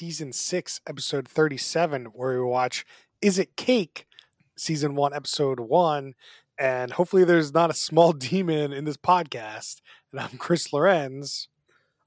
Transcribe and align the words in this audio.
season 0.00 0.32
six, 0.32 0.80
episode 0.86 1.28
37, 1.28 2.06
where 2.14 2.42
we 2.42 2.48
watch 2.48 2.86
Is 3.20 3.38
It 3.38 3.54
Cake, 3.54 4.06
season 4.56 4.94
one, 4.94 5.12
episode 5.12 5.60
one. 5.60 6.14
And 6.58 6.90
hopefully, 6.90 7.22
there's 7.24 7.52
not 7.52 7.68
a 7.68 7.74
small 7.74 8.12
demon 8.14 8.72
in 8.72 8.86
this 8.86 8.96
podcast. 8.96 9.82
And 10.10 10.22
I'm 10.22 10.38
Chris 10.38 10.72
Lorenz. 10.72 11.48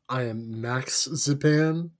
I 0.09 0.23
am 0.23 0.59
Max 0.59 1.07
Zipan. 1.07 1.91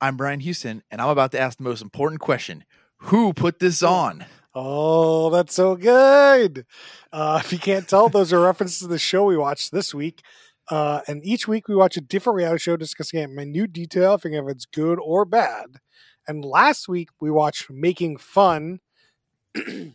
I'm 0.00 0.16
Brian 0.16 0.40
Houston, 0.40 0.82
and 0.90 0.98
I'm 0.98 1.10
about 1.10 1.32
to 1.32 1.38
ask 1.38 1.58
the 1.58 1.64
most 1.64 1.82
important 1.82 2.22
question 2.22 2.64
Who 3.00 3.34
put 3.34 3.58
this 3.58 3.82
on? 3.82 4.24
Oh, 4.54 5.28
that's 5.28 5.54
so 5.54 5.76
good. 5.76 6.64
Uh, 7.12 7.38
if 7.44 7.52
you 7.52 7.58
can't 7.58 7.86
tell, 7.86 8.08
those 8.08 8.32
are 8.32 8.40
references 8.40 8.78
to 8.78 8.86
the 8.86 8.98
show 8.98 9.24
we 9.24 9.36
watched 9.36 9.72
this 9.72 9.92
week. 9.92 10.22
Uh, 10.70 11.00
and 11.06 11.24
each 11.24 11.46
week 11.46 11.68
we 11.68 11.74
watch 11.74 11.96
a 11.96 12.00
different 12.00 12.36
reality 12.36 12.58
show 12.60 12.76
discussing 12.76 13.20
it 13.20 13.24
in 13.24 13.34
minute 13.34 13.72
detail, 13.72 14.16
figuring 14.18 14.46
if 14.46 14.50
it's 14.50 14.66
good 14.66 14.98
or 15.02 15.24
bad. 15.24 15.80
And 16.26 16.44
last 16.44 16.88
week 16.88 17.10
we 17.20 17.30
watched 17.30 17.70
Making 17.70 18.16
Fun, 18.16 18.80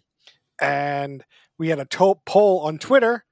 and 0.61 1.25
we 1.57 1.69
had 1.69 1.79
a 1.79 1.85
to- 1.85 2.19
poll 2.25 2.59
on 2.61 2.77
Twitter, 2.77 3.25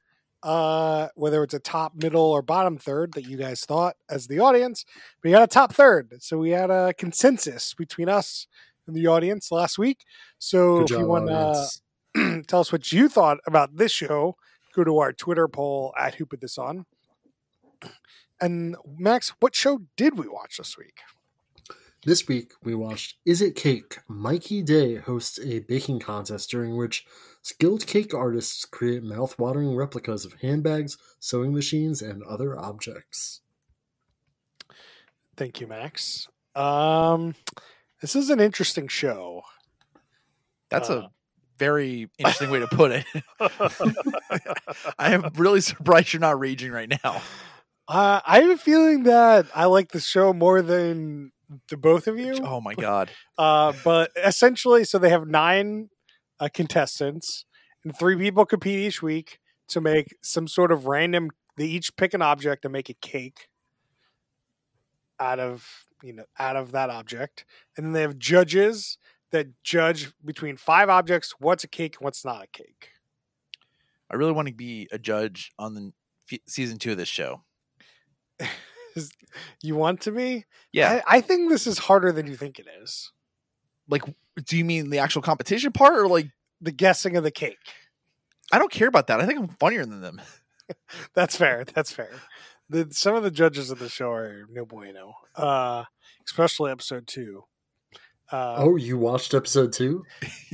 uh, 0.43 1.09
whether 1.15 1.43
it's 1.43 1.53
a 1.53 1.59
top, 1.59 1.93
middle, 1.95 2.23
or 2.23 2.41
bottom 2.41 2.77
third 2.77 3.13
that 3.13 3.27
you 3.27 3.37
guys 3.37 3.61
thought 3.61 3.95
as 4.09 4.27
the 4.27 4.39
audience. 4.39 4.83
We 5.23 5.31
got 5.31 5.43
a 5.43 5.47
top 5.47 5.73
third, 5.73 6.15
so 6.19 6.37
we 6.37 6.51
had 6.51 6.71
a 6.71 6.93
consensus 6.97 7.73
between 7.73 8.09
us 8.09 8.47
and 8.87 8.95
the 8.95 9.07
audience 9.07 9.51
last 9.51 9.77
week. 9.77 10.05
So 10.39 10.79
Good 10.79 10.91
if 10.91 10.99
you 10.99 11.05
want 11.05 11.27
to 12.15 12.43
tell 12.47 12.61
us 12.61 12.71
what 12.71 12.91
you 12.91 13.09
thought 13.09 13.37
about 13.45 13.77
this 13.77 13.91
show, 13.91 14.37
go 14.73 14.83
to 14.83 14.97
our 14.97 15.13
Twitter 15.13 15.47
poll 15.47 15.93
at 15.99 16.15
Who 16.15 16.25
Put 16.25 16.41
This 16.41 16.57
On. 16.57 16.85
And 18.39 18.75
Max, 18.97 19.33
what 19.39 19.55
show 19.55 19.79
did 19.95 20.17
we 20.17 20.27
watch 20.27 20.57
this 20.57 20.77
week? 20.77 20.99
This 22.05 22.27
week 22.27 22.51
we 22.63 22.75
watched 22.75 23.15
Is 23.25 23.41
It 23.41 23.55
Cake? 23.55 23.97
Mikey 24.07 24.61
Day 24.61 24.95
hosts 24.95 25.39
a 25.43 25.59
baking 25.59 25.99
contest 25.99 26.49
during 26.51 26.77
which 26.77 27.05
skilled 27.41 27.87
cake 27.87 28.13
artists 28.13 28.63
create 28.65 29.03
mouth-watering 29.03 29.75
replicas 29.75 30.23
of 30.23 30.33
handbags, 30.41 30.97
sewing 31.19 31.53
machines, 31.53 32.01
and 32.01 32.21
other 32.23 32.57
objects. 32.57 33.41
Thank 35.35 35.59
you, 35.59 35.67
Max. 35.67 36.27
Um, 36.55 37.35
this 38.01 38.15
is 38.15 38.29
an 38.29 38.39
interesting 38.39 38.87
show. 38.87 39.41
That's 40.69 40.89
Uh. 40.89 41.01
a 41.03 41.09
very 41.57 42.09
interesting 42.19 42.51
way 42.51 42.59
to 42.59 42.67
put 42.67 42.91
it. 42.91 43.05
I 44.99 45.13
am 45.13 45.29
really 45.35 45.61
surprised 45.61 46.13
you're 46.13 46.19
not 46.19 46.39
raging 46.39 46.71
right 46.71 46.91
now. 47.03 47.21
Uh, 47.87 48.19
I 48.25 48.41
have 48.41 48.49
a 48.49 48.57
feeling 48.57 49.03
that 49.03 49.47
I 49.55 49.65
like 49.65 49.91
the 49.91 50.01
show 50.01 50.33
more 50.33 50.61
than 50.61 51.31
the 51.69 51.77
both 51.77 52.07
of 52.07 52.19
you. 52.19 52.35
Oh 52.43 52.61
my 52.61 52.75
god. 52.75 53.09
Uh, 53.39 53.71
but 53.83 54.09
essentially, 54.25 54.83
so 54.83 54.97
they 54.97 55.11
have 55.11 55.27
nine 55.27 55.89
uh, 56.39 56.49
contestants, 56.51 57.45
and 57.83 57.95
three 57.95 58.15
people 58.15 58.47
compete 58.47 58.79
each 58.79 58.99
week 58.99 59.37
to 59.67 59.79
make 59.79 60.07
some 60.23 60.47
sort 60.47 60.71
of 60.71 60.87
random. 60.87 61.29
They 61.55 61.65
each 61.65 61.95
pick 61.97 62.15
an 62.15 62.23
object 62.23 62.65
and 62.65 62.71
make 62.71 62.89
a 62.89 62.95
cake 62.95 63.47
out 65.19 65.37
of 65.39 65.85
you 66.01 66.13
know 66.13 66.25
out 66.39 66.55
of 66.55 66.71
that 66.71 66.89
object, 66.89 67.45
and 67.77 67.85
then 67.85 67.93
they 67.93 68.01
have 68.01 68.17
judges 68.17 68.97
that 69.29 69.49
judge 69.61 70.11
between 70.25 70.57
five 70.57 70.89
objects 70.89 71.35
what's 71.37 71.63
a 71.63 71.67
cake 71.67 71.97
and 71.99 72.05
what's 72.05 72.25
not 72.25 72.45
a 72.45 72.47
cake. 72.47 72.89
I 74.09 74.15
really 74.15 74.31
want 74.31 74.47
to 74.47 74.53
be 74.55 74.87
a 74.91 74.97
judge 74.97 75.51
on 75.59 75.75
the 75.75 75.91
season 76.47 76.79
two 76.79 76.93
of 76.93 76.97
this 76.97 77.07
show. 77.07 77.43
You 79.61 79.75
want 79.75 80.01
to 80.01 80.11
be? 80.11 80.45
Yeah. 80.71 81.01
I, 81.07 81.17
I 81.17 81.21
think 81.21 81.49
this 81.49 81.67
is 81.67 81.77
harder 81.77 82.11
than 82.11 82.25
you 82.25 82.35
think 82.35 82.57
it 82.57 82.65
is. 82.81 83.11
like, 83.87 84.01
do 84.45 84.57
you 84.57 84.65
mean 84.65 84.89
the 84.89 84.97
actual 84.99 85.21
competition 85.21 85.71
part 85.71 85.95
or 85.97 86.07
like, 86.07 86.29
The 86.61 86.71
guessing 86.71 87.15
of 87.17 87.23
the 87.23 87.29
cake. 87.31 87.57
I 88.51 88.57
don't 88.57 88.71
care 88.71 88.87
about 88.87 89.07
that. 89.07 89.21
I 89.21 89.25
think 89.27 89.39
I'm 89.39 89.49
funnier 89.59 89.85
than 89.85 90.01
them. 90.01 90.21
That's 91.13 91.37
fair. 91.37 91.65
That's 91.73 91.91
fair. 91.91 92.09
The, 92.69 92.87
some 92.91 93.15
of 93.15 93.23
the 93.23 93.31
judges 93.31 93.69
of 93.71 93.79
the 93.79 93.89
show 93.89 94.11
are 94.11 94.45
no 94.49 94.65
bueno, 94.65 95.13
uh, 95.35 95.83
especially 96.25 96.71
episode 96.71 97.05
two. 97.07 97.43
Uh, 98.31 98.55
Oh, 98.57 98.75
you 98.75 98.97
watched 98.97 99.33
episode 99.33 99.71
two? 99.71 100.03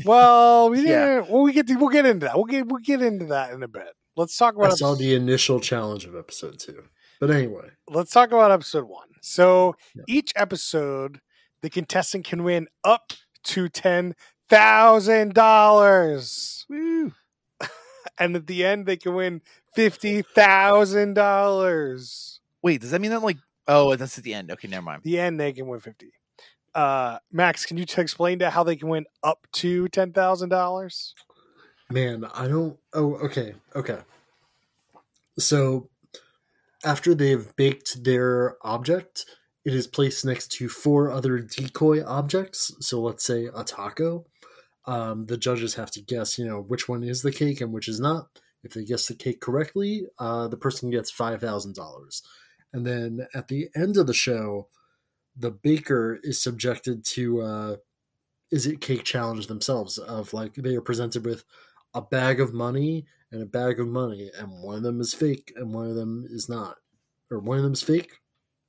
well, 0.05 0.69
we 0.69 0.81
Yeah. 0.87 1.21
didn't. 1.21 1.29
Well, 1.31 1.43
we 1.43 1.53
get 1.53 1.65
to, 1.67 1.75
we'll 1.75 1.89
get 1.89 2.05
into 2.05 2.25
that. 2.27 2.35
We'll 2.35 2.45
get 2.45 2.67
we'll 2.67 2.81
get 2.83 3.01
into 3.01 3.25
that 3.27 3.53
in 3.53 3.63
a 3.63 3.67
bit. 3.67 3.87
Let's 4.15 4.37
talk 4.37 4.53
about. 4.55 4.65
I 4.65 4.67
about 4.67 4.77
saw 4.77 4.91
episode, 4.91 5.03
the 5.03 5.15
initial 5.15 5.59
challenge 5.59 6.05
of 6.05 6.15
episode 6.15 6.59
two. 6.59 6.83
But 7.25 7.31
anyway, 7.31 7.69
let's 7.89 8.11
talk 8.11 8.33
about 8.33 8.51
episode 8.51 8.83
one. 8.83 9.07
So 9.21 9.77
Yeah. 9.95 10.03
each 10.09 10.33
episode, 10.35 11.21
the 11.61 11.69
contestant 11.69 12.25
can 12.25 12.43
win 12.43 12.67
up 12.83 13.13
to 13.45 13.69
ten 13.69 14.13
thousand 14.49 15.33
dollars, 15.33 16.65
and 16.69 18.35
at 18.35 18.45
the 18.47 18.65
end, 18.65 18.85
they 18.87 18.97
can 18.97 19.15
win 19.15 19.41
fifty 19.73 20.21
thousand 20.21 21.13
dollars. 21.13 22.41
Wait, 22.61 22.81
does 22.81 22.91
that 22.91 22.99
mean 22.99 23.11
that 23.11 23.23
like, 23.23 23.37
oh, 23.69 23.95
that's 23.95 24.17
at 24.17 24.25
the 24.25 24.33
end? 24.33 24.51
Okay, 24.51 24.67
never 24.67 24.81
mind. 24.83 25.03
the 25.03 25.17
end 25.17 25.39
they 25.39 25.53
can 25.53 25.65
win 25.67 25.79
50 25.79 26.11
uh 26.75 27.19
max 27.31 27.65
can 27.65 27.77
you 27.77 27.85
t- 27.85 28.01
explain 28.01 28.39
to 28.39 28.49
how 28.49 28.63
they 28.65 28.75
can 28.75 28.89
win 28.89 29.05
up 29.23 29.47
to 29.53 29.85
$10000 29.87 31.13
man, 31.89 32.25
I 32.33 32.47
don't. 32.49 32.77
Oh, 32.93 33.13
okay, 33.15 33.55
okay. 33.77 33.99
So 35.39 35.87
after 36.83 37.15
they've 37.15 37.55
baked 37.55 38.03
their 38.03 38.57
object, 38.61 39.25
it 39.65 39.73
is 39.73 39.87
placed 39.87 40.25
next 40.25 40.51
to 40.53 40.67
four 40.67 41.11
other 41.11 41.39
decoy 41.39 42.03
objects. 42.05 42.73
So 42.79 43.01
let's 43.01 43.23
say 43.23 43.49
a 43.55 43.63
taco. 43.63 44.25
Um, 44.85 45.25
the 45.27 45.37
judges 45.37 45.75
have 45.75 45.91
to 45.91 46.01
guess, 46.01 46.37
you 46.37 46.45
know, 46.45 46.61
which 46.61 46.89
one 46.89 47.03
is 47.03 47.21
the 47.21 47.31
cake 47.31 47.61
and 47.61 47.71
which 47.71 47.87
is 47.87 47.99
not. 47.99 48.27
If 48.63 48.73
they 48.73 48.83
guess 48.83 49.07
the 49.07 49.15
cake 49.15 49.39
correctly, 49.39 50.07
uh, 50.19 50.47
the 50.47 50.57
person 50.57 50.89
gets 50.89 51.11
five 51.11 51.41
thousand 51.41 51.75
dollars. 51.75 52.23
And 52.73 52.85
then 52.85 53.27
at 53.33 53.47
the 53.47 53.69
end 53.75 53.97
of 53.97 54.07
the 54.07 54.13
show, 54.13 54.67
the 55.37 55.51
baker 55.51 56.19
is 56.23 56.41
subjected 56.41 57.05
to 57.05 57.41
uh, 57.41 57.75
is 58.51 58.67
it 58.67 58.81
cake 58.81 59.03
challenge 59.03 59.47
themselves 59.47 59.97
of 59.97 60.33
like 60.33 60.55
they 60.55 60.75
are 60.75 60.81
presented 60.81 61.25
with 61.25 61.43
a 61.93 62.01
bag 62.01 62.39
of 62.41 62.53
money 62.53 63.05
and 63.31 63.41
a 63.41 63.45
bag 63.45 63.79
of 63.79 63.87
money, 63.87 64.31
and 64.37 64.49
one 64.63 64.77
of 64.77 64.83
them 64.83 65.01
is 65.01 65.13
fake 65.13 65.53
and 65.55 65.73
one 65.73 65.89
of 65.89 65.95
them 65.95 66.25
is 66.29 66.49
not, 66.49 66.77
or 67.31 67.39
one 67.39 67.57
of 67.57 67.63
them's 67.63 67.81
fake, 67.81 68.11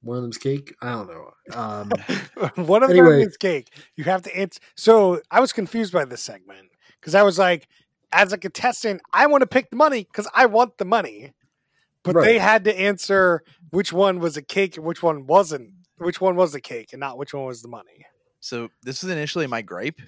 one 0.02 0.16
of 0.18 0.22
them's 0.22 0.38
cake. 0.38 0.74
I 0.82 0.92
don't 0.92 1.08
know. 1.08 1.30
Um, 1.52 1.90
one 2.66 2.82
of 2.82 2.90
Anyway. 2.90 3.18
them 3.20 3.28
is 3.28 3.36
cake 3.36 3.72
you 3.96 4.04
have 4.04 4.22
to 4.22 4.36
answer 4.36 4.60
so 4.76 5.20
i 5.30 5.40
was 5.40 5.52
confused 5.52 5.92
by 5.92 6.04
this 6.04 6.20
segment 6.22 6.68
because 7.00 7.14
i 7.14 7.22
was 7.22 7.38
like 7.38 7.68
as 8.12 8.32
a 8.32 8.38
contestant 8.38 9.00
i 9.12 9.26
want 9.26 9.42
to 9.42 9.46
pick 9.46 9.70
the 9.70 9.76
money 9.76 10.04
because 10.04 10.28
i 10.34 10.46
want 10.46 10.76
the 10.78 10.84
money 10.84 11.32
but 12.02 12.14
they 12.20 12.38
had 12.38 12.64
to 12.64 12.78
answer 12.78 13.42
which 13.70 13.92
one 13.92 14.18
was 14.20 14.36
a 14.36 14.42
cake 14.42 14.76
and 14.76 14.84
which 14.86 15.02
one 15.02 15.26
wasn't 15.26 15.70
which 15.98 16.20
one 16.20 16.36
was 16.36 16.52
the 16.52 16.60
cake 16.60 16.92
and 16.92 17.00
not 17.00 17.18
which 17.18 17.34
one 17.34 17.44
was 17.44 17.62
the 17.62 17.68
money 17.68 18.04
So 18.40 18.68
this 18.82 19.02
was 19.02 19.10
initially 19.10 19.46
my 19.46 19.62
gripe, 19.62 20.00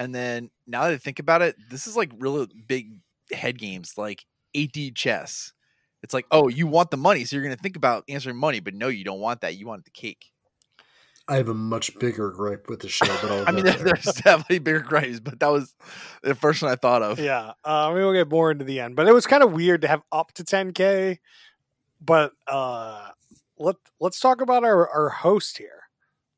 and 0.00 0.14
then 0.14 0.50
now 0.66 0.84
that 0.84 0.92
I 0.94 0.96
think 0.96 1.18
about 1.18 1.42
it, 1.42 1.56
this 1.68 1.86
is 1.86 1.94
like 1.94 2.10
really 2.18 2.48
big 2.66 2.94
head 3.30 3.58
games, 3.58 3.98
like 3.98 4.24
AD 4.56 4.94
chess. 4.94 5.52
It's 6.02 6.14
like, 6.14 6.24
oh, 6.30 6.48
you 6.48 6.66
want 6.66 6.90
the 6.90 6.96
money, 6.96 7.26
so 7.26 7.36
you're 7.36 7.44
going 7.44 7.54
to 7.54 7.62
think 7.62 7.76
about 7.76 8.04
answering 8.08 8.38
money, 8.38 8.60
but 8.60 8.72
no, 8.72 8.88
you 8.88 9.04
don't 9.04 9.20
want 9.20 9.42
that. 9.42 9.56
You 9.56 9.66
want 9.66 9.84
the 9.84 9.90
cake. 9.90 10.32
I 11.28 11.36
have 11.36 11.50
a 11.50 11.54
much 11.54 11.96
bigger 11.98 12.30
gripe 12.30 12.70
with 12.70 12.80
the 12.80 12.88
show, 12.88 13.14
but 13.20 13.30
I'll 13.30 13.44
I 13.46 13.50
mean, 13.52 13.66
there, 13.66 13.74
there. 13.74 13.84
there's 13.92 14.14
definitely 14.16 14.60
bigger 14.60 14.80
gripes, 14.80 15.20
but 15.20 15.38
that 15.38 15.48
was 15.48 15.74
the 16.22 16.34
first 16.34 16.62
one 16.62 16.72
I 16.72 16.76
thought 16.76 17.02
of. 17.02 17.20
Yeah, 17.20 17.52
uh, 17.62 17.92
we 17.94 18.02
will 18.02 18.14
get 18.14 18.30
more 18.30 18.50
into 18.50 18.64
the 18.64 18.80
end, 18.80 18.96
but 18.96 19.06
it 19.06 19.12
was 19.12 19.26
kind 19.26 19.42
of 19.42 19.52
weird 19.52 19.82
to 19.82 19.88
have 19.88 20.00
up 20.10 20.32
to 20.32 20.44
10k. 20.44 21.18
But 22.00 22.32
uh, 22.48 23.10
let 23.58 23.76
let's 24.00 24.18
talk 24.18 24.40
about 24.40 24.64
our 24.64 24.88
our 24.88 25.10
host 25.10 25.58
here, 25.58 25.82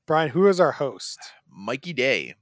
Brian. 0.05 0.31
Who 0.31 0.49
is 0.49 0.59
our 0.59 0.73
host? 0.73 1.21
Mikey 1.49 1.93
Day. 1.93 2.35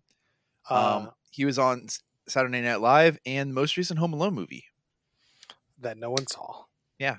Um, 0.68 1.06
Uh, 1.06 1.10
he 1.30 1.44
was 1.44 1.58
on 1.58 1.86
Saturday 2.28 2.60
Night 2.60 2.80
Live 2.80 3.18
and 3.24 3.54
most 3.54 3.76
recent 3.76 3.98
Home 3.98 4.12
Alone 4.12 4.34
movie. 4.34 4.64
that 5.78 5.96
no 5.96 6.10
one 6.10 6.26
saw. 6.26 6.64
Yeah. 6.98 7.18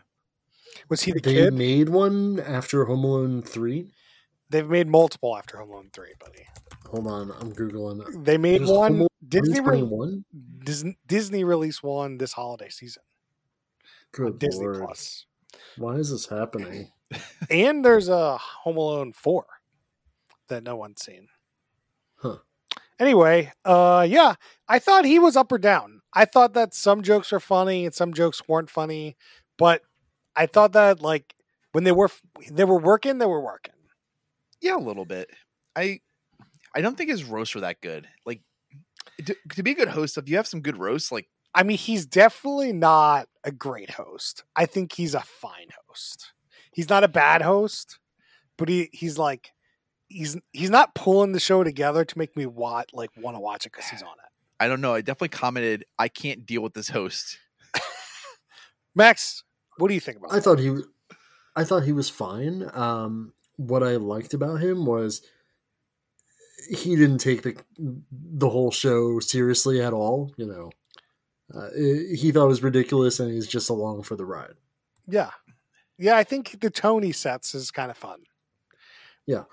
was 0.88 1.02
he 1.02 1.12
the 1.14 1.20
they 1.20 1.34
kid? 1.34 1.54
made 1.54 1.90
one 1.90 2.40
after 2.40 2.86
Home 2.86 3.04
Alone 3.04 3.42
three. 3.42 3.92
They've 4.50 4.70
made 4.70 4.88
multiple 4.88 5.36
after 5.36 5.58
Home 5.58 5.72
Alone 5.72 5.90
three, 5.94 6.14
buddy. 6.20 6.46
Hold 6.92 7.08
on, 7.08 7.32
I'm 7.32 7.52
googling. 7.54 8.24
They 8.24 8.38
made 8.38 8.60
There's 8.62 8.70
one. 8.70 9.08
Disney 9.28 9.62
re- 9.62 9.82
one. 9.82 10.26
Disney, 10.64 10.98
Disney 11.08 11.44
released 11.44 11.82
one 11.84 12.18
this 12.18 12.34
holiday 12.34 12.70
season. 12.70 13.02
Good 14.12 14.38
Disney 14.40 14.66
lord, 14.66 14.82
Plus, 14.84 15.26
why 15.78 15.96
is 15.96 16.12
this 16.12 16.28
happening? 16.28 16.92
and 17.50 17.84
there's 17.84 18.10
a 18.10 18.38
Home 18.38 18.78
Alone 18.78 19.14
four 19.14 19.46
that 20.50 20.64
no 20.64 20.76
one's 20.76 21.02
seen. 21.02 21.28
Huh. 22.16 22.38
Anyway, 23.02 23.52
uh, 23.66 24.06
yeah, 24.08 24.36
I 24.70 24.78
thought 24.78 25.06
he 25.06 25.18
was 25.18 25.36
up 25.36 25.52
or 25.52 25.58
down. 25.58 26.02
I 26.14 26.26
thought 26.26 26.54
that 26.54 26.76
some 26.76 27.02
jokes 27.02 27.32
were 27.32 27.40
funny 27.40 27.84
and 27.84 27.96
some 27.96 28.14
jokes 28.14 28.44
weren't 28.48 28.70
funny, 28.70 29.18
but 29.58 29.82
I 30.36 30.46
thought 30.46 30.74
that 30.74 31.02
like 31.02 31.34
when 31.72 31.84
they 31.84 31.92
were 31.92 32.12
they 32.52 32.64
were 32.64 32.80
working, 32.80 33.18
they 33.18 33.26
were 33.26 33.42
working. 33.42 33.74
Yeah, 34.62 34.76
a 34.76 34.78
little 34.78 35.06
bit. 35.06 35.32
I 35.76 36.02
I 36.76 36.82
don't 36.82 36.96
think 36.96 37.10
his 37.10 37.24
roasts 37.24 37.56
were 37.56 37.62
that 37.62 37.82
good. 37.82 38.08
Like 38.24 38.42
to, 39.26 39.36
to 39.56 39.64
be 39.64 39.72
a 39.72 39.76
good 39.76 39.88
host, 39.88 40.20
if 40.20 40.30
you 40.30 40.36
have 40.36 40.46
some 40.46 40.62
good 40.62 40.78
roasts, 40.78 41.12
like 41.12 41.28
I 41.56 41.64
mean, 41.64 41.80
he's 41.80 42.06
definitely 42.06 42.72
not 42.72 43.26
a 43.44 43.52
great 43.52 43.90
host. 43.90 44.44
I 44.56 44.68
think 44.68 44.94
he's 44.94 45.16
a 45.16 45.22
fine 45.22 45.70
host. 45.88 46.34
He's 46.72 46.90
not 46.90 47.04
a 47.04 47.08
bad 47.08 47.42
host, 47.42 47.98
but 48.60 48.70
he 48.70 48.90
he's 48.94 49.18
like 49.18 49.54
he's 50.12 50.38
he's 50.52 50.70
not 50.70 50.94
pulling 50.96 51.32
the 51.32 51.40
show 51.40 51.64
together 51.64 52.06
to 52.06 52.18
make 52.18 52.36
me 52.36 52.46
watch 52.46 52.90
like 52.94 53.10
want 53.18 53.36
to 53.36 53.40
watch 53.40 53.66
it 53.66 53.72
because 53.72 53.90
he's 53.90 54.02
on 54.02 54.10
it. 54.10 54.32
I 54.60 54.68
don't 54.68 54.82
know. 54.82 54.94
I 54.94 55.02
definitely 55.02 55.30
commented, 55.30 55.86
I 55.98 56.08
can't 56.08 56.46
deal 56.46 56.62
with 56.62 56.76
this 56.76 56.90
host. 56.90 57.40
Max, 58.96 59.44
what 59.78 59.88
do 59.88 59.96
you 59.96 60.00
think 60.00 60.20
about? 60.20 60.34
I 60.34 60.40
thought 60.40 60.60
he, 60.60 60.78
I 61.56 61.64
thought 61.64 61.82
he 61.82 61.94
was 61.94 62.10
fine. 62.10 62.70
Um, 62.74 63.34
what 63.56 63.82
I 63.82 63.96
liked 63.96 64.36
about 64.36 64.62
him 64.62 64.86
was 64.86 65.24
he 66.70 66.96
didn't 66.96 67.18
take 67.18 67.42
the 67.42 67.56
the 67.78 68.50
whole 68.50 68.70
show 68.70 69.20
seriously 69.20 69.82
at 69.82 69.94
all. 69.94 70.32
You 70.38 70.46
know, 70.46 70.72
uh, 71.60 71.70
he 71.74 72.32
thought 72.32 72.46
it 72.46 72.50
was 72.50 72.62
ridiculous, 72.62 73.20
and 73.20 73.32
he's 73.32 73.48
just 73.48 73.72
along 73.72 74.04
for 74.04 74.16
the 74.16 74.26
ride. 74.26 74.54
Yeah. 75.08 75.32
Yeah, 75.98 76.18
I 76.18 76.24
think 76.24 76.62
the 76.62 76.70
tone 76.70 77.04
he 77.04 77.12
sets 77.12 77.54
is 77.54 77.70
kind 77.72 77.92
of 77.92 77.98
fun. 77.98 78.22
Yeah. 79.26 79.44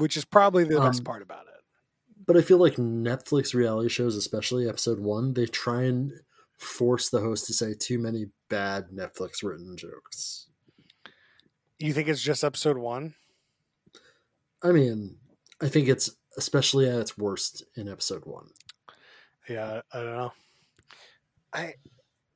Which 0.00 0.16
is 0.16 0.24
probably 0.24 0.64
the 0.64 0.80
best 0.80 1.00
Um, 1.00 1.04
part 1.04 1.22
about 1.22 1.46
it. 1.46 1.62
But 2.26 2.36
I 2.36 2.40
feel 2.40 2.58
like 2.58 2.76
Netflix 2.76 3.54
reality 3.54 3.90
shows, 3.90 4.16
especially 4.16 4.68
episode 4.68 4.98
one, 4.98 5.34
they 5.34 5.46
try 5.46 5.82
and 5.82 6.12
force 6.56 7.10
the 7.10 7.20
host 7.20 7.46
to 7.46 7.52
say 7.52 7.74
too 7.74 7.98
many 7.98 8.26
bad 8.48 8.88
Netflix 8.94 9.42
written 9.42 9.76
jokes. 9.76 10.46
You 11.78 11.92
think 11.92 12.08
it's 12.08 12.22
just 12.22 12.44
episode 12.44 12.78
one? 12.78 13.14
I 14.62 14.72
mean, 14.72 15.16
I 15.60 15.68
think 15.68 15.88
it's 15.88 16.10
especially 16.36 16.88
at 16.88 16.98
its 16.98 17.18
worst 17.18 17.62
in 17.76 17.88
episode 17.88 18.24
one. 18.24 18.48
Yeah, 19.48 19.82
I 19.92 19.98
don't 19.98 20.16
know. 20.16 20.32
I 21.52 21.74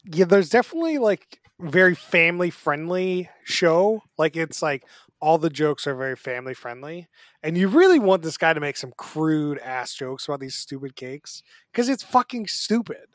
yeah, 0.04 0.26
there's 0.26 0.50
definitely 0.50 0.98
like 0.98 1.40
very 1.60 1.94
family 1.94 2.50
friendly 2.50 3.30
show. 3.44 4.02
Like 4.18 4.36
it's 4.36 4.60
like 4.60 4.84
all 5.24 5.38
the 5.38 5.50
jokes 5.50 5.86
are 5.86 5.94
very 5.94 6.16
family 6.16 6.54
friendly, 6.54 7.08
and 7.42 7.56
you 7.56 7.68
really 7.68 7.98
want 7.98 8.22
this 8.22 8.36
guy 8.38 8.52
to 8.52 8.60
make 8.60 8.76
some 8.76 8.92
crude 8.96 9.58
ass 9.58 9.94
jokes 9.94 10.26
about 10.28 10.40
these 10.40 10.54
stupid 10.54 10.96
cakes 10.96 11.42
because 11.72 11.88
it's 11.88 12.02
fucking 12.02 12.46
stupid, 12.46 13.06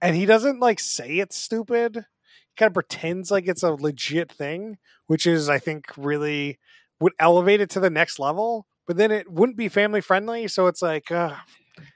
and 0.00 0.16
he 0.16 0.26
doesn't 0.26 0.60
like 0.60 0.80
say 0.80 1.18
it's 1.18 1.36
stupid. 1.36 1.96
He 1.96 2.56
kind 2.56 2.68
of 2.70 2.74
pretends 2.74 3.30
like 3.30 3.48
it's 3.48 3.62
a 3.62 3.72
legit 3.72 4.30
thing, 4.32 4.78
which 5.06 5.26
is 5.26 5.48
I 5.48 5.58
think 5.58 5.86
really 5.96 6.58
would 7.00 7.12
elevate 7.18 7.60
it 7.60 7.70
to 7.70 7.80
the 7.80 7.90
next 7.90 8.18
level. 8.18 8.66
But 8.86 8.96
then 8.96 9.10
it 9.10 9.30
wouldn't 9.30 9.58
be 9.58 9.68
family 9.68 10.00
friendly, 10.00 10.46
so 10.46 10.68
it's 10.68 10.80
like, 10.80 11.10
uh, 11.10 11.34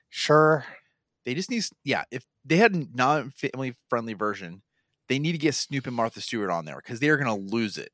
sure, 0.09 0.65
They 1.25 1.35
just 1.35 1.51
need, 1.51 1.65
yeah. 1.85 2.05
If 2.11 2.25
they 2.45 2.57
had 2.57 2.75
a 2.75 2.87
non-family 2.95 3.77
friendly 3.91 4.15
version, 4.15 4.63
they 5.09 5.19
need 5.19 5.33
to 5.33 5.39
get 5.39 5.55
Snoop 5.55 5.87
and 5.87 5.97
Martha 5.97 6.21
Stewart 6.21 6.51
on 6.51 6.65
there 6.65 6.77
because 6.77 7.01
they 7.01 7.09
are 7.11 7.17
going 7.17 7.29
to 7.29 7.55
lose 7.55 7.79
it. 7.79 7.93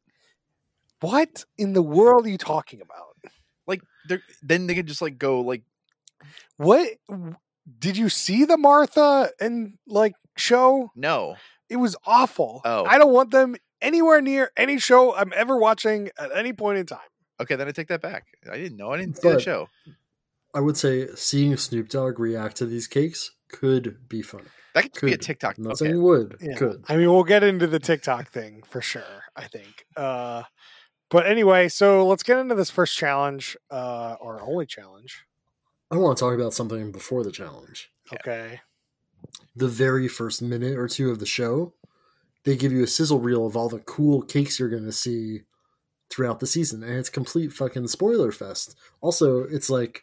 What 1.01 1.45
in 1.59 1.73
the 1.73 1.83
world 1.83 2.27
are 2.27 2.31
you 2.31 2.39
talking 2.39 2.81
about? 2.81 3.17
Like, 3.67 3.83
they're 4.09 4.23
then 4.43 4.67
they 4.67 4.75
could 4.75 4.87
just 4.87 5.03
like 5.03 5.19
go 5.19 5.41
like, 5.41 5.63
What 6.57 6.89
did 7.79 7.97
you 7.97 8.09
see 8.09 8.45
the 8.45 8.57
Martha 8.57 9.31
and 9.41 9.75
like 9.87 10.15
show? 10.37 10.91
no, 10.97 11.37
It 11.69 11.77
was 11.77 11.97
awful. 12.07 12.61
Oh. 12.65 12.85
I 12.85 12.99
don't 12.99 13.13
want 13.13 13.31
them 13.31 13.57
anywhere 13.83 14.21
near 14.23 14.51
any 14.57 14.79
show 14.79 15.15
I'm 15.15 15.33
ever 15.35 15.57
watching 15.57 16.11
at 16.19 16.35
any 16.35 16.53
point 16.53 16.79
in 16.79 16.87
time. 16.87 16.99
okay, 17.41 17.57
then 17.57 17.69
I 17.69 17.73
take 17.73 17.89
that 17.89 18.01
back. 18.01 18.25
I 18.51 18.57
didn't 18.57 18.79
know. 18.79 18.93
I 18.93 18.99
didn't 18.99 19.17
see 19.21 19.29
the 19.29 19.41
show. 19.41 19.69
I 20.55 20.61
would 20.61 20.77
say 20.79 21.09
seeing 21.15 21.55
Snoop 21.59 21.89
Dogg 21.91 22.19
react 22.19 22.57
to 22.59 22.67
these 22.67 22.87
cakes 22.87 23.33
could 23.51 24.09
be 24.09 24.23
fun. 24.23 24.43
That 24.75 24.85
could, 24.85 24.93
just 24.95 25.05
be 25.05 25.13
a. 25.13 25.19
TikTok. 25.19 25.59
I'm 25.59 25.65
not 25.65 25.73
Okay. 25.75 25.87
saying 25.91 26.03
would, 26.03 26.37
Yeah. 26.41 26.55
could. 26.57 26.85
I 26.89 26.97
mean, 26.97 27.11
we'll 27.11 27.25
get 27.25 27.43
into 27.43 27.67
the 27.67 27.79
TikTok 27.79 28.29
thing 28.31 28.63
for 28.71 28.81
sure, 28.81 29.25
I 29.35 29.49
think. 29.49 29.85
Uh 29.97 30.45
but 31.17 31.27
anyway, 31.27 31.67
so 31.67 32.07
let's 32.07 32.23
get 32.23 32.37
into 32.37 32.55
this 32.55 32.69
first 32.69 32.95
challenge, 32.95 33.57
uh, 33.71 34.17
or 34.21 34.43
only 34.43 34.67
challenge. 34.67 35.25
I 35.91 35.97
want 35.97 36.19
to 36.19 36.23
talk 36.23 36.35
about 36.35 36.53
something 36.53 36.93
before 36.93 37.25
the 37.25 37.33
challenge. 37.33 37.91
Okay. 38.13 38.61
The 39.55 39.67
very 39.67 40.09
first 40.09 40.43
minute 40.43 40.77
or 40.77 40.89
two 40.89 41.11
of 41.11 41.19
the 41.19 41.25
show, 41.25 41.73
they 42.45 42.55
give 42.55 42.71
you 42.71 42.85
a 42.85 42.87
sizzle 42.87 43.21
reel 43.21 43.47
of 43.47 43.57
all 43.57 43.71
the 43.71 43.79
cool 43.79 44.21
cakes 44.21 44.61
you're 44.61 44.69
going 44.69 44.85
to 44.85 44.93
see 44.93 45.45
throughout 46.11 46.39
the 46.39 46.47
season, 46.47 46.83
and 46.83 46.99
it's 46.99 47.09
complete 47.09 47.51
fucking 47.51 47.89
spoiler 47.89 48.31
fest. 48.31 48.77
Also, 49.01 49.45
it's 49.45 49.71
like, 49.71 50.03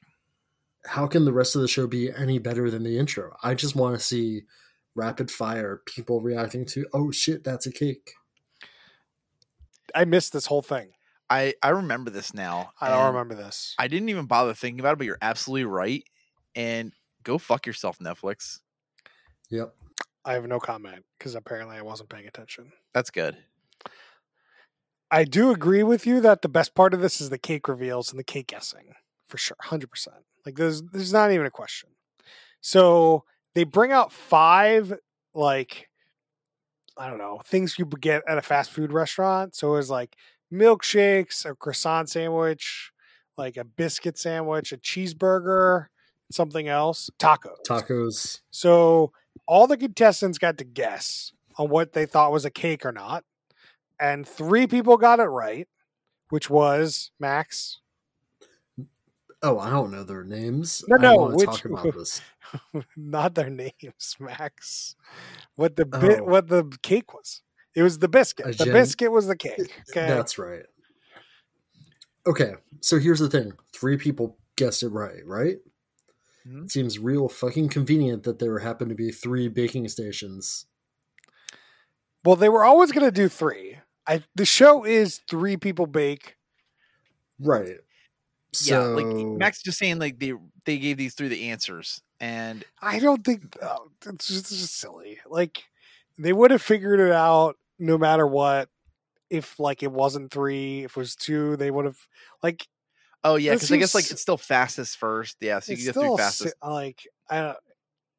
how 0.84 1.06
can 1.06 1.26
the 1.26 1.32
rest 1.32 1.56
of 1.56 1.62
the 1.62 1.68
show 1.68 1.86
be 1.86 2.12
any 2.12 2.40
better 2.40 2.72
than 2.72 2.82
the 2.82 2.98
intro? 2.98 3.38
I 3.44 3.54
just 3.54 3.76
want 3.76 3.94
to 3.94 4.04
see 4.04 4.46
rapid 4.96 5.30
fire 5.30 5.80
people 5.86 6.22
reacting 6.22 6.66
to, 6.70 6.88
oh 6.92 7.12
shit, 7.12 7.44
that's 7.44 7.68
a 7.68 7.72
cake. 7.72 8.14
I 9.94 10.06
missed 10.06 10.34
this 10.34 10.48
whole 10.48 10.64
thing. 10.64 10.90
I 11.34 11.56
I 11.64 11.70
remember 11.70 12.12
this 12.12 12.32
now. 12.34 12.72
I 12.80 12.90
don't 12.90 13.08
remember 13.08 13.34
this. 13.34 13.74
I 13.80 13.88
didn't 13.88 14.10
even 14.10 14.28
bother 14.28 14.54
thinking 14.54 14.80
about 14.80 14.94
it, 14.94 14.98
but 15.00 15.08
you're 15.08 15.18
absolutely 15.20 15.66
right. 15.66 16.04
And 16.56 16.94
go 17.24 17.40
fuck 17.40 17.66
yourself, 17.66 17.98
Netflix. 17.98 18.60
Yep. 19.50 19.74
I 20.24 20.34
have 20.34 20.46
no 20.46 20.60
comment 20.60 21.04
because 21.18 21.34
apparently 21.34 21.76
I 21.76 21.82
wasn't 21.82 22.10
paying 22.10 22.28
attention. 22.28 22.72
That's 22.94 23.10
good. 23.10 23.36
I 25.10 25.24
do 25.24 25.52
agree 25.52 25.84
with 25.84 26.06
you 26.06 26.22
that 26.22 26.44
the 26.44 26.50
best 26.50 26.76
part 26.76 26.94
of 26.94 27.02
this 27.02 27.20
is 27.20 27.32
the 27.32 27.40
cake 27.40 27.68
reveals 27.68 28.12
and 28.12 28.20
the 28.20 28.24
cake 28.24 28.48
guessing 28.48 28.94
for 29.28 29.40
sure, 29.40 29.58
hundred 29.60 29.90
percent. 29.90 30.18
Like 30.46 30.56
there's 30.56 30.84
there's 30.84 31.14
not 31.14 31.32
even 31.32 31.48
a 31.48 31.52
question. 31.52 31.90
So 32.62 33.24
they 33.56 33.64
bring 33.64 33.92
out 33.92 34.12
five 34.12 34.94
like 35.34 35.90
I 36.96 37.10
don't 37.10 37.18
know 37.18 37.42
things 37.44 37.80
you 37.80 37.86
would 37.86 38.02
get 38.02 38.22
at 38.28 38.38
a 38.38 38.44
fast 38.44 38.70
food 38.70 38.94
restaurant. 38.94 39.56
So 39.56 39.74
it 39.74 39.78
was 39.78 39.90
like 39.90 40.16
milkshakes, 40.54 41.46
a 41.46 41.56
croissant 41.56 42.10
sandwich, 42.10 42.92
like 43.38 43.58
a 43.58 43.64
biscuit 43.64 44.18
sandwich, 44.18 44.72
a 44.72 44.78
cheeseburger, 44.78 45.88
something 46.32 46.68
else, 46.68 47.10
tacos. 47.20 47.58
Tacos. 47.68 48.42
So 48.52 49.12
all 49.48 49.68
the 49.68 49.78
contestants 49.78 50.38
got 50.38 50.58
to 50.60 50.64
guess 50.64 51.32
on 51.58 51.70
what 51.70 51.94
they 51.94 52.06
thought 52.06 52.32
was 52.32 52.46
a 52.46 52.52
cake 52.52 52.86
or 52.86 52.92
not. 52.92 53.24
And 54.00 54.28
three 54.28 54.68
people 54.68 54.98
got 54.98 55.20
it 55.20 55.24
right, 55.26 55.68
which 56.30 56.50
was 56.50 57.12
Max. 57.20 57.80
Oh, 59.42 59.60
I 59.60 59.70
don't 59.70 59.92
know 59.92 60.04
their 60.04 60.24
names. 60.24 60.84
No, 60.88 60.96
no, 60.98 61.16
want 61.16 61.32
to 61.32 61.46
which- 61.46 61.62
talk 61.62 61.66
about 61.66 61.96
this. 61.98 62.22
not 62.96 63.36
their 63.36 63.50
names, 63.52 64.16
Max. 64.20 64.96
What 65.56 65.76
the 65.76 65.86
bit 65.86 66.22
Oh. 66.22 66.24
what 66.26 66.48
the 66.48 66.72
cake 66.82 67.14
was. 67.14 67.42
It 67.76 67.82
was 67.84 68.00
the 68.00 68.08
biscuit. 68.08 68.46
A 68.46 68.50
the 68.50 68.66
gen- 68.66 68.74
biscuit 68.74 69.12
was 69.12 69.28
the 69.28 69.36
cake. 69.36 69.82
Okay. 69.90 70.08
That's 70.08 70.38
right. 70.38 70.64
Okay, 72.26 72.54
so 72.80 73.00
here's 73.00 73.20
the 73.20 73.30
thing: 73.30 73.52
three 73.74 73.98
people 73.98 74.38
guessed 74.56 74.84
it 74.84 74.90
right. 74.90 75.26
Right? 75.26 75.58
Mhm. 76.48 76.66
It 76.66 76.72
seems 76.72 77.00
real 77.00 77.28
fucking 77.28 77.70
convenient 77.70 78.24
that 78.24 78.40
there 78.40 78.60
happen 78.60 78.90
to 78.90 78.96
be 78.96 79.12
three 79.12 79.48
baking 79.48 79.88
stations. 79.90 80.66
well, 82.24 82.36
they 82.36 82.50
were 82.50 82.64
always 82.64 82.92
gonna 82.92 83.12
do 83.12 83.28
three. 83.28 83.80
I 84.08 84.24
the 84.36 84.46
show 84.46 84.86
is 84.86 85.22
three 85.30 85.58
people 85.58 85.86
bake. 85.88 86.38
Right. 87.40 87.78
So 88.54 88.96
yeah, 88.96 89.04
like 89.04 89.08
Max 89.38 89.62
just 89.62 89.80
saying 89.80 90.00
like 90.00 90.20
they 90.20 90.34
they 90.66 90.78
gave 90.78 90.98
these 90.98 91.16
through 91.16 91.30
the 91.30 91.50
answers. 91.50 92.02
And 92.20 92.64
I 92.82 93.00
don't 93.00 93.26
think 93.26 93.58
oh, 93.62 93.90
it's, 94.06 94.28
just, 94.28 94.52
it's 94.52 94.62
just 94.62 94.78
silly. 94.78 95.20
Like 95.28 95.64
they 96.18 96.32
would 96.32 96.52
have 96.52 96.62
figured 96.62 97.00
it 97.02 97.12
out 97.12 97.58
no 97.84 97.98
matter 97.98 98.26
what. 98.26 98.70
If 99.30 99.60
like 99.60 99.82
it 99.84 99.92
wasn't 99.92 100.32
three, 100.32 100.84
if 100.84 100.92
it 100.92 100.98
was 100.98 101.16
two, 101.16 101.56
they 101.58 101.72
would 101.72 101.86
have 101.86 101.98
like 102.44 102.68
oh 103.24 103.36
yeah, 103.36 103.54
because 103.54 103.72
I 103.72 103.78
guess 103.78 103.96
like 103.96 104.12
it's 104.12 104.22
still 104.22 104.38
fastest 104.38 104.98
first. 104.98 105.38
Yeah, 105.42 105.60
so 105.60 105.72
you 105.72 105.76
it's 105.76 105.86
can 105.86 105.94
go 105.94 105.94
through 105.94 106.08
still 106.08 106.18
fastest. 106.18 106.56
like 106.64 107.08
I 107.30 107.42
don't. 107.42 107.58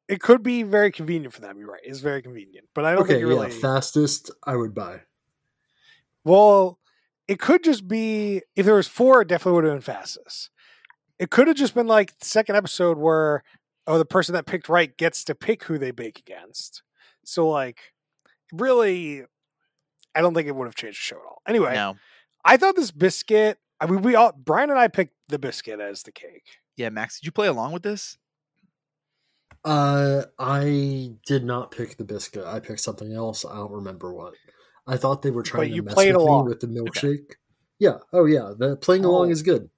It 0.07 0.19
could 0.19 0.43
be 0.43 0.63
very 0.63 0.91
convenient 0.91 1.33
for 1.33 1.41
them. 1.41 1.57
You're 1.57 1.71
right. 1.71 1.81
It's 1.83 1.99
very 1.99 2.21
convenient, 2.21 2.67
but 2.75 2.85
I 2.85 2.91
don't 2.91 3.03
okay, 3.03 3.13
think 3.13 3.23
it 3.23 3.27
really. 3.27 3.51
yeah, 3.51 3.59
fastest 3.61 4.29
I 4.45 4.55
would 4.55 4.75
buy. 4.75 5.01
Well, 6.23 6.79
it 7.27 7.39
could 7.39 7.63
just 7.63 7.87
be 7.87 8.41
if 8.55 8.65
there 8.65 8.75
was 8.75 8.87
four, 8.87 9.21
it 9.21 9.27
definitely 9.27 9.53
would 9.53 9.63
have 9.63 9.73
been 9.73 9.81
fastest. 9.81 10.49
It 11.17 11.29
could 11.29 11.47
have 11.47 11.55
just 11.55 11.73
been 11.73 11.87
like 11.87 12.17
the 12.19 12.25
second 12.25 12.55
episode 12.57 12.97
where 12.97 13.43
oh 13.87 13.97
the 13.97 14.05
person 14.05 14.33
that 14.33 14.45
picked 14.45 14.67
right 14.67 14.95
gets 14.97 15.23
to 15.25 15.35
pick 15.35 15.63
who 15.63 15.77
they 15.77 15.91
bake 15.91 16.19
against. 16.19 16.83
So 17.23 17.47
like 17.47 17.93
really 18.51 19.23
I 20.15 20.21
don't 20.21 20.33
think 20.33 20.47
it 20.47 20.55
would 20.55 20.65
have 20.67 20.75
changed 20.75 20.97
the 20.99 21.03
show 21.03 21.17
at 21.17 21.25
all. 21.25 21.41
Anyway, 21.47 21.73
No, 21.73 21.97
I 22.43 22.57
thought 22.57 22.75
this 22.75 22.91
biscuit 22.91 23.59
I 23.79 23.85
mean 23.87 24.01
we 24.01 24.15
all 24.15 24.31
Brian 24.31 24.69
and 24.69 24.79
I 24.79 24.87
picked 24.87 25.13
the 25.27 25.37
biscuit 25.39 25.79
as 25.79 26.03
the 26.03 26.11
cake. 26.11 26.45
yeah, 26.77 26.89
Max, 26.89 27.19
did 27.19 27.25
you 27.25 27.31
play 27.31 27.47
along 27.47 27.71
with 27.73 27.83
this? 27.83 28.17
Uh, 29.63 30.23
I 30.37 31.13
did 31.25 31.43
not 31.43 31.71
pick 31.71 31.97
the 31.97 32.03
biscuit. 32.03 32.43
I 32.45 32.59
picked 32.59 32.81
something 32.81 33.11
else. 33.13 33.45
I 33.45 33.55
don't 33.55 33.71
remember 33.71 34.13
what. 34.13 34.33
I 34.85 34.97
thought 34.97 35.23
they 35.23 35.31
were 35.31 35.41
trying 35.41 35.69
but 35.69 35.75
you 35.75 35.81
to 35.81 35.85
mess 35.85 35.93
played 35.95 36.13
with 36.15 36.21
along. 36.21 36.45
me 36.45 36.49
with 36.49 36.59
the 36.59 36.67
milkshake. 36.67 37.33
Yeah. 37.79 37.97
Oh, 38.13 38.25
yeah. 38.25 38.53
The 38.55 38.77
playing 38.77 39.05
along 39.05 39.29
Oh. 39.29 39.31
is 39.31 39.41
good. 39.41 39.69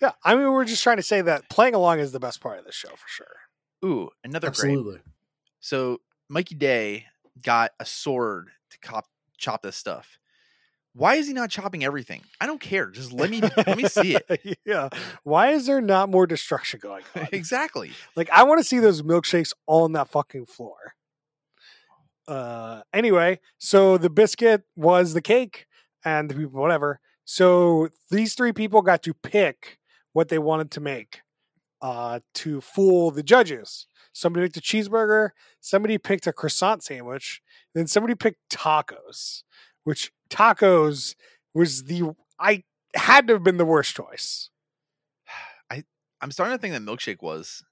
Yeah, 0.00 0.12
I 0.24 0.34
mean, 0.34 0.50
we're 0.50 0.64
just 0.64 0.82
trying 0.82 0.96
to 0.96 1.02
say 1.02 1.20
that 1.20 1.50
playing 1.50 1.74
along 1.74 1.98
is 1.98 2.10
the 2.12 2.20
best 2.20 2.40
part 2.40 2.58
of 2.58 2.64
the 2.64 2.72
show 2.72 2.88
for 2.88 3.06
sure. 3.06 3.26
Ooh, 3.84 4.08
another 4.24 4.46
great. 4.48 4.70
Absolutely. 4.72 5.00
So 5.60 6.00
Mikey 6.30 6.54
Day 6.54 7.04
got 7.42 7.72
a 7.78 7.84
sword 7.84 8.48
to 8.70 8.78
cop, 8.78 9.04
chop 9.40 9.62
this 9.62 9.76
stuff. 9.76 10.18
Why 10.92 11.14
is 11.14 11.28
he 11.28 11.32
not 11.32 11.50
chopping 11.50 11.84
everything? 11.84 12.22
I 12.40 12.46
don't 12.46 12.60
care. 12.60 12.90
Just 12.90 13.12
let 13.12 13.30
me 13.30 13.40
let 13.40 13.76
me 13.76 13.86
see 13.86 14.16
it. 14.16 14.58
yeah. 14.66 14.88
Why 15.22 15.50
is 15.50 15.66
there 15.66 15.80
not 15.80 16.10
more 16.10 16.26
destruction 16.26 16.80
going 16.82 17.04
on? 17.16 17.28
exactly. 17.32 17.92
Like 18.16 18.28
I 18.30 18.42
want 18.42 18.58
to 18.58 18.64
see 18.64 18.80
those 18.80 19.02
milkshakes 19.02 19.52
all 19.66 19.84
on 19.84 19.92
that 19.92 20.08
fucking 20.08 20.46
floor. 20.46 20.94
Uh 22.26 22.82
anyway, 22.92 23.40
so 23.58 23.98
the 23.98 24.10
biscuit 24.10 24.62
was 24.76 25.14
the 25.14 25.22
cake 25.22 25.66
and 26.04 26.28
the 26.28 26.34
people 26.34 26.60
whatever. 26.60 27.00
So 27.24 27.88
these 28.10 28.34
three 28.34 28.52
people 28.52 28.82
got 28.82 29.02
to 29.04 29.14
pick 29.14 29.78
what 30.12 30.28
they 30.28 30.38
wanted 30.38 30.72
to 30.72 30.80
make 30.80 31.20
uh 31.80 32.18
to 32.34 32.60
fool 32.60 33.12
the 33.12 33.22
judges. 33.22 33.86
Somebody 34.12 34.46
picked 34.46 34.56
a 34.56 34.60
cheeseburger, 34.60 35.30
somebody 35.60 35.96
picked 35.96 36.26
a 36.26 36.32
croissant 36.32 36.82
sandwich, 36.82 37.40
then 37.74 37.86
somebody 37.86 38.14
picked 38.14 38.38
tacos, 38.50 39.42
which 39.84 40.12
tacos 40.28 41.14
was 41.54 41.84
the 41.84 42.14
I 42.38 42.64
had 42.94 43.26
to 43.28 43.34
have 43.34 43.44
been 43.44 43.56
the 43.58 43.64
worst 43.64 43.94
choice. 43.94 44.50
I 45.70 45.84
I'm 46.20 46.30
starting 46.32 46.56
to 46.56 46.60
think 46.60 46.74
that 46.74 46.82
milkshake 46.82 47.22
was. 47.22 47.62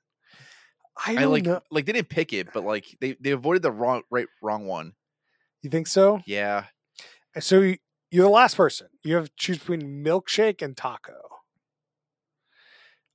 I 1.07 1.13
I, 1.13 1.15
don't 1.17 1.33
like 1.33 1.45
know. 1.45 1.61
like 1.71 1.87
they 1.87 1.93
didn't 1.93 2.09
pick 2.09 2.33
it, 2.33 2.49
but 2.53 2.65
like 2.65 2.87
they 3.01 3.17
they 3.21 3.31
avoided 3.31 3.63
the 3.63 3.71
wrong 3.73 4.03
right 4.11 4.27
wrong 4.43 4.67
one. 4.67 4.95
You 5.63 5.71
think 5.71 5.87
so? 5.87 6.21
Yeah. 6.27 6.65
So 7.41 7.61
you- 7.61 7.79
you're 8.11 8.25
the 8.25 8.31
last 8.31 8.57
person. 8.57 8.89
You 9.05 9.17
have 9.17 9.27
to 9.27 9.33
choose 9.37 9.59
between 9.59 10.03
milkshake 10.05 10.63
and 10.63 10.75
taco. 10.77 11.15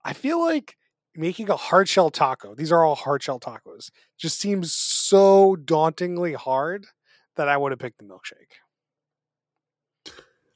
I 0.05 0.13
feel 0.13 0.39
like 0.39 0.77
making 1.15 1.49
a 1.49 1.55
hard 1.57 1.89
shell 1.89 2.09
taco, 2.09 2.55
these 2.55 2.71
are 2.71 2.83
all 2.83 2.95
hard 2.95 3.23
shell 3.23 3.39
tacos, 3.39 3.89
just 4.17 4.39
seems 4.39 4.73
so 4.73 5.55
dauntingly 5.55 6.33
hard 6.33 6.87
that 7.35 7.47
I 7.49 7.57
would 7.57 7.71
have 7.71 7.79
picked 7.79 7.99
the 7.99 8.05
milkshake. 8.05 8.53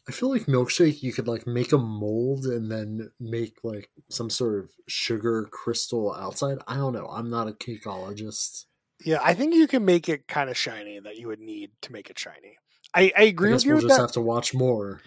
I 0.07 0.13
feel 0.13 0.29
like 0.29 0.43
milkshake 0.43 1.03
you 1.03 1.11
could 1.11 1.27
like 1.27 1.45
make 1.45 1.73
a 1.73 1.77
mold 1.77 2.45
and 2.45 2.71
then 2.71 3.11
make 3.19 3.57
like 3.63 3.89
some 4.09 4.29
sort 4.29 4.63
of 4.63 4.71
sugar 4.87 5.45
crystal 5.51 6.13
outside. 6.13 6.59
I 6.67 6.75
don't 6.77 6.93
know. 6.93 7.07
I'm 7.07 7.29
not 7.29 7.49
a 7.49 7.51
cakeologist. 7.51 8.65
Yeah, 9.03 9.19
I 9.23 9.33
think 9.33 9.53
you 9.53 9.67
can 9.67 9.85
make 9.85 10.09
it 10.09 10.27
kind 10.27 10.49
of 10.49 10.57
shiny 10.57 10.99
that 10.99 11.17
you 11.17 11.27
would 11.27 11.39
need 11.39 11.71
to 11.83 11.91
make 11.91 12.09
it 12.09 12.17
shiny. 12.17 12.57
I, 12.93 13.11
I 13.15 13.23
I 13.41 13.47
agree 13.47 13.51
guess 13.51 13.65
with 13.65 13.65
you 13.65 13.73
we'll 13.73 13.81
just 13.81 13.97
that. 13.97 14.01
have 14.01 14.11
to 14.13 14.21
watch 14.21 14.53
more. 14.53 15.01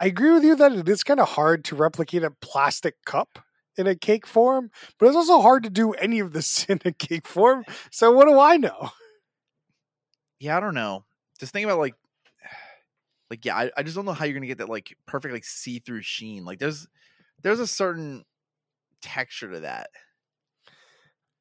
I 0.00 0.06
agree 0.06 0.32
with 0.32 0.44
you 0.44 0.56
that 0.56 0.72
it 0.72 0.88
is 0.88 1.04
kind 1.04 1.20
of 1.20 1.30
hard 1.30 1.64
to 1.66 1.76
replicate 1.76 2.22
a 2.24 2.30
plastic 2.30 2.96
cup 3.04 3.43
in 3.76 3.86
a 3.86 3.94
cake 3.94 4.26
form, 4.26 4.70
but 4.98 5.06
it's 5.06 5.16
also 5.16 5.40
hard 5.40 5.62
to 5.64 5.70
do 5.70 5.92
any 5.92 6.20
of 6.20 6.32
this 6.32 6.64
in 6.68 6.80
a 6.84 6.92
cake 6.92 7.26
form. 7.26 7.64
So 7.90 8.12
what 8.12 8.26
do 8.28 8.38
I 8.38 8.56
know? 8.56 8.90
Yeah, 10.40 10.56
I 10.56 10.60
don't 10.60 10.74
know. 10.74 11.04
Just 11.38 11.52
think 11.52 11.64
about 11.64 11.78
like 11.78 11.94
like 13.30 13.44
yeah, 13.44 13.56
I, 13.56 13.70
I 13.76 13.82
just 13.82 13.96
don't 13.96 14.04
know 14.04 14.12
how 14.12 14.24
you're 14.24 14.34
gonna 14.34 14.46
get 14.46 14.58
that 14.58 14.68
like 14.68 14.96
perfect 15.06 15.32
like 15.34 15.44
see-through 15.44 16.02
sheen. 16.02 16.44
Like 16.44 16.58
there's 16.58 16.86
there's 17.42 17.60
a 17.60 17.66
certain 17.66 18.24
texture 19.02 19.50
to 19.52 19.60
that. 19.60 19.88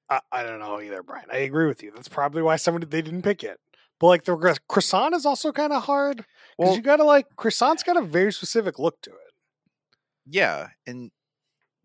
I, 0.09 0.19
I 0.31 0.43
don't 0.43 0.59
know 0.59 0.81
either, 0.81 1.01
Brian. 1.03 1.25
I 1.31 1.37
agree 1.37 1.67
with 1.67 1.81
you. 1.81 1.91
That's 1.95 2.09
probably 2.09 2.41
why 2.41 2.55
somebody 2.57 2.85
they 2.87 3.01
didn't 3.01 3.21
pick 3.23 3.43
it. 3.43 3.59
But 3.99 4.07
like 4.07 4.23
the 4.25 4.57
croissant 4.67 5.15
is 5.15 5.25
also 5.25 5.51
kind 5.51 5.71
of 5.71 5.83
hard 5.83 6.17
because 6.17 6.27
Well, 6.57 6.75
you 6.75 6.81
gotta 6.81 7.03
like 7.03 7.27
croissant's 7.37 7.83
got 7.83 7.97
a 7.97 8.01
very 8.01 8.33
specific 8.33 8.79
look 8.79 9.01
to 9.03 9.11
it. 9.11 9.33
yeah, 10.25 10.67
and 10.85 11.11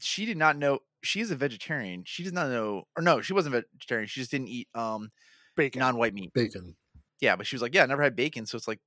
she 0.00 0.26
did 0.26 0.36
not 0.36 0.56
know 0.56 0.80
she's 1.02 1.30
a 1.30 1.36
vegetarian. 1.36 2.02
She 2.06 2.22
does 2.22 2.32
not 2.32 2.48
know 2.50 2.84
or 2.96 3.02
no, 3.02 3.20
she 3.20 3.32
wasn't 3.32 3.54
vegetarian. 3.54 4.06
She 4.08 4.20
just 4.20 4.30
didn't 4.30 4.48
eat 4.48 4.68
um 4.74 5.08
Bacon. 5.56 5.80
non-white 5.80 6.14
meat. 6.14 6.32
Bacon. 6.32 6.76
Yeah, 7.20 7.34
but 7.36 7.46
she 7.46 7.56
was 7.56 7.62
like, 7.62 7.74
Yeah, 7.74 7.82
I 7.82 7.86
never 7.86 8.02
had 8.02 8.14
bacon. 8.16 8.46
So 8.46 8.56
it's 8.56 8.68
like, 8.68 8.80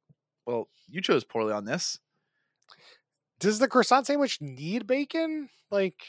well, 0.45 0.69
you 0.89 1.01
chose 1.01 1.23
poorly 1.23 1.53
on 1.53 1.65
this. 1.65 1.99
Does 3.39 3.59
the 3.59 3.67
croissant 3.67 4.07
sandwich 4.07 4.39
need 4.41 4.87
bacon? 4.87 5.49
Like, 5.69 5.99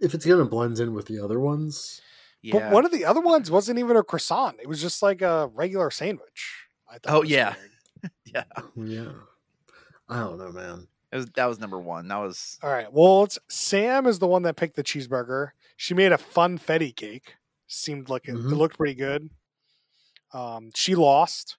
If 0.00 0.14
it's 0.14 0.26
gonna 0.26 0.44
blend 0.44 0.78
in 0.78 0.92
with 0.94 1.06
the 1.06 1.18
other 1.18 1.40
ones, 1.40 2.00
Yeah. 2.42 2.58
but 2.58 2.72
one 2.72 2.84
of 2.84 2.92
the 2.92 3.04
other 3.04 3.20
ones 3.20 3.50
wasn't 3.50 3.78
even 3.78 3.96
a 3.96 4.02
croissant. 4.02 4.58
It 4.60 4.68
was 4.68 4.80
just 4.80 5.02
like 5.02 5.22
a 5.22 5.48
regular 5.54 5.90
sandwich. 5.90 6.66
I 6.88 6.98
thought 6.98 7.14
Oh, 7.14 7.22
yeah. 7.22 7.54
yeah. 8.26 8.44
yeah. 8.76 9.12
I 10.08 10.18
don't 10.20 10.38
know, 10.38 10.52
man. 10.52 10.86
It 11.12 11.16
was 11.16 11.26
that 11.26 11.46
was 11.46 11.58
number 11.60 11.78
one. 11.78 12.08
That 12.08 12.16
was 12.18 12.58
All 12.62 12.70
right. 12.70 12.92
Well, 12.92 13.24
it's 13.24 13.38
Sam 13.48 14.06
is 14.06 14.18
the 14.18 14.26
one 14.26 14.42
that 14.42 14.56
picked 14.56 14.76
the 14.76 14.84
cheeseburger. 14.84 15.50
She 15.76 15.94
made 15.94 16.12
a 16.12 16.16
funfetti 16.18 16.94
cake. 16.94 17.36
Seemed 17.66 18.08
like 18.08 18.28
it, 18.28 18.32
it 18.36 18.36
Mhm. 18.36 18.56
looked 18.56 18.76
pretty 18.78 18.94
good. 18.94 19.30
Um, 20.32 20.70
she 20.74 20.94
lost, 20.94 21.58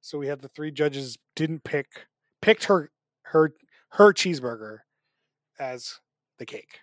so 0.00 0.18
we 0.18 0.28
had 0.28 0.40
the 0.40 0.48
three 0.48 0.70
judges 0.70 1.18
didn't 1.36 1.64
pick 1.64 2.06
picked 2.42 2.64
her 2.64 2.90
her 3.24 3.54
her 3.92 4.12
cheeseburger 4.12 4.80
as 5.58 6.00
the 6.38 6.46
cake. 6.46 6.80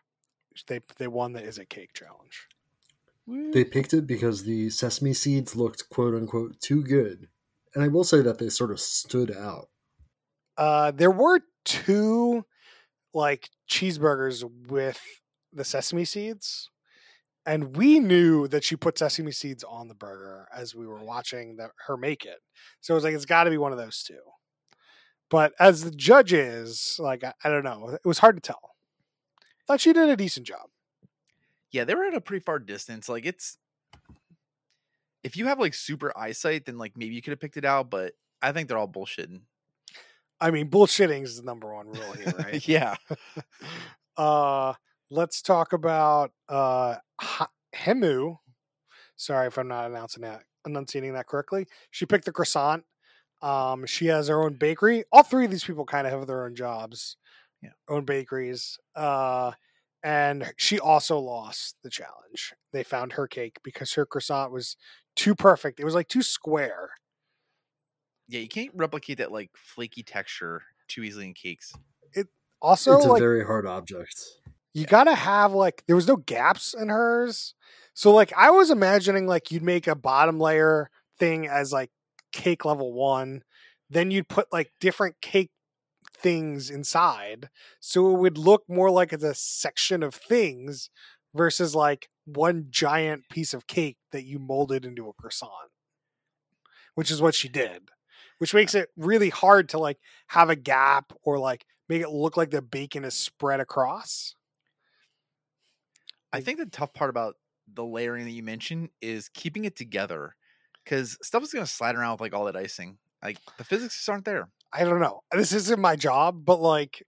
They 0.67 0.81
they 0.97 1.07
won 1.07 1.33
the 1.33 1.41
is 1.43 1.57
it 1.59 1.69
cake 1.69 1.93
challenge. 1.93 2.47
They 3.27 3.63
picked 3.63 3.93
it 3.93 4.07
because 4.07 4.43
the 4.43 4.69
sesame 4.71 5.13
seeds 5.13 5.55
looked 5.55 5.87
quote 5.89 6.15
unquote 6.15 6.59
too 6.59 6.83
good. 6.83 7.29
And 7.73 7.83
I 7.83 7.87
will 7.87 8.03
say 8.03 8.21
that 8.21 8.39
they 8.39 8.49
sort 8.49 8.71
of 8.71 8.79
stood 8.79 9.31
out. 9.31 9.69
Uh, 10.57 10.91
there 10.91 11.11
were 11.11 11.39
two 11.65 12.45
like 13.13 13.49
cheeseburgers 13.69 14.43
with 14.67 15.01
the 15.51 15.63
sesame 15.65 16.05
seeds, 16.05 16.69
and 17.45 17.75
we 17.75 17.99
knew 17.99 18.47
that 18.47 18.63
she 18.63 18.75
put 18.75 18.97
sesame 18.97 19.31
seeds 19.31 19.63
on 19.63 19.87
the 19.87 19.95
burger 19.95 20.47
as 20.55 20.75
we 20.75 20.85
were 20.87 21.03
watching 21.03 21.55
that 21.57 21.71
her 21.87 21.97
make 21.97 22.25
it. 22.25 22.39
So 22.81 22.93
it 22.93 22.95
was 22.95 23.03
like 23.03 23.15
it's 23.15 23.25
got 23.25 23.45
to 23.45 23.49
be 23.49 23.57
one 23.57 23.71
of 23.71 23.77
those 23.77 24.03
two. 24.03 24.19
But 25.29 25.53
as 25.59 25.83
the 25.83 25.91
judges, 25.91 26.95
like 26.99 27.23
I, 27.23 27.33
I 27.43 27.49
don't 27.49 27.63
know, 27.63 27.89
it 27.89 28.07
was 28.07 28.19
hard 28.19 28.35
to 28.37 28.41
tell. 28.41 28.75
Thought 29.67 29.81
she 29.81 29.93
did 29.93 30.09
a 30.09 30.15
decent 30.15 30.47
job. 30.47 30.69
yeah, 31.71 31.83
they 31.83 31.93
were 31.95 32.05
at 32.05 32.15
a 32.15 32.21
pretty 32.21 32.43
far 32.43 32.59
distance. 32.59 33.07
Like 33.07 33.25
it's 33.25 33.57
if 35.23 35.37
you 35.37 35.45
have 35.45 35.59
like 35.59 35.73
super 35.73 36.17
eyesight, 36.17 36.65
then 36.65 36.77
like 36.77 36.97
maybe 36.97 37.13
you 37.15 37.21
could 37.21 37.31
have 37.31 37.39
picked 37.39 37.57
it 37.57 37.65
out, 37.65 37.89
but 37.89 38.13
I 38.41 38.51
think 38.51 38.67
they're 38.67 38.77
all 38.77 38.87
bullshitting. 38.87 39.41
I 40.41 40.51
mean, 40.51 40.69
bullshitting 40.69 41.23
is 41.23 41.37
the 41.37 41.43
number 41.43 41.73
one 41.73 41.87
rule 41.87 42.13
here, 42.13 42.33
right? 42.39 42.65
yeah. 42.67 42.95
uh 44.17 44.73
let's 45.09 45.41
talk 45.41 45.73
about 45.73 46.31
uh 46.47 46.95
Ha- 47.21 47.49
Hemu. 47.75 48.37
Sorry 49.15 49.47
if 49.47 49.57
I'm 49.57 49.67
not 49.67 49.89
announcing 49.89 50.23
that 50.23 50.43
enunciating 50.65 51.13
that 51.13 51.27
correctly. 51.27 51.67
She 51.91 52.05
picked 52.05 52.25
the 52.25 52.31
croissant. 52.31 52.83
Um 53.41 53.85
she 53.85 54.07
has 54.07 54.27
her 54.29 54.41
own 54.43 54.55
bakery. 54.55 55.03
All 55.11 55.23
three 55.23 55.45
of 55.45 55.51
these 55.51 55.63
people 55.63 55.85
kind 55.85 56.07
of 56.07 56.13
have 56.13 56.27
their 56.27 56.45
own 56.45 56.55
jobs. 56.55 57.17
Yeah. 57.61 57.71
Own 57.89 58.05
bakeries. 58.05 58.77
Uh 58.95 59.51
and 60.03 60.53
she 60.57 60.79
also 60.79 61.19
lost 61.19 61.75
the 61.83 61.89
challenge. 61.89 62.53
They 62.73 62.83
found 62.83 63.13
her 63.13 63.27
cake 63.27 63.57
because 63.63 63.93
her 63.93 64.05
croissant 64.05 64.51
was 64.51 64.77
too 65.15 65.35
perfect. 65.35 65.79
It 65.79 65.85
was 65.85 65.95
like 65.95 66.07
too 66.07 66.21
square. 66.23 66.91
Yeah, 68.29 68.41
you 68.41 68.47
can't 68.47 68.71
replicate 68.75 69.17
that 69.17 69.31
like 69.31 69.49
flaky 69.55 70.03
texture 70.03 70.61
too 70.87 71.03
easily 71.03 71.25
in 71.25 71.33
cakes. 71.33 71.73
It 72.13 72.27
also, 72.61 72.95
it's 72.95 73.05
a 73.05 73.09
like 73.09 73.19
very 73.19 73.43
hard 73.43 73.65
object. 73.65 74.15
you 74.73 74.85
gotta 74.85 75.15
have 75.15 75.51
like 75.51 75.83
there 75.87 75.95
was 75.95 76.07
no 76.07 76.15
gaps 76.15 76.73
in 76.79 76.89
hers 76.89 77.55
so 77.95 78.13
like 78.13 78.31
i 78.37 78.51
was 78.51 78.69
imagining 78.69 79.25
like 79.25 79.49
you'd 79.51 79.63
make 79.63 79.87
a 79.87 79.95
bottom 79.95 80.39
layer 80.39 80.89
thing 81.17 81.47
as 81.47 81.73
like 81.73 81.89
cake 82.31 82.65
level 82.65 82.93
one 82.93 83.41
then 83.89 84.11
you'd 84.11 84.27
put 84.29 84.45
like 84.53 84.71
different 84.79 85.15
cake 85.21 85.49
things 86.13 86.69
inside 86.69 87.49
so 87.79 88.13
it 88.13 88.19
would 88.19 88.37
look 88.37 88.63
more 88.69 88.91
like 88.91 89.11
it's 89.11 89.23
a 89.23 89.33
section 89.33 90.03
of 90.03 90.13
things 90.13 90.89
versus 91.33 91.73
like 91.73 92.09
one 92.25 92.67
giant 92.69 93.23
piece 93.31 93.53
of 93.55 93.65
cake 93.67 93.97
that 94.11 94.23
you 94.23 94.37
molded 94.37 94.85
into 94.85 95.09
a 95.09 95.13
croissant 95.13 95.71
which 96.93 97.09
is 97.09 97.21
what 97.21 97.33
she 97.33 97.49
did 97.49 97.89
which 98.39 98.53
makes 98.53 98.75
it 98.75 98.89
really 98.97 99.29
hard 99.29 99.69
to 99.69 99.77
like 99.79 99.99
have 100.27 100.49
a 100.49 100.55
gap 100.55 101.13
or 101.23 101.37
like 101.39 101.65
make 101.87 102.01
it 102.01 102.09
look 102.09 102.35
like 102.35 102.49
the 102.49 102.61
bacon 102.61 103.05
is 103.05 103.13
spread 103.13 103.59
across 103.59 104.35
I 106.31 106.41
think 106.41 106.59
the 106.59 106.65
tough 106.67 106.93
part 106.93 107.09
about 107.09 107.35
the 107.73 107.83
layering 107.83 108.25
that 108.25 108.31
you 108.31 108.43
mentioned 108.43 108.89
is 109.01 109.29
keeping 109.29 109.65
it 109.65 109.75
together 109.75 110.35
because 110.83 111.17
stuff 111.23 111.43
is 111.43 111.51
gonna 111.51 111.65
slide 111.65 111.95
around 111.95 112.13
with 112.13 112.21
like 112.21 112.33
all 112.33 112.45
that 112.45 112.55
icing. 112.55 112.97
Like 113.23 113.37
the 113.57 113.63
physics 113.63 113.95
just 113.95 114.09
aren't 114.09 114.25
there. 114.25 114.49
I 114.71 114.83
don't 114.83 114.99
know. 114.99 115.21
This 115.31 115.51
isn't 115.53 115.79
my 115.79 115.95
job, 115.95 116.45
but 116.45 116.59
like 116.61 117.01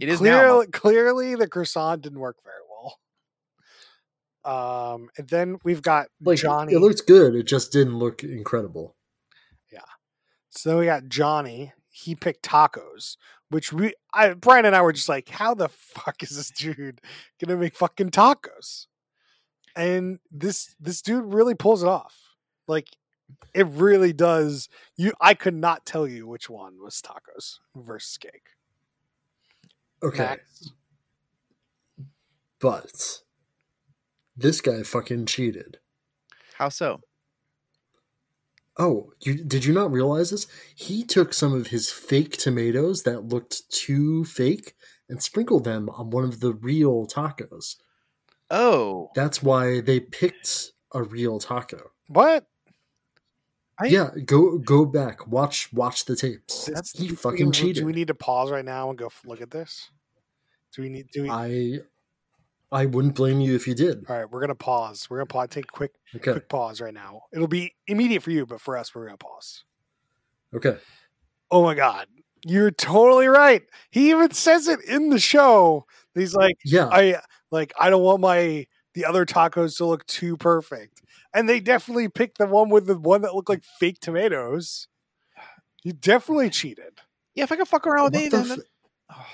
It 0.00 0.08
is 0.10 0.20
now. 0.20 0.38
clearly, 0.40 0.66
clearly 0.66 1.34
the 1.34 1.48
croissant 1.48 2.02
didn't 2.02 2.20
work 2.20 2.36
very 2.44 2.54
well. 4.44 4.94
Um, 4.94 5.08
and 5.16 5.26
then 5.28 5.56
we've 5.64 5.82
got 5.82 6.08
Like 6.22 6.38
Johnny. 6.38 6.74
it 6.74 6.78
looks 6.80 7.00
good, 7.00 7.34
it 7.34 7.46
just 7.46 7.72
didn't 7.72 7.98
look 7.98 8.22
incredible. 8.22 8.94
So 10.58 10.78
we 10.78 10.86
got 10.86 11.08
Johnny. 11.08 11.72
he 11.90 12.14
picked 12.14 12.44
tacos, 12.44 13.16
which 13.48 13.72
we, 13.72 13.94
I, 14.12 14.34
Brian 14.34 14.64
and 14.64 14.74
I 14.74 14.82
were 14.82 14.92
just 14.92 15.08
like, 15.08 15.28
how 15.28 15.54
the 15.54 15.68
fuck 15.68 16.22
is 16.22 16.30
this 16.36 16.50
dude 16.50 17.00
gonna 17.40 17.56
make 17.56 17.76
fucking 17.76 18.10
tacos? 18.10 18.86
And 19.76 20.18
this 20.32 20.74
this 20.80 21.00
dude 21.02 21.32
really 21.32 21.54
pulls 21.54 21.82
it 21.84 21.88
off. 21.88 22.16
Like 22.66 22.88
it 23.54 23.66
really 23.68 24.12
does. 24.12 24.68
You, 24.96 25.12
I 25.20 25.34
could 25.34 25.54
not 25.54 25.86
tell 25.86 26.06
you 26.08 26.26
which 26.26 26.50
one 26.50 26.82
was 26.82 27.00
tacos 27.00 27.58
versus 27.76 28.18
cake. 28.18 28.48
Okay, 30.02 30.18
Max? 30.18 30.72
but 32.60 33.20
this 34.36 34.60
guy 34.60 34.82
fucking 34.82 35.26
cheated. 35.26 35.78
How 36.54 36.68
so? 36.68 37.00
Oh, 38.78 39.12
you 39.20 39.42
did 39.42 39.64
you 39.64 39.72
not 39.72 39.90
realize 39.90 40.30
this? 40.30 40.46
He 40.76 41.04
took 41.04 41.32
some 41.34 41.52
of 41.52 41.66
his 41.68 41.90
fake 41.90 42.36
tomatoes 42.36 43.02
that 43.02 43.24
looked 43.24 43.68
too 43.70 44.24
fake 44.24 44.74
and 45.08 45.22
sprinkled 45.22 45.64
them 45.64 45.88
on 45.90 46.10
one 46.10 46.24
of 46.24 46.40
the 46.40 46.52
real 46.54 47.06
tacos. 47.06 47.76
Oh, 48.50 49.10
That's 49.14 49.42
why 49.42 49.80
they 49.80 50.00
picked 50.00 50.72
a 50.92 51.02
real 51.02 51.38
taco. 51.38 51.90
What? 52.08 52.46
I- 53.80 53.86
yeah, 53.86 54.10
go 54.24 54.58
go 54.58 54.84
back, 54.84 55.26
watch 55.26 55.72
watch 55.72 56.04
the 56.04 56.16
tapes. 56.16 56.66
That's 56.72 56.96
he 56.98 57.08
fucking 57.08 57.52
cheated. 57.52 57.82
Do 57.82 57.86
we 57.86 57.92
need 57.92 58.08
to 58.08 58.14
pause 58.14 58.50
right 58.50 58.64
now 58.64 58.88
and 58.90 58.98
go 58.98 59.10
look 59.24 59.40
at 59.40 59.50
this? 59.50 59.90
Do 60.74 60.82
we 60.82 60.88
need? 60.88 61.06
Do 61.12 61.22
we? 61.24 61.30
I 61.30 61.78
I 62.70 62.84
wouldn't 62.86 63.14
blame 63.14 63.40
you 63.40 63.54
if 63.54 63.66
you 63.66 63.74
did. 63.74 64.04
all 64.08 64.16
right, 64.16 64.30
we're 64.30 64.40
gonna 64.40 64.54
pause. 64.54 65.08
We're 65.08 65.18
gonna 65.18 65.26
pause. 65.26 65.48
Take 65.50 65.64
a 65.64 65.68
quick, 65.72 65.92
Okay. 66.16 66.32
quick 66.32 66.48
pause 66.48 66.80
right 66.80 66.92
now. 66.92 67.22
It'll 67.32 67.46
be 67.48 67.74
immediate 67.86 68.22
for 68.22 68.30
you, 68.30 68.44
but 68.46 68.60
for 68.60 68.76
us, 68.76 68.94
we're 68.94 69.06
gonna 69.06 69.16
pause. 69.16 69.64
Okay. 70.54 70.76
Oh 71.50 71.62
my 71.62 71.74
god, 71.74 72.08
you're 72.44 72.70
totally 72.70 73.26
right. 73.26 73.62
He 73.90 74.10
even 74.10 74.32
says 74.32 74.68
it 74.68 74.80
in 74.84 75.08
the 75.10 75.18
show. 75.18 75.86
He's 76.14 76.34
like, 76.34 76.56
Yeah. 76.64 76.88
I 76.92 77.20
like, 77.50 77.72
I 77.80 77.88
don't 77.90 78.02
want 78.02 78.20
my 78.20 78.66
the 78.94 79.04
other 79.06 79.24
tacos 79.24 79.76
to 79.78 79.86
look 79.86 80.04
too 80.06 80.36
perfect, 80.36 81.00
and 81.32 81.48
they 81.48 81.60
definitely 81.60 82.08
picked 82.08 82.36
the 82.38 82.46
one 82.46 82.68
with 82.68 82.86
the 82.86 82.98
one 82.98 83.22
that 83.22 83.34
looked 83.34 83.48
like 83.48 83.64
fake 83.78 84.00
tomatoes. 84.00 84.88
You 85.84 85.92
definitely 85.94 86.50
cheated. 86.50 87.00
yeah. 87.34 87.44
If 87.44 87.52
I 87.52 87.56
could 87.56 87.68
fuck 87.68 87.86
around 87.86 88.04
with 88.04 88.14
What 88.14 88.20
anything, 88.20 88.42
the 88.42 88.48
then, 88.48 88.58
f- 89.10 89.16
oh. 89.18 89.26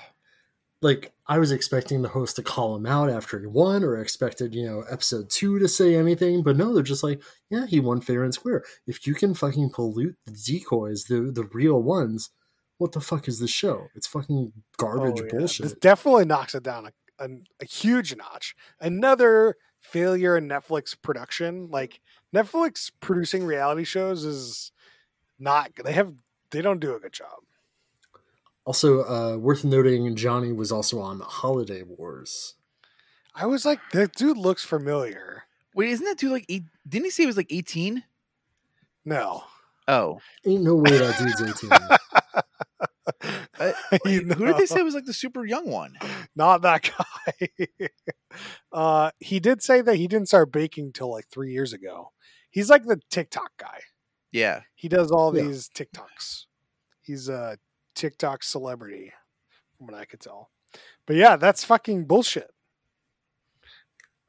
Like 0.81 1.11
I 1.27 1.39
was 1.39 1.51
expecting 1.51 2.01
the 2.01 2.09
host 2.09 2.35
to 2.35 2.43
call 2.43 2.75
him 2.75 2.85
out 2.85 3.09
after 3.09 3.39
he 3.39 3.47
won, 3.47 3.83
or 3.83 3.97
expected, 3.97 4.53
you 4.53 4.65
know, 4.65 4.83
episode 4.89 5.29
two 5.29 5.57
to 5.59 5.67
say 5.67 5.95
anything, 5.95 6.43
but 6.43 6.57
no, 6.57 6.73
they're 6.73 6.83
just 6.83 7.03
like, 7.03 7.21
yeah, 7.49 7.65
he 7.65 7.79
won 7.79 8.01
fair 8.01 8.23
and 8.23 8.33
square. 8.33 8.63
If 8.85 9.07
you 9.07 9.15
can 9.15 9.33
fucking 9.33 9.71
pollute 9.71 10.15
the 10.25 10.31
decoys, 10.33 11.05
the 11.05 11.31
the 11.33 11.47
real 11.53 11.81
ones, 11.81 12.29
what 12.77 12.91
the 12.91 13.01
fuck 13.01 13.27
is 13.27 13.39
this 13.39 13.49
show? 13.51 13.87
It's 13.95 14.07
fucking 14.07 14.51
garbage 14.77 15.21
Oh, 15.21 15.23
yeah. 15.23 15.39
bullshit. 15.39 15.63
This 15.63 15.73
definitely 15.73 16.25
knocks 16.25 16.53
it 16.55 16.63
down 16.63 16.87
a, 16.87 17.23
a, 17.23 17.29
a 17.61 17.65
huge 17.65 18.15
notch. 18.15 18.53
Another 18.79 19.55
failure 19.79 20.35
in 20.37 20.47
Netflix 20.49 20.95
production. 21.01 21.69
Like 21.71 22.01
Netflix 22.35 22.91
producing 22.99 23.45
reality 23.45 23.85
shows 23.85 24.25
is 24.25 24.71
not. 25.39 25.71
They 25.83 25.93
have. 25.93 26.13
They 26.51 26.61
don't 26.61 26.79
do 26.79 26.95
a 26.95 26.99
good 26.99 27.13
job. 27.13 27.39
Also, 28.65 29.03
uh, 29.03 29.37
worth 29.37 29.63
noting, 29.63 30.15
Johnny 30.15 30.51
was 30.51 30.71
also 30.71 30.99
on 30.99 31.19
Holiday 31.19 31.83
Wars. 31.83 32.55
I 33.35 33.45
was 33.45 33.65
like, 33.65 33.79
that 33.91 34.13
dude 34.15 34.37
looks 34.37 34.63
familiar. 34.65 35.43
wait, 35.75 35.89
isn't 35.89 36.05
that 36.05 36.17
dude 36.17 36.31
like? 36.31 36.45
Eight, 36.49 36.63
didn't 36.87 37.05
he 37.05 37.11
say 37.11 37.23
he 37.23 37.27
was 37.27 37.37
like 37.37 37.51
eighteen? 37.51 38.03
No, 39.05 39.43
Oh, 39.87 40.19
Ain't 40.47 40.63
no 40.63 40.75
way 40.75 40.97
that 40.97 41.17
dude's 41.19 41.41
18. 41.63 41.69
Uh, 43.59 43.71
You 44.05 44.21
who 44.21 44.45
did 44.45 44.55
they 44.55 44.59
know. 44.61 44.65
say 44.65 44.81
was 44.81 44.95
like 44.95 45.05
the 45.05 45.13
super 45.13 45.45
young 45.45 45.69
one? 45.69 45.95
not 46.35 46.61
that 46.63 46.91
guy. 46.97 47.87
uh, 48.73 49.11
he 49.19 49.39
did 49.39 49.61
say 49.61 49.81
that 49.81 49.95
he 49.95 50.07
didn't 50.07 50.27
start 50.27 50.51
baking 50.51 50.91
till 50.93 51.11
like 51.11 51.25
three 51.31 51.51
years 51.53 51.71
ago. 51.71 52.11
He's 52.49 52.69
like 52.69 52.83
the 52.85 52.99
TikTok 53.11 53.51
guy. 53.57 53.79
Yeah, 54.31 54.61
He 54.73 54.89
does 54.89 55.11
all 55.11 55.35
Yeah. 55.35 55.43
these 55.43 55.69
TikToks. 55.69 56.45
He's 57.01 57.29
a 57.29 57.57
TikTok 57.95 58.43
celebrity, 58.43 59.13
from 59.77 59.87
what 59.87 59.95
I 59.95 60.05
could 60.05 60.19
tell. 60.19 60.49
But 61.05 61.15
yeah, 61.15 61.35
that's 61.35 61.63
fucking 61.63 62.05
bullshit. 62.05 62.51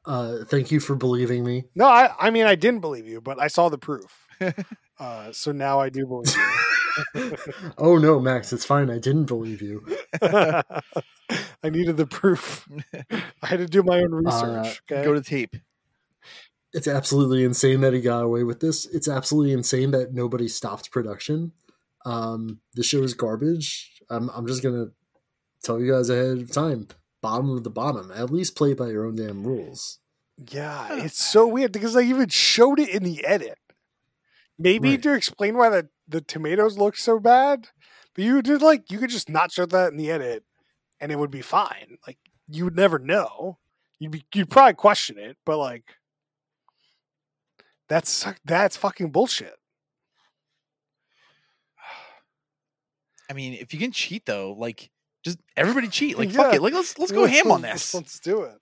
Uh, 0.05 0.45
thank 0.45 0.71
you 0.71 0.79
for 0.79 0.95
believing 0.95 1.43
me. 1.43 1.65
No, 1.75 1.85
I, 1.85 2.13
I 2.17 2.29
mean, 2.29 2.45
I 2.45 2.55
didn't 2.55 2.79
believe 2.79 3.07
you, 3.07 3.19
but 3.19 3.41
I 3.41 3.47
saw 3.47 3.67
the 3.67 3.77
proof. 3.77 4.27
uh, 4.99 5.31
so 5.33 5.51
now 5.51 5.81
I 5.81 5.89
do 5.89 6.07
believe 6.07 6.33
you. 6.33 7.37
oh 7.77 7.97
no, 7.97 8.19
Max, 8.19 8.53
it's 8.53 8.65
fine. 8.65 8.89
I 8.89 8.99
didn't 8.99 9.25
believe 9.25 9.61
you. 9.61 9.85
I 10.21 10.63
needed 11.69 11.97
the 11.97 12.07
proof. 12.07 12.67
I 13.11 13.47
had 13.47 13.59
to 13.59 13.65
do 13.65 13.83
my 13.83 13.99
own 13.99 14.13
research. 14.13 14.81
okay. 14.89 15.03
go 15.03 15.13
to 15.13 15.21
tape. 15.21 15.55
It's 16.73 16.87
absolutely 16.87 17.43
insane 17.43 17.81
that 17.81 17.93
he 17.93 18.01
got 18.01 18.23
away 18.23 18.43
with 18.43 18.59
this. 18.59 18.85
It's 18.85 19.07
absolutely 19.07 19.53
insane 19.53 19.91
that 19.91 20.13
nobody 20.13 20.47
stopped 20.47 20.91
production. 20.91 21.51
Um, 22.07 22.59
the 22.73 22.83
show 22.83 23.03
is 23.03 23.13
garbage. 23.13 23.91
I'm, 24.09 24.29
I'm 24.29 24.47
just 24.47 24.63
gonna 24.63 24.87
tell 25.63 25.79
you 25.79 25.91
guys 25.91 26.09
ahead 26.09 26.37
of 26.37 26.51
time. 26.51 26.87
Bottom 27.21 27.49
of 27.49 27.63
the 27.63 27.69
bottom. 27.69 28.11
At 28.15 28.29
least 28.31 28.55
play 28.55 28.73
by 28.73 28.87
your 28.89 29.05
own 29.05 29.15
damn 29.15 29.43
rules. 29.45 29.99
yeah, 30.51 30.87
it's 31.03 31.21
so 31.23 31.45
weird 31.47 31.71
because 31.71 31.93
they 31.95 32.05
even 32.07 32.29
showed 32.29 32.79
it 32.79 32.89
in 32.89 33.03
the 33.03 33.25
edit. 33.25 33.57
Maybe 34.59 34.91
Right. 34.91 35.03
to 35.03 35.13
explain 35.13 35.57
why 35.57 35.69
the, 35.69 35.89
the 36.07 36.21
tomatoes 36.21 36.77
look 36.77 36.95
so 36.95 37.19
bad, 37.19 37.67
but 38.15 38.23
you 38.23 38.41
did 38.41 38.61
like 38.61 38.89
you 38.91 38.99
could 38.99 39.09
just 39.09 39.29
not 39.29 39.51
show 39.51 39.65
that 39.65 39.91
in 39.91 39.97
the 39.97 40.09
edit, 40.11 40.43
and 41.01 41.11
it 41.11 41.19
would 41.19 41.31
be 41.31 41.41
fine. 41.41 41.97
Like 42.07 42.17
you 42.47 42.63
would 42.65 42.75
never 42.75 42.99
know. 42.99 43.57
You'd 43.99 44.11
be 44.11 44.25
you'd 44.33 44.49
probably 44.49 44.75
question 44.75 45.17
it, 45.17 45.37
but 45.45 45.57
like 45.57 45.83
that's 47.89 48.25
that's 48.45 48.77
fucking 48.77 49.11
bullshit. 49.11 49.55
I 53.29 53.33
mean, 53.33 53.53
if 53.53 53.73
you 53.73 53.79
can 53.79 53.91
cheat 53.91 54.25
though, 54.25 54.53
like 54.57 54.89
just 55.23 55.39
everybody 55.55 55.87
cheat. 55.87 56.17
Like 56.17 56.31
fuck 56.31 56.53
it. 56.53 56.61
Like 56.61 56.73
let's 56.73 56.97
let's 56.97 57.11
go 57.11 57.25
ham 57.25 57.51
on 57.51 57.61
this. 57.61 57.93
Let's 57.93 58.19
do 58.19 58.43
it. 58.43 58.57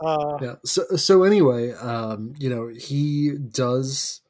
Uh, 0.00 0.38
Yeah. 0.40 0.54
So 0.64 0.84
so 0.96 1.24
anyway, 1.24 1.72
um, 1.72 2.34
you 2.38 2.50
know, 2.50 2.68
he 2.68 3.32
does. 3.32 4.20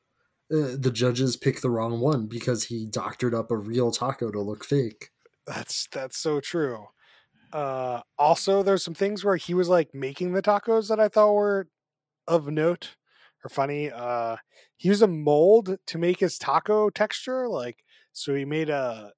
Uh, 0.52 0.76
the 0.78 0.90
judges 0.92 1.34
pick 1.34 1.62
the 1.62 1.70
wrong 1.70 1.98
one 1.98 2.26
because 2.26 2.64
he 2.64 2.84
doctored 2.84 3.34
up 3.34 3.50
a 3.50 3.56
real 3.56 3.90
taco 3.90 4.30
to 4.30 4.40
look 4.40 4.64
fake. 4.64 5.08
That's 5.46 5.88
that's 5.90 6.18
so 6.18 6.40
true. 6.40 6.88
Uh, 7.52 8.00
also, 8.18 8.62
there's 8.62 8.82
some 8.82 8.94
things 8.94 9.24
where 9.24 9.36
he 9.36 9.54
was 9.54 9.68
like 9.68 9.94
making 9.94 10.32
the 10.32 10.42
tacos 10.42 10.88
that 10.88 11.00
I 11.00 11.08
thought 11.08 11.32
were 11.32 11.68
of 12.26 12.48
note 12.48 12.96
or 13.44 13.48
funny. 13.48 13.90
Uh, 13.90 14.36
he 14.76 14.88
used 14.88 15.02
a 15.02 15.06
mold 15.06 15.76
to 15.86 15.98
make 15.98 16.20
his 16.20 16.38
taco 16.38 16.90
texture. 16.90 17.48
Like, 17.48 17.84
so 18.12 18.34
he 18.34 18.44
made 18.44 18.70
a, 18.70 19.12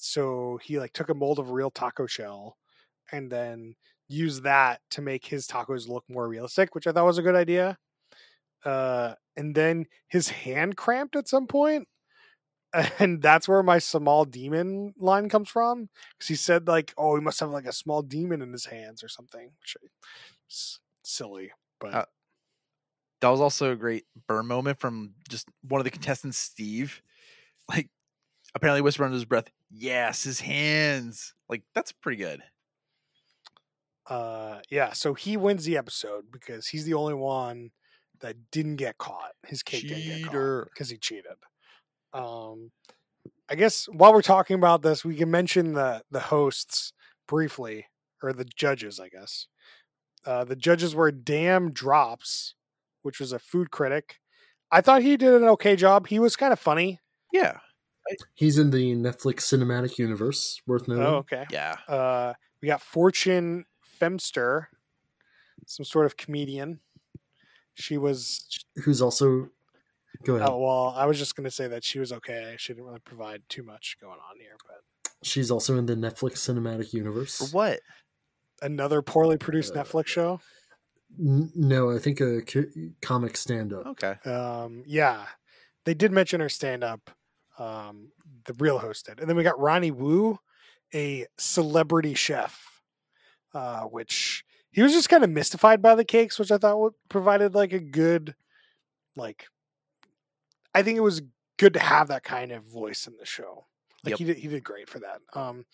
so 0.00 0.58
he 0.62 0.78
like 0.78 0.92
took 0.92 1.08
a 1.10 1.14
mold 1.14 1.38
of 1.38 1.48
a 1.50 1.52
real 1.52 1.70
taco 1.70 2.06
shell, 2.06 2.58
and 3.12 3.30
then 3.30 3.76
used 4.08 4.42
that 4.44 4.80
to 4.90 5.02
make 5.02 5.26
his 5.26 5.46
tacos 5.46 5.88
look 5.88 6.04
more 6.08 6.28
realistic, 6.28 6.74
which 6.74 6.86
I 6.86 6.92
thought 6.92 7.06
was 7.06 7.18
a 7.18 7.22
good 7.22 7.36
idea. 7.36 7.78
Uh, 8.64 9.14
and 9.36 9.54
then 9.54 9.86
his 10.08 10.28
hand 10.30 10.76
cramped 10.76 11.16
at 11.16 11.28
some 11.28 11.46
point, 11.46 11.88
and 13.00 13.22
that's 13.22 13.48
where 13.48 13.62
my 13.62 13.78
small 13.78 14.24
demon 14.24 14.94
line 14.98 15.28
comes 15.28 15.48
from 15.50 15.88
because 16.14 16.28
he 16.28 16.36
said 16.36 16.68
like, 16.68 16.94
"Oh, 16.98 17.16
he 17.16 17.22
must 17.22 17.40
have 17.40 17.50
like 17.50 17.66
a 17.66 17.72
small 17.72 18.02
demon 18.02 18.42
in 18.42 18.52
his 18.52 18.66
hands 18.66 19.04
or 19.04 19.08
something," 19.08 19.52
which 19.60 19.76
is 20.50 20.80
silly. 21.04 21.52
But 21.80 21.94
Uh, 21.94 22.04
That 23.20 23.28
was 23.28 23.40
also 23.40 23.72
a 23.72 23.76
great 23.76 24.06
burn 24.26 24.46
moment 24.46 24.80
from 24.80 25.14
just 25.28 25.48
one 25.62 25.80
of 25.80 25.84
the 25.84 25.90
contestants, 25.90 26.38
Steve. 26.38 27.02
Like 27.68 27.88
apparently 28.54 28.82
whispered 28.82 29.04
under 29.04 29.14
his 29.14 29.24
breath, 29.24 29.50
"Yes, 29.70 30.22
his 30.24 30.40
hands." 30.40 31.34
Like 31.48 31.62
that's 31.74 31.92
pretty 31.92 32.18
good. 32.18 32.42
uh, 34.06 34.60
yeah, 34.70 34.92
so 34.92 35.14
he 35.14 35.36
wins 35.36 35.64
the 35.64 35.76
episode 35.76 36.30
because 36.32 36.66
he's 36.68 36.84
the 36.84 36.94
only 36.94 37.14
one 37.14 37.70
that 38.20 38.36
didn't 38.50 38.76
get 38.76 38.98
caught. 38.98 39.32
His 39.46 39.62
cake 39.62 39.86
didn't 39.86 40.06
get 40.06 40.22
caught 40.22 40.46
because 40.74 40.90
he 40.90 40.96
cheated. 40.98 41.32
Um, 42.12 42.72
I 43.50 43.54
guess 43.56 43.86
while 43.86 44.12
we're 44.12 44.22
talking 44.22 44.56
about 44.56 44.82
this, 44.82 45.04
we 45.04 45.16
can 45.16 45.30
mention 45.30 45.74
the 45.74 46.02
the 46.10 46.20
hosts 46.20 46.92
briefly, 47.28 47.86
or 48.22 48.32
the 48.32 48.44
judges, 48.44 49.00
I 49.00 49.08
guess. 49.08 49.46
Uh, 50.26 50.44
the 50.44 50.56
judges 50.56 50.94
were 50.94 51.12
Dan 51.12 51.72
Ahdoot, 51.72 52.54
which 53.02 53.20
was 53.20 53.32
a 53.32 53.38
food 53.38 53.70
critic. 53.70 54.20
I 54.72 54.80
thought 54.82 55.02
he 55.02 55.16
did 55.16 55.34
an 55.34 55.48
okay 55.50 55.76
job. 55.76 56.08
He 56.08 56.18
was 56.18 56.36
kind 56.36 56.52
of 56.52 56.60
funny. 56.60 57.00
Yeah, 57.32 57.58
He's 58.34 58.58
in 58.58 58.70
the 58.70 58.94
Netflix 58.96 59.40
cinematic 59.42 59.98
universe. 59.98 60.60
Worth 60.66 60.88
noting. 60.88 61.04
Oh, 61.04 61.16
okay. 61.16 61.46
yeah. 61.50 61.76
Uh, 61.88 62.32
we 62.62 62.66
got 62.68 62.82
Fortune 62.82 63.64
Feimster, 64.00 64.66
some 65.66 65.84
sort 65.84 66.06
of 66.06 66.16
comedian. 66.16 66.80
She 67.74 67.98
was 67.98 68.46
Who's 68.84 69.00
also 69.00 69.48
Go 70.24 70.36
ahead. 70.36 70.48
Oh 70.50 70.58
well, 70.58 70.94
I 70.96 71.06
was 71.06 71.18
just 71.18 71.36
gonna 71.36 71.50
say 71.50 71.68
that 71.68 71.84
she 71.84 71.98
was 71.98 72.12
okay. 72.12 72.54
She 72.58 72.72
didn't 72.74 72.86
really 72.86 72.98
provide 73.00 73.42
too 73.48 73.62
much 73.62 73.96
going 74.00 74.18
on 74.28 74.38
here, 74.38 74.56
but 74.66 74.80
She's 75.22 75.50
also 75.50 75.76
in 75.78 75.86
the 75.86 75.94
Netflix 75.94 76.38
cinematic 76.38 76.90
For 76.90 76.96
universe. 76.96 77.52
what? 77.52 77.80
another 78.62 79.00
poorly 79.02 79.38
produced 79.38 79.74
Uh, 79.76 79.82
Netflix 79.84 80.06
show. 80.08 80.40
N- 81.18 81.50
no, 81.54 81.90
I 81.90 81.98
think 81.98 82.20
a 82.20 82.42
co- 82.42 82.66
comic 83.00 83.36
stand-up. 83.36 83.86
Okay. 83.86 84.12
Um, 84.30 84.82
yeah, 84.86 85.26
they 85.84 85.94
did 85.94 86.12
mention 86.12 86.40
her 86.40 86.48
stand 86.50 86.84
up. 86.84 87.10
Um, 87.60 88.12
the 88.46 88.54
real 88.54 88.78
host 88.78 89.06
did, 89.06 89.20
and 89.20 89.28
then 89.28 89.36
we 89.36 89.42
got 89.42 89.60
Ronnie 89.60 89.90
Woo, 89.90 90.38
a 90.94 91.26
celebrity 91.38 92.14
chef, 92.14 92.80
uh, 93.52 93.82
which 93.82 94.44
he 94.70 94.80
was 94.82 94.92
just 94.92 95.08
kind 95.10 95.22
of 95.24 95.30
mystified 95.30 95.82
by 95.82 95.94
the 95.94 96.04
cakes, 96.04 96.38
which 96.38 96.50
I 96.50 96.56
thought 96.58 96.94
provided 97.10 97.54
like 97.54 97.72
a 97.74 97.78
good, 97.78 98.34
like, 99.14 99.46
I 100.74 100.82
think 100.82 100.96
it 100.96 101.02
was 101.02 101.20
good 101.58 101.74
to 101.74 101.80
have 101.80 102.08
that 102.08 102.22
kind 102.24 102.50
of 102.52 102.64
voice 102.64 103.06
in 103.06 103.16
the 103.18 103.26
show. 103.26 103.66
Like 104.04 104.12
Yep. 104.12 104.18
he 104.18 104.24
did, 104.24 104.36
he 104.38 104.48
did 104.48 104.64
great 104.64 104.88
for 104.88 105.00
that. 105.00 105.20
Um, 105.34 105.66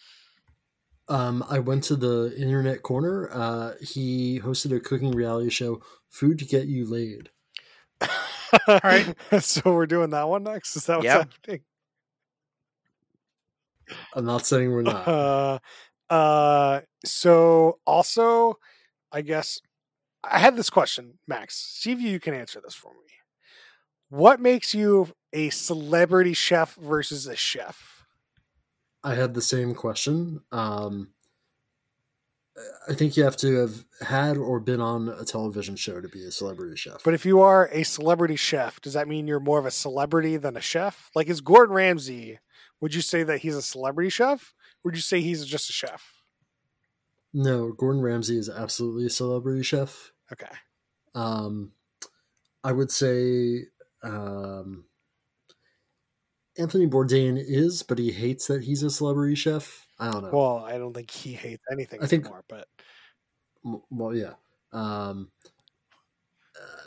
Um, 1.09 1.45
I 1.49 1.61
went 1.61 1.85
to 1.85 1.95
the 1.95 2.35
internet 2.37 2.83
corner. 2.83 3.31
Uh, 3.33 3.75
he 3.81 4.41
hosted 4.41 4.75
a 4.75 4.81
cooking 4.81 5.13
reality 5.13 5.51
show, 5.51 5.81
Food 6.11 6.41
to 6.41 6.45
Get 6.45 6.67
You 6.67 6.85
Laid. 6.87 7.31
all 8.67 8.81
right, 8.83 9.15
so 9.41 9.61
we're 9.73 9.87
doing 9.87 10.11
that 10.11 10.29
one 10.29 10.43
next. 10.43 10.75
Is 10.75 10.87
that 10.87 10.97
what's 10.97 11.05
Yeah. 11.05 11.19
happening? 11.19 11.61
I'm 14.15 14.25
not 14.25 14.47
saying 14.47 14.73
we're 14.73 14.83
not. 14.83 15.07
Uh, 15.07 15.59
uh, 16.11 16.81
so 17.05 17.79
also, 17.87 18.59
I 19.13 19.23
guess 19.23 19.61
I 20.25 20.39
had 20.39 20.57
this 20.57 20.71
question, 20.71 21.19
Max. 21.27 21.57
See 21.57 21.93
if 21.93 22.01
you 22.01 22.21
can 22.21 22.35
answer 22.35 22.61
this 22.63 22.75
for 22.75 22.93
me. 22.93 22.99
What 24.09 24.41
makes 24.41 24.75
you 24.75 25.09
a 25.33 25.51
celebrity 25.51 26.33
chef 26.33 26.75
versus 26.77 27.27
a 27.27 27.37
chef? 27.37 28.05
I 29.03 29.15
had 29.15 29.35
the 29.35 29.43
same 29.43 29.75
question. 29.75 30.41
Um, 30.53 31.11
I 32.89 32.95
think 32.95 33.17
you 33.17 33.25
have 33.25 33.37
to 33.39 33.55
have 33.57 33.85
had 34.01 34.37
or 34.37 34.61
been 34.61 34.81
on 34.81 35.09
a 35.09 35.25
television 35.25 35.77
show 35.77 36.01
to 36.01 36.09
be 36.09 36.25
a 36.25 36.31
celebrity 36.31 36.77
chef. 36.77 37.03
But 37.05 37.15
if 37.15 37.27
you 37.27 37.41
are 37.41 37.69
a 37.73 37.83
celebrity 37.83 38.37
chef, 38.37 38.81
does 38.81 38.95
that 38.95 39.09
mean 39.09 39.27
you're 39.27 39.41
more 39.41 39.59
of 39.59 39.67
a 39.67 39.71
celebrity 39.71 40.37
than 40.37 40.57
a 40.57 40.61
chef? 40.61 41.11
Like, 41.15 41.29
is 41.29 41.41
Gordon 41.41 41.75
Ramsay? 41.75 42.39
Would 42.81 42.95
you 42.95 43.01
say 43.03 43.23
that 43.23 43.39
he's 43.39 43.57
a 43.57 43.63
celebrity 43.63 44.11
chef? 44.11 44.55
Would 44.85 44.95
you 44.95 45.01
say 45.03 45.21
he's 45.21 45.45
just 45.47 45.71
a 45.71 45.73
chef? 45.73 46.13
no, 47.33 47.73
Gordon 47.73 48.01
Ramsay 48.01 48.39
is 48.39 48.49
absolutely 48.49 49.05
a 49.07 49.11
celebrity 49.11 49.63
chef. 49.63 50.11
Okay. 50.33 50.47
Um, 51.15 51.73
I 52.65 52.73
would 52.73 52.91
say 52.91 53.65
um, 54.03 54.87
Anthony 56.59 56.87
Bourdain 56.87 57.37
is, 57.39 57.83
but 57.83 57.99
he 57.99 58.11
hates 58.11 58.47
that 58.47 58.63
he's 58.65 58.83
a 58.83 58.91
celebrity 58.91 59.35
chef. 59.35 59.87
I 59.99 60.11
don't 60.11 60.23
know. 60.23 60.31
Well, 60.33 60.65
I 60.65 60.79
don't 60.79 60.95
think 60.95 61.11
he 61.11 61.33
hates 61.35 61.63
anything 61.71 62.03
I 62.03 62.07
think- 62.07 62.25
anymore, 62.25 62.45
but 62.49 62.69
M- 63.67 63.83
well, 63.91 64.15
yeah. 64.15 64.35
Um, 64.73 65.31
uh, 66.59 66.87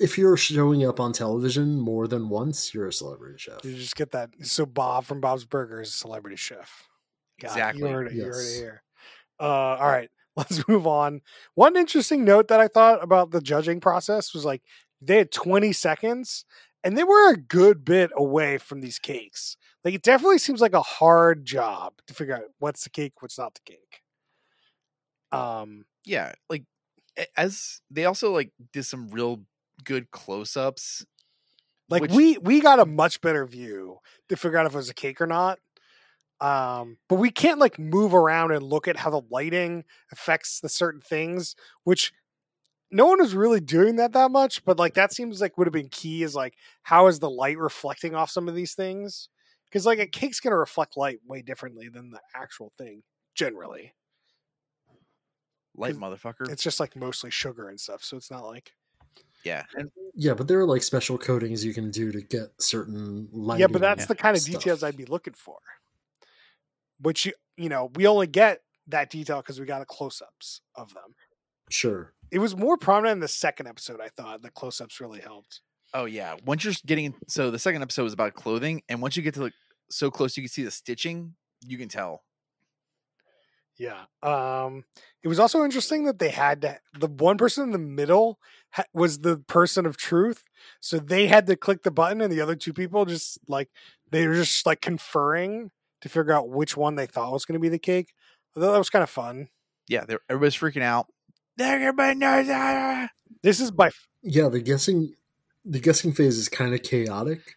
if 0.00 0.18
you're 0.18 0.36
showing 0.36 0.84
up 0.84 0.98
on 1.00 1.12
television 1.12 1.78
more 1.78 2.08
than 2.08 2.28
once, 2.28 2.72
you're 2.74 2.88
a 2.88 2.92
celebrity 2.92 3.36
chef. 3.38 3.64
You 3.64 3.76
just 3.76 3.96
get 3.96 4.12
that. 4.12 4.30
So 4.42 4.66
Bob 4.66 5.04
from 5.04 5.20
Bob's 5.20 5.44
Burgers, 5.44 5.88
is 5.88 5.94
a 5.94 5.98
celebrity 5.98 6.36
chef. 6.36 6.88
Got. 7.40 7.52
Exactly. 7.52 7.82
You 7.82 7.94
heard 7.94 8.06
it. 8.08 8.14
You 8.14 8.24
heard 8.24 8.34
Yes. 8.34 8.56
it 8.56 8.58
here. 8.60 8.82
Uh, 9.40 9.44
all 9.44 9.88
right, 9.88 10.10
let's 10.36 10.66
move 10.68 10.86
on. 10.86 11.20
One 11.54 11.76
interesting 11.76 12.24
note 12.24 12.48
that 12.48 12.60
I 12.60 12.68
thought 12.68 13.02
about 13.02 13.30
the 13.30 13.40
judging 13.40 13.80
process 13.80 14.34
was 14.34 14.44
like 14.44 14.62
they 15.00 15.16
had 15.16 15.32
20 15.32 15.72
seconds, 15.72 16.44
and 16.84 16.96
they 16.96 17.04
were 17.04 17.30
a 17.32 17.36
good 17.36 17.84
bit 17.84 18.10
away 18.16 18.58
from 18.58 18.80
these 18.80 18.98
cakes. 18.98 19.56
Like 19.84 19.94
it 19.94 20.02
definitely 20.02 20.38
seems 20.38 20.60
like 20.60 20.74
a 20.74 20.82
hard 20.82 21.44
job 21.46 21.94
to 22.06 22.14
figure 22.14 22.36
out 22.36 22.44
what's 22.58 22.84
the 22.84 22.90
cake, 22.90 23.22
what's 23.22 23.38
not 23.38 23.54
the 23.54 23.60
cake. 23.64 24.02
Um, 25.32 25.84
Yeah, 26.04 26.32
like 26.48 26.64
as 27.36 27.80
they 27.90 28.04
also 28.04 28.32
like 28.32 28.52
did 28.72 28.84
some 28.84 29.08
real 29.10 29.40
good 29.80 30.10
close-ups. 30.10 31.04
like 31.88 32.02
which- 32.02 32.12
we 32.12 32.38
we 32.38 32.60
got 32.60 32.78
a 32.80 32.86
much 32.86 33.20
better 33.20 33.44
view 33.46 33.98
to 34.28 34.36
figure 34.36 34.58
out 34.58 34.66
if 34.66 34.72
it 34.72 34.76
was 34.76 34.90
a 34.90 34.94
cake 34.94 35.20
or 35.20 35.26
not 35.26 35.58
um 36.40 36.96
but 37.08 37.16
we 37.16 37.30
can't 37.30 37.58
like 37.58 37.78
move 37.78 38.14
around 38.14 38.50
and 38.52 38.62
look 38.62 38.88
at 38.88 38.96
how 38.96 39.10
the 39.10 39.20
lighting 39.30 39.84
affects 40.12 40.60
the 40.60 40.68
certain 40.68 41.00
things 41.00 41.54
which 41.84 42.12
no 42.90 43.06
one 43.06 43.20
was 43.20 43.34
really 43.34 43.60
doing 43.60 43.96
that 43.96 44.12
that 44.12 44.30
much 44.30 44.64
but 44.64 44.78
like 44.78 44.94
that 44.94 45.12
seems 45.12 45.40
like 45.40 45.58
would 45.58 45.66
have 45.66 45.72
been 45.72 45.88
key 45.90 46.22
is 46.22 46.34
like 46.34 46.54
how 46.82 47.08
is 47.08 47.18
the 47.18 47.28
light 47.28 47.58
reflecting 47.58 48.14
off 48.14 48.30
some 48.30 48.48
of 48.48 48.54
these 48.54 48.74
things 48.74 49.28
because 49.68 49.84
like 49.84 49.98
a 49.98 50.06
cake's 50.06 50.40
gonna 50.40 50.56
reflect 50.56 50.96
light 50.96 51.18
way 51.26 51.42
differently 51.42 51.88
than 51.88 52.10
the 52.10 52.20
actual 52.34 52.72
thing 52.78 53.02
generally 53.34 53.92
light 55.76 55.94
motherfucker. 55.94 56.50
it's 56.50 56.62
just 56.62 56.80
like 56.80 56.96
mostly 56.96 57.30
sugar 57.30 57.68
and 57.68 57.78
stuff 57.78 58.02
so 58.02 58.16
it's 58.16 58.30
not 58.30 58.44
like 58.46 58.72
yeah, 59.44 59.64
and 59.74 59.90
Yeah, 60.14 60.34
but 60.34 60.48
there 60.48 60.58
are 60.60 60.66
like 60.66 60.82
special 60.82 61.16
coatings 61.18 61.64
you 61.64 61.72
can 61.74 61.90
do 61.90 62.12
to 62.12 62.20
get 62.20 62.50
certain 62.60 63.28
lighting. 63.32 63.60
yeah 63.62 63.66
but 63.66 63.80
that's 63.80 64.06
the 64.06 64.14
kind 64.14 64.36
of 64.36 64.42
stuff. 64.42 64.54
details 64.60 64.82
i'd 64.82 64.96
be 64.96 65.04
looking 65.06 65.34
for 65.34 65.58
which 67.00 67.26
you 67.26 67.32
you 67.56 67.68
know 67.68 67.90
we 67.94 68.06
only 68.06 68.26
get 68.26 68.60
that 68.88 69.10
detail 69.10 69.38
because 69.38 69.58
we 69.60 69.66
got 69.66 69.82
a 69.82 69.86
close-ups 69.86 70.60
of 70.76 70.92
them 70.94 71.14
Sure. 71.70 72.12
it 72.32 72.38
was 72.40 72.56
more 72.56 72.76
prominent 72.76 73.12
in 73.14 73.20
the 73.20 73.28
second 73.28 73.66
episode 73.68 74.00
i 74.00 74.08
thought 74.08 74.42
the 74.42 74.50
close-ups 74.50 75.00
really 75.00 75.20
helped 75.20 75.60
oh 75.94 76.04
yeah. 76.04 76.36
Once 76.44 76.64
you're 76.64 76.74
getting 76.86 77.14
so 77.28 77.50
the 77.50 77.58
second 77.58 77.82
episode 77.82 78.04
was 78.04 78.12
about 78.12 78.34
clothing, 78.34 78.80
and 78.88 79.02
once 79.02 79.16
you 79.16 79.22
get 79.24 79.34
to 79.34 79.42
like 79.42 79.52
so 79.90 80.08
close, 80.08 80.36
you 80.36 80.42
can 80.44 80.48
see 80.48 80.62
the 80.62 80.70
stitching. 80.70 81.34
You 81.66 81.76
can 81.78 81.88
tell. 81.88 82.22
Yeah 83.80 84.02
um 84.22 84.84
it 85.22 85.28
was 85.28 85.38
also 85.38 85.64
interesting 85.64 86.04
that 86.04 86.18
they 86.18 86.28
had 86.28 86.60
to, 86.62 86.78
the 86.98 87.06
one 87.08 87.38
person 87.38 87.64
in 87.64 87.70
the 87.72 87.78
middle 87.78 88.38
ha- 88.72 88.84
was 88.92 89.20
the 89.20 89.38
person 89.38 89.86
of 89.86 89.96
truth 89.96 90.44
so 90.80 90.98
they 90.98 91.26
had 91.26 91.46
to 91.46 91.56
click 91.56 91.82
the 91.82 91.90
button 91.90 92.20
and 92.20 92.30
the 92.32 92.40
other 92.40 92.54
two 92.54 92.72
people 92.74 93.04
just 93.06 93.38
like 93.48 93.68
they 94.10 94.26
were 94.28 94.34
just 94.34 94.66
like 94.66 94.80
conferring 94.82 95.70
to 96.02 96.08
figure 96.08 96.32
out 96.32 96.48
which 96.50 96.76
one 96.76 96.94
they 96.96 97.06
thought 97.06 97.32
was 97.32 97.44
going 97.46 97.54
to 97.54 97.60
be 97.60 97.68
the 97.70 97.78
cake 97.78 98.12
i 98.56 98.60
thought 98.60 98.72
that 98.72 98.78
was 98.78 98.90
kind 98.90 99.02
of 99.02 99.10
fun 99.10 99.48
Yeah, 99.88 100.04
they're, 100.06 100.20
everybody's 100.28 100.56
freaking 100.60 100.82
out. 100.82 101.06
Everybody 101.58 102.18
knows 102.18 102.46
that. 102.46 103.10
this 103.42 103.60
is 103.60 103.70
by 103.70 103.88
f- 103.88 104.08
Yeah, 104.22 104.48
the 104.48 104.60
guessing 104.60 105.14
the 105.64 105.80
guessing 105.80 106.12
phase 106.12 106.38
is 106.38 106.48
kind 106.48 106.72
of 106.74 106.82
chaotic. 106.82 107.56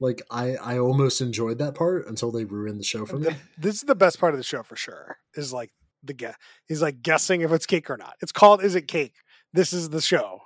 The- 0.00 0.06
like 0.06 0.22
I 0.30 0.56
I 0.56 0.78
almost 0.78 1.20
enjoyed 1.20 1.58
that 1.58 1.74
part 1.74 2.06
until 2.06 2.30
they 2.30 2.44
ruined 2.44 2.80
the 2.80 2.84
show 2.84 3.04
for 3.06 3.18
me. 3.18 3.28
this 3.58 3.76
is 3.76 3.82
the 3.82 3.94
best 3.94 4.18
part 4.18 4.32
of 4.34 4.38
the 4.38 4.44
show 4.44 4.62
for 4.62 4.76
sure 4.76 5.18
is 5.34 5.52
like 5.52 5.70
the 6.02 6.14
guess 6.14 6.34
he's 6.66 6.80
like 6.82 7.02
guessing 7.02 7.42
if 7.42 7.52
it's 7.52 7.66
cake 7.66 7.90
or 7.90 7.96
not 7.98 8.14
it's 8.22 8.32
called 8.32 8.64
is 8.64 8.74
it 8.74 8.88
cake 8.88 9.14
this 9.52 9.72
is 9.72 9.90
the 9.90 10.00
show 10.00 10.40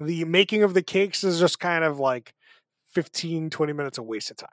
the 0.00 0.24
making 0.24 0.62
of 0.62 0.72
the 0.74 0.82
cakes 0.82 1.22
is 1.24 1.38
just 1.38 1.60
kind 1.60 1.84
of 1.84 1.98
like 1.98 2.32
15 2.94 3.50
20 3.50 3.72
minutes 3.74 3.98
of 3.98 4.06
waste 4.06 4.30
of 4.30 4.38
time 4.38 4.48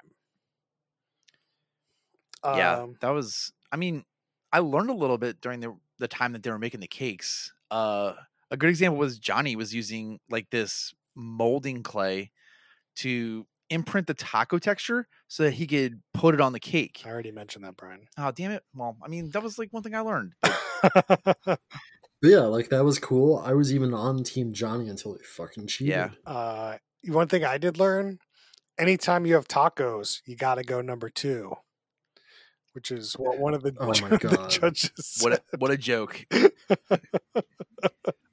yeah, 2.44 2.82
Um, 2.82 2.96
that 3.02 3.10
was. 3.10 3.52
I 3.72 3.78
mean, 3.78 4.04
I 4.52 4.60
learned 4.60 4.90
a 4.92 4.94
little 4.94 5.18
bit 5.18 5.42
during 5.42 5.62
the 5.62 5.76
the 5.98 6.08
time 6.08 6.34
that 6.34 6.44
they 6.44 6.52
were 6.52 6.60
making 6.60 6.80
the 6.82 6.88
cakes. 6.88 7.52
Uh, 7.72 8.14
a 8.52 8.58
good 8.58 8.70
example 8.70 9.00
was 9.00 9.18
Johnny 9.18 9.56
was 9.56 9.74
using 9.74 10.20
like 10.30 10.50
this 10.52 10.94
molding 11.16 11.82
clay 11.82 12.32
to 12.98 13.48
imprint 13.70 14.08
the 14.08 14.14
taco 14.14 14.60
texture 14.60 15.08
so 15.28 15.44
that 15.44 15.52
he 15.54 15.66
could 15.68 16.02
put 16.14 16.34
it 16.36 16.42
on 16.42 16.54
the 16.54 16.60
cake. 16.60 17.02
i 17.06 17.10
already 17.10 17.32
mentioned 17.32 17.64
that 17.66 17.76
brian 17.76 18.02
Oh 18.18 18.32
damn 18.32 18.52
it! 18.52 18.64
Well, 18.74 18.98
I 19.04 19.08
mean 19.08 19.32
that 19.32 19.42
was 19.44 19.58
like 19.58 19.70
one 19.72 19.84
thing 19.84 19.96
I 19.96 20.00
learned. 20.02 20.34
Yeah, 22.22 22.40
like 22.42 22.70
that 22.70 22.84
was 22.84 22.98
cool. 22.98 23.38
I 23.46 23.54
was 23.54 23.74
even 23.74 23.94
on 23.94 24.24
Team 24.24 24.52
Johnny 24.54 24.88
until 24.90 25.14
he 25.14 25.24
fucking 25.24 25.68
cheated. 25.68 25.94
Yeah. 25.96 26.10
uh 26.26 26.78
one 27.08 27.28
thing 27.28 27.44
i 27.46 27.60
did 27.60 27.78
learn 27.78 28.18
anytime 28.80 29.28
you 29.28 29.36
have 29.36 29.48
tacos 29.48 30.22
you 30.26 30.36
got 30.36 30.56
to 30.56 30.64
go 30.64 30.82
number 30.82 31.08
two 31.08 31.54
which 32.76 32.92
is 32.92 33.14
what 33.14 33.40
one 33.40 33.54
of 33.54 33.64
the, 33.64 33.74
Oh 33.80 33.88
my 34.02 34.10
the 34.10 34.18
God. 34.18 34.50
judges 34.50 35.18
What 35.22 35.34
a, 35.34 35.42
what 35.58 35.72
a 35.72 35.78
joke! 35.78 36.26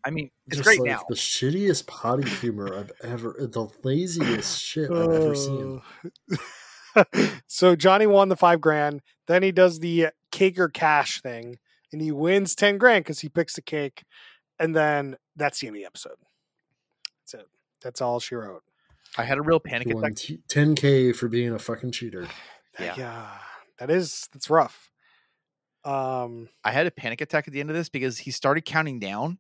I 0.04 0.10
mean, 0.10 0.30
it's 0.48 0.56
Just 0.56 0.66
great 0.66 0.80
like 0.80 0.90
now. 0.90 1.02
the 1.08 1.14
shittiest 1.14 1.86
potty 1.86 2.28
humor 2.28 2.76
I've 2.76 2.90
ever, 3.04 3.36
the 3.38 3.68
laziest 3.84 4.60
shit 4.60 4.90
I've 4.90 5.10
ever 5.10 5.34
seen. 5.36 5.80
Oh. 6.96 7.04
so 7.46 7.76
Johnny 7.76 8.06
won 8.08 8.28
the 8.28 8.36
five 8.36 8.60
grand. 8.60 9.00
Then 9.28 9.44
he 9.44 9.52
does 9.52 9.78
the 9.78 10.08
cake 10.32 10.58
or 10.58 10.68
cash 10.68 11.20
thing, 11.22 11.58
and 11.92 12.02
he 12.02 12.10
wins 12.10 12.56
ten 12.56 12.78
grand 12.78 13.04
because 13.04 13.20
he 13.20 13.28
picks 13.28 13.54
the 13.54 13.62
cake. 13.62 14.02
And 14.58 14.74
then 14.74 15.16
that's 15.36 15.60
the 15.60 15.68
end 15.68 15.76
of 15.76 15.80
the 15.82 15.86
episode. 15.86 16.16
That's 17.20 17.34
it. 17.44 17.48
That's 17.80 18.00
all 18.00 18.18
she 18.18 18.34
wrote. 18.34 18.64
I 19.16 19.22
had 19.24 19.38
a 19.38 19.42
real 19.42 19.60
panic 19.60 19.86
He 19.88 19.94
won 19.94 20.04
attack. 20.04 20.16
t- 20.16 20.40
10k 20.48 21.14
for 21.14 21.28
being 21.28 21.52
a 21.52 21.58
fucking 21.58 21.92
cheater. 21.92 22.26
Yeah. 22.80 22.94
yeah, 22.96 23.28
that 23.82 23.90
is 23.90 24.28
that's 24.32 24.48
rough. 24.48 24.90
Um, 25.84 26.48
I 26.62 26.70
had 26.70 26.86
a 26.86 26.92
panic 26.92 27.20
attack 27.20 27.48
at 27.48 27.52
the 27.52 27.58
end 27.58 27.68
of 27.68 27.74
this 27.74 27.88
because 27.88 28.16
he 28.16 28.30
started 28.30 28.64
counting 28.64 29.00
down, 29.00 29.38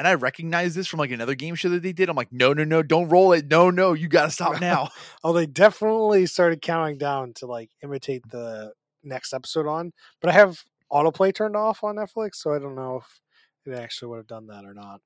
and 0.00 0.08
I 0.08 0.14
recognize 0.14 0.74
this 0.74 0.88
from 0.88 0.98
like 0.98 1.12
another 1.12 1.36
game 1.36 1.54
show 1.54 1.68
that 1.68 1.84
they 1.84 1.92
did. 1.92 2.08
I'm 2.08 2.16
like, 2.16 2.32
no, 2.32 2.52
no, 2.52 2.64
no, 2.64 2.82
don't 2.82 3.08
roll 3.08 3.32
it. 3.32 3.46
No, 3.46 3.70
no, 3.70 3.92
you 3.92 4.08
got 4.08 4.24
to 4.24 4.30
stop 4.32 4.60
now. 4.60 4.88
Oh, 5.22 5.32
they 5.32 5.46
definitely 5.46 6.26
started 6.26 6.60
counting 6.60 6.98
down 6.98 7.34
to 7.34 7.46
like 7.46 7.70
imitate 7.84 8.28
the 8.30 8.72
next 9.04 9.32
episode 9.32 9.68
on. 9.68 9.92
But 10.20 10.30
I 10.30 10.32
have 10.32 10.64
autoplay 10.92 11.32
turned 11.32 11.54
off 11.54 11.84
on 11.84 11.94
Netflix, 11.94 12.36
so 12.36 12.52
I 12.52 12.58
don't 12.58 12.74
know 12.74 12.96
if 12.96 13.72
it 13.72 13.78
actually 13.78 14.08
would 14.08 14.18
have 14.18 14.26
done 14.26 14.48
that 14.48 14.64
or 14.64 14.74
not. 14.74 15.00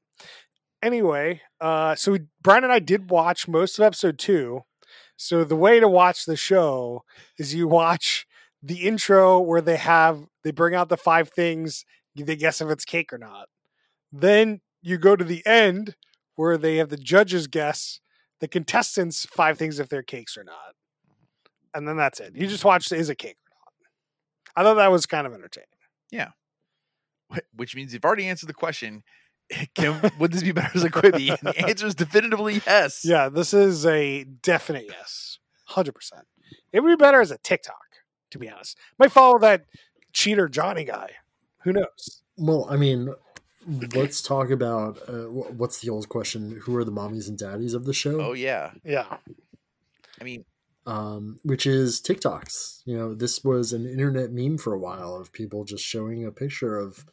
Anyway, 0.82 1.42
uh, 1.60 1.94
so 1.94 2.12
we, 2.12 2.20
Brian 2.40 2.64
and 2.64 2.72
I 2.72 2.78
did 2.78 3.10
watch 3.10 3.48
most 3.48 3.78
of 3.78 3.84
episode 3.84 4.18
two. 4.18 4.62
So 5.18 5.42
the 5.44 5.56
way 5.56 5.78
to 5.78 5.88
watch 5.88 6.24
the 6.24 6.36
show 6.36 7.04
is 7.36 7.52
you 7.52 7.66
watch 7.66 8.27
the 8.62 8.86
intro 8.86 9.40
where 9.40 9.60
they 9.60 9.76
have 9.76 10.26
they 10.44 10.50
bring 10.50 10.74
out 10.74 10.88
the 10.88 10.96
five 10.96 11.30
things 11.30 11.84
they 12.14 12.36
guess 12.36 12.60
if 12.60 12.68
it's 12.68 12.84
cake 12.84 13.12
or 13.12 13.18
not. 13.18 13.48
Then 14.12 14.60
you 14.82 14.98
go 14.98 15.16
to 15.16 15.24
the 15.24 15.44
end 15.46 15.94
where 16.36 16.56
they 16.56 16.76
have 16.76 16.88
the 16.88 16.96
judges 16.96 17.46
guess 17.46 18.00
the 18.40 18.48
contestants 18.48 19.26
five 19.26 19.58
things 19.58 19.78
if 19.78 19.88
they're 19.88 20.02
cakes 20.02 20.36
or 20.36 20.44
not. 20.44 20.74
And 21.74 21.86
then 21.86 21.96
that's 21.96 22.20
it. 22.20 22.34
You 22.34 22.46
just 22.46 22.60
mm-hmm. 22.60 22.68
watch 22.68 22.92
is 22.92 23.10
it 23.10 23.18
cake 23.18 23.36
or 23.36 23.50
not. 23.54 24.60
I 24.60 24.68
thought 24.68 24.74
that 24.74 24.90
was 24.90 25.06
kind 25.06 25.26
of 25.26 25.34
entertaining. 25.34 25.68
Yeah. 26.10 26.30
Which 27.54 27.76
means 27.76 27.92
you've 27.92 28.04
already 28.04 28.26
answered 28.26 28.48
the 28.48 28.54
question. 28.54 29.02
Can, 29.74 30.00
would 30.18 30.32
this 30.32 30.42
be 30.42 30.52
better 30.52 30.70
as 30.74 30.84
a 30.84 30.90
Quibi? 30.90 31.30
And 31.30 31.38
the 31.42 31.66
answer 31.66 31.86
is 31.86 31.94
definitively 31.94 32.60
yes. 32.66 33.02
Yeah, 33.04 33.28
this 33.28 33.54
is 33.54 33.84
a 33.86 34.24
definite 34.24 34.86
yes. 34.88 35.38
100%. 35.70 35.92
It 36.72 36.80
would 36.80 36.98
be 36.98 37.02
better 37.02 37.20
as 37.20 37.30
a 37.30 37.38
TikTok, 37.38 37.76
to 38.30 38.38
be 38.38 38.48
honest. 38.48 38.76
Might 38.98 39.12
follow 39.12 39.38
that 39.38 39.64
cheater 40.12 40.48
Johnny 40.48 40.84
guy. 40.84 41.10
Who 41.62 41.72
knows? 41.72 42.22
Well, 42.36 42.66
I 42.70 42.76
mean, 42.76 43.14
let's 43.94 44.22
talk 44.22 44.50
about 44.50 44.98
uh, 45.08 45.26
what's 45.26 45.80
the 45.80 45.90
old 45.90 46.08
question? 46.08 46.60
Who 46.64 46.76
are 46.76 46.84
the 46.84 46.92
mommies 46.92 47.28
and 47.28 47.36
daddies 47.38 47.74
of 47.74 47.84
the 47.84 47.92
show? 47.92 48.20
Oh 48.20 48.32
yeah. 48.32 48.72
Yeah. 48.84 49.18
I 50.20 50.24
mean, 50.24 50.44
um, 50.86 51.38
which 51.42 51.66
is 51.66 52.00
TikToks. 52.00 52.82
You 52.86 52.96
know, 52.96 53.14
this 53.14 53.44
was 53.44 53.72
an 53.72 53.86
internet 53.86 54.32
meme 54.32 54.58
for 54.58 54.72
a 54.72 54.78
while 54.78 55.14
of 55.14 55.32
people 55.32 55.64
just 55.64 55.84
showing 55.84 56.24
a 56.24 56.32
picture 56.32 56.78
of 56.78 57.04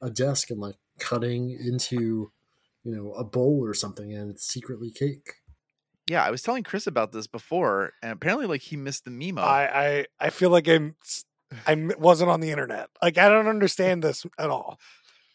a 0.00 0.10
desk 0.10 0.50
and 0.50 0.60
like 0.60 0.76
cutting 0.98 1.50
into, 1.50 2.30
you 2.84 2.94
know, 2.94 3.12
a 3.12 3.24
bowl 3.24 3.60
or 3.64 3.74
something, 3.74 4.14
and 4.14 4.30
it's 4.30 4.46
secretly 4.46 4.90
cake. 4.90 5.34
Yeah. 6.08 6.24
I 6.24 6.30
was 6.30 6.42
telling 6.42 6.62
Chris 6.62 6.86
about 6.86 7.12
this 7.12 7.26
before, 7.26 7.92
and 8.02 8.12
apparently, 8.12 8.46
like 8.46 8.62
he 8.62 8.76
missed 8.76 9.04
the 9.04 9.10
memo. 9.10 9.42
I, 9.42 9.86
I 9.86 10.06
I 10.20 10.30
feel 10.30 10.50
like 10.50 10.68
I'm 10.68 10.96
I 11.66 11.90
wasn't 11.98 12.30
on 12.30 12.40
the 12.40 12.50
internet. 12.50 12.88
Like 13.02 13.18
I 13.18 13.28
don't 13.28 13.48
understand 13.48 14.02
this 14.02 14.24
at 14.38 14.50
all. 14.50 14.78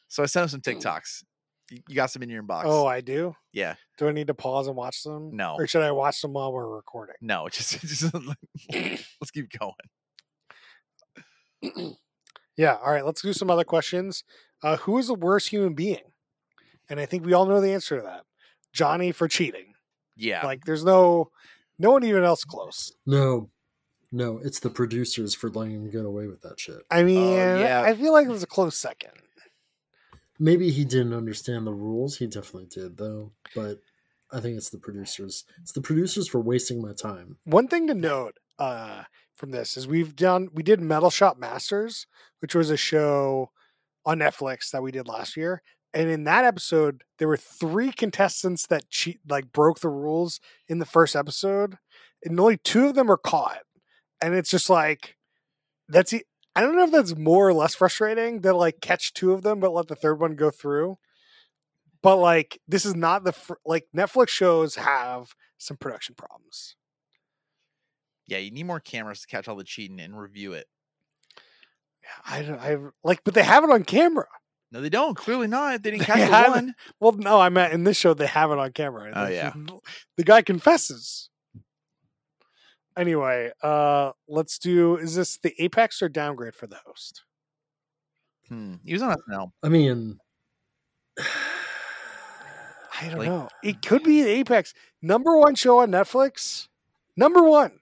so 0.07 0.23
I 0.23 0.25
sent 0.25 0.43
him 0.43 0.49
some 0.49 0.62
TikToks. 0.62 1.23
You 1.69 1.79
you 1.88 1.95
got 1.95 2.12
some 2.12 2.21
in 2.21 2.29
your 2.29 2.43
inbox. 2.43 2.63
Oh, 2.65 2.86
I 2.86 3.01
do. 3.01 3.36
yeah. 3.53 3.75
Do 3.97 4.07
I 4.07 4.12
need 4.12 4.27
to 4.27 4.34
pause 4.34 4.67
and 4.67 4.75
watch 4.75 5.03
them? 5.03 5.36
No. 5.36 5.55
Or 5.57 5.67
should 5.67 5.84
I 5.84 5.91
watch 5.91 6.21
them 6.21 6.34
while 6.34 6.51
we're 6.51 6.67
recording? 6.67 7.15
No, 7.21 7.47
just, 7.51 7.79
just 7.79 8.13
let's 8.73 9.31
keep 9.31 9.49
going. 9.57 9.73
Yeah. 12.57 12.77
All 12.84 12.91
right. 12.91 13.05
Let's 13.05 13.21
do 13.21 13.34
some 13.34 13.49
other 13.49 13.63
questions. 13.63 14.23
Uh, 14.63 14.77
who 14.77 14.97
is 14.97 15.07
the 15.07 15.13
worst 15.13 15.49
human 15.49 15.73
being? 15.73 16.01
And 16.89 16.99
I 16.99 17.05
think 17.05 17.25
we 17.25 17.34
all 17.34 17.45
know 17.45 17.62
the 17.62 17.73
answer 17.73 17.97
to 17.97 18.03
that. 18.03 18.23
Johnny 18.73 19.12
for 19.12 19.27
cheating. 19.27 19.70
Yeah. 20.15 20.45
Like, 20.45 20.65
there's 20.65 20.84
no, 20.84 21.32
no 21.80 21.91
one 21.91 22.04
even 22.04 22.24
else 22.24 22.43
close. 22.43 22.93
No, 23.06 23.50
no, 24.12 24.39
it's 24.43 24.60
the 24.60 24.69
producers 24.69 25.34
for 25.34 25.50
letting 25.50 25.74
him 25.74 25.89
get 25.89 26.06
away 26.06 26.28
with 26.28 26.41
that 26.41 26.60
shit. 26.60 26.82
I 26.89 27.04
mean, 27.04 27.38
yeah. 27.60 27.82
I 27.82 27.95
feel 27.95 28.12
like 28.12 28.28
it 28.28 28.32
was 28.32 28.43
a 28.43 28.47
close 28.47 28.78
second. 28.78 29.12
Maybe 30.39 30.71
he 30.71 30.86
didn't 30.86 31.13
understand 31.13 31.67
the 31.67 31.74
rules. 31.74 32.17
He 32.17 32.28
definitely 32.28 32.67
did, 32.69 32.97
though. 32.97 33.32
But 33.56 33.80
I 34.32 34.39
think 34.39 34.58
it's 34.58 34.69
the 34.69 34.80
producers. 34.80 35.45
It's 35.62 35.71
the 35.71 35.82
producers 35.82 36.28
for 36.28 36.39
wasting 36.39 36.82
my 36.82 36.93
time. 36.93 37.38
One 37.43 37.67
thing 37.67 37.88
to 37.88 37.93
note 37.93 38.38
uh, 38.58 39.04
from 39.36 39.52
this 39.52 39.78
is 39.78 39.88
we've 39.88 40.15
done 40.15 40.50
we 40.54 40.63
did 40.63 40.82
Metal 40.82 41.10
Shop 41.10 41.38
Masters, 41.38 42.08
which 42.39 42.56
was 42.56 42.69
a 42.69 42.78
show 42.78 43.52
on 44.06 44.19
Netflix 44.19 44.71
that 44.71 44.84
we 44.84 44.91
did 44.91 45.08
last 45.08 45.38
year. 45.38 45.62
And 45.93 46.10
in 46.10 46.23
that 46.23 46.45
episode, 46.45 47.04
there 47.19 47.27
were 47.27 47.38
three 47.38 47.91
contestants 47.91 48.65
that 48.67 48.89
cheat 48.89 49.19
like 49.27 49.51
broke 49.51 49.80
the 49.82 49.89
rules 49.89 50.39
in 50.69 50.80
the 50.80 50.86
first 50.86 51.15
episode, 51.15 51.77
and 52.23 52.39
only 52.39 52.58
two 52.58 52.88
of 52.88 52.95
them 52.95 53.08
were 53.08 53.17
caught. 53.17 53.60
And 54.21 54.34
it's 54.36 54.49
just 54.49 54.69
like 54.69 55.17
that's 55.89 56.13
i 56.56 56.62
don't 56.62 56.77
know 56.77 56.84
if 56.86 56.91
that's 56.91 57.17
more 57.17 57.47
or 57.49 57.54
less 57.54 57.75
frustrating 57.75 58.41
to 58.41 58.54
like 58.54 58.80
catch 58.82 59.13
two 59.13 59.34
of 59.34 59.41
them 59.41 59.60
but 59.60 59.73
let 59.73 59.88
the 59.88 59.95
third 59.95 60.19
one 60.19 60.36
go 60.36 60.49
through. 60.49 60.97
But 62.01 62.17
like 62.17 62.60
this 62.67 62.86
is 62.86 62.95
not 62.95 63.23
the 63.23 63.34
fir- 63.34 63.58
like 63.65 63.88
Netflix 63.95 64.30
shows 64.30 64.75
have 64.75 65.34
some 65.58 65.77
production 65.77 66.15
problems. 66.15 66.75
yeah. 68.27 68.38
You 68.38 68.51
need 68.51 68.65
more 68.65 68.80
cameras 68.80 69.21
to 69.21 69.27
catch 69.27 69.47
all 69.47 69.56
the 69.56 69.63
cheating 69.63 69.99
and 69.99 70.17
review 70.19 70.54
it. 70.54 70.67
Yeah, 72.04 72.10
I 72.36 72.41
don't, 72.41 72.60
I 72.60 72.77
like, 73.04 73.23
but 73.23 73.34
they 73.36 73.43
have 73.43 73.63
it 73.63 73.69
on 73.69 73.84
camera. 73.84 74.27
No, 74.71 74.79
they 74.81 74.89
don't. 74.89 75.15
Clearly 75.15 75.47
not. 75.47 75.84
They 75.84 75.91
didn't 75.91 75.99
They 76.01 76.05
catch 76.05 76.29
the 76.29 76.36
haven't. 76.36 76.51
one. 76.67 76.75
Well, 76.99 77.12
no, 77.13 77.39
I 77.41 77.49
meant 77.49 77.73
in 77.73 77.84
this 77.84 77.97
show 77.97 78.13
they 78.13 78.25
have 78.27 78.51
it 78.51 78.57
on 78.57 78.71
camera. 78.71 79.12
Oh, 79.15 79.23
Like, 79.23 79.34
yeah. 79.34 79.53
the 80.17 80.23
guy 80.23 80.41
confesses. 80.41 81.29
Anyway, 82.97 83.51
uh 83.62 84.12
let's 84.27 84.57
do. 84.60 84.97
Is 84.97 85.15
this 85.15 85.38
the 85.38 85.53
apex 85.62 86.01
or 86.01 86.10
downgrade 86.10 86.55
for 86.55 86.67
the 86.67 86.77
host? 86.86 87.23
Hmm. 88.49 88.75
He 88.86 88.93
was 88.93 89.01
on 89.01 89.15
SNL. 89.29 89.51
I 89.63 89.69
mean, 89.69 90.19
I 91.17 93.07
don't 93.10 93.19
Like- 93.19 93.27
know. 93.29 93.47
It 93.63 93.81
could 93.81 94.03
be 94.03 94.21
the 94.23 94.29
apex 94.29 94.73
number 95.01 95.38
one 95.38 95.55
show 95.55 95.79
on 95.79 95.89
Netflix. 95.91 96.67
Number 97.17 97.41
one, 97.43 97.79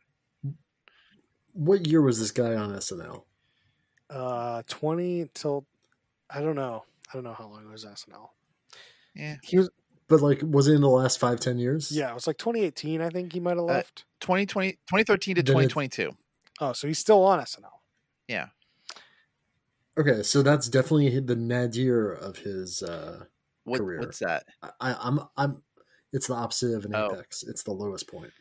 what 1.54 1.86
year 1.88 2.02
was 2.02 2.19
this 2.19 2.32
guy 2.32 2.56
on 2.56 2.71
SNL? 2.73 3.23
uh, 4.10 4.63
twenty 4.67 5.30
till 5.36 5.65
I 6.30 6.42
don't 6.42 6.56
know. 6.56 6.84
I 7.10 7.13
don't 7.13 7.24
know 7.24 7.34
how 7.34 7.48
long 7.48 7.65
it 7.65 7.72
was 7.72 7.86
SNL. 7.86 8.30
Yeah. 9.15 9.38
He 9.44 9.58
was 9.58 9.70
But 10.08 10.22
like, 10.22 10.39
was 10.44 10.68
it 10.68 10.74
in 10.76 10.82
the 10.82 10.89
last 10.89 11.20
five, 11.20 11.39
ten 11.39 11.58
years? 11.58 11.92
yeah. 11.92 12.10
It 12.12 12.13
was 12.13 12.28
like 12.28 12.38
2018. 12.38 13.02
I 13.02 13.10
think 13.10 13.34
he 13.34 13.39
might 13.39 13.58
have 13.58 13.65
left. 13.65 14.06
2020, 14.22 14.74
2013 14.74 15.36
to 15.36 15.42
Then 15.44 15.52
it- 15.58 15.70
2022. 15.70 16.12
oh, 16.62 16.74
so 16.74 16.88
he's 16.88 17.00
still 17.00 17.24
on 17.24 17.39
SNL. 17.39 17.82
Yeah. 18.28 18.48
Okay, 19.98 20.24
so 20.24 20.42
that's 20.42 20.70
definitely 20.70 21.20
the 21.20 21.36
nadir 21.36 22.12
of 22.13 22.38
his. 22.38 22.82
uh 22.84 23.26
What, 23.65 23.80
Career. 23.80 24.00
what's 24.00 24.20
that? 24.20 24.46
I, 24.62 24.72
I'm, 25.00 25.20
I'm. 25.36 25.62
It's 26.13 26.28
the 26.28 26.34
opposite 26.36 26.76
of 26.76 26.86
an 26.86 26.96
Oh. 26.96 27.12
apex. 27.13 27.44
It's 27.44 27.63
the 27.63 27.72
lowest 27.72 28.08
point. 28.08 28.32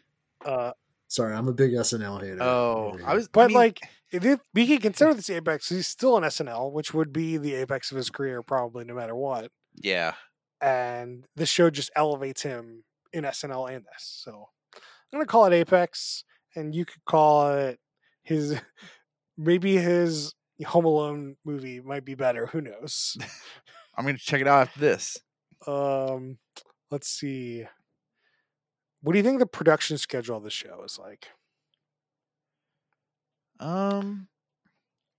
Uh, 0.44 0.72
Sorry, 1.08 1.34
I'm 1.34 1.48
a 1.48 1.52
big 1.52 1.72
SNL 1.72 2.20
hater. 2.22 2.38
Oh, 2.40 2.92
over 2.94 3.02
I 3.04 3.06
here. 3.06 3.14
was. 3.16 3.26
I 3.26 3.30
But 3.32 3.48
mean, 3.48 3.56
like, 3.56 3.80
if 4.12 4.24
it, 4.24 4.40
we 4.54 4.66
can 4.66 4.78
consider 4.78 5.14
this 5.14 5.30
apex. 5.30 5.68
He's 5.68 5.86
still 5.86 6.14
on 6.16 6.22
SNL, 6.22 6.72
which 6.72 6.92
would 6.94 7.12
be 7.12 7.36
the 7.38 7.54
apex 7.54 7.90
of 7.90 7.96
his 7.96 8.10
career, 8.10 8.42
probably 8.42 8.84
no 8.84 8.94
matter 8.94 9.14
what. 9.16 9.50
yeah. 9.82 10.14
And 10.60 11.24
this 11.36 11.48
show 11.48 11.70
just 11.70 11.90
elevates 11.94 12.42
him 12.42 12.82
in 13.12 13.24
SNL 13.24 13.70
and 13.74 13.84
this. 13.84 14.02
So 14.24 14.48
I'm 14.74 14.80
gonna 15.12 15.24
call 15.26 15.44
it 15.46 15.52
apex, 15.54 16.24
and 16.56 16.74
you 16.74 16.84
could 16.84 17.04
call 17.04 17.52
it 17.52 17.78
his. 18.22 18.58
Maybe 19.38 19.76
his 19.76 20.34
Home 20.66 20.84
Alone 20.84 21.36
movie 21.44 21.80
might 21.80 22.04
be 22.04 22.16
better. 22.16 22.46
Who 22.46 22.60
knows? 22.60 23.16
I'm 23.96 24.04
gonna 24.04 24.18
check 24.18 24.40
it 24.40 24.48
out 24.48 24.62
after 24.68 24.80
this. 24.80 25.16
Um, 25.66 26.38
let's 26.90 27.08
see. 27.08 27.66
What 29.02 29.12
do 29.12 29.18
you 29.18 29.22
think 29.24 29.38
the 29.38 29.46
production 29.46 29.96
schedule 29.98 30.36
of 30.36 30.42
the 30.44 30.50
show 30.50 30.82
is 30.84 30.98
like? 30.98 31.28
Um, 33.60 34.28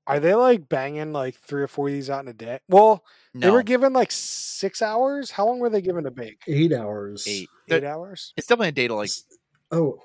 Are 0.08 0.20
they 0.20 0.34
like 0.34 0.70
banging 0.70 1.12
like 1.13 1.36
three 1.36 1.62
or 1.62 1.68
four 1.68 1.88
of 1.88 1.94
these 1.94 2.10
out 2.10 2.24
in 2.24 2.28
a 2.30 2.34
day? 2.34 2.60
Well, 2.68 3.04
They 3.34 3.50
were 3.52 3.63
given 3.63 3.94
like 3.94 4.12
six 4.12 4.82
hours. 4.82 5.32
How 5.32 5.46
long 5.46 5.60
were 5.60 5.70
they 5.70 5.82
given 5.82 6.04
to 6.06 6.12
bake? 6.12 6.42
eight 6.48 6.74
hours. 6.74 7.26
eight. 7.28 7.50
Eight 7.70 7.82
There- 7.82 7.92
hours. 7.92 8.34
It's 8.38 8.48
definitely 8.48 8.70
a 8.70 8.72
day 8.74 8.88
to 8.88 8.96
like. 8.96 9.12
Oh, 9.72 10.02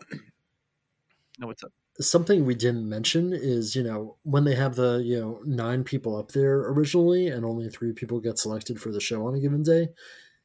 No, 1.38 1.46
what's 1.48 1.64
up? 1.64 1.72
something 2.00 2.44
we 2.44 2.56
didn't 2.56 2.88
mention 2.88 3.32
is 3.32 3.76
you 3.76 3.82
know 3.84 4.16
when 4.24 4.42
they 4.42 4.54
have 4.56 4.74
the 4.74 5.00
you 5.04 5.18
know 5.18 5.40
nine 5.44 5.84
people 5.84 6.16
up 6.16 6.32
there 6.32 6.58
originally 6.70 7.28
and 7.28 7.44
only 7.44 7.68
three 7.68 7.92
people 7.92 8.18
get 8.18 8.36
selected 8.36 8.80
for 8.80 8.90
the 8.90 9.00
show 9.00 9.24
on 9.28 9.34
a 9.36 9.40
given 9.40 9.62
day 9.62 9.86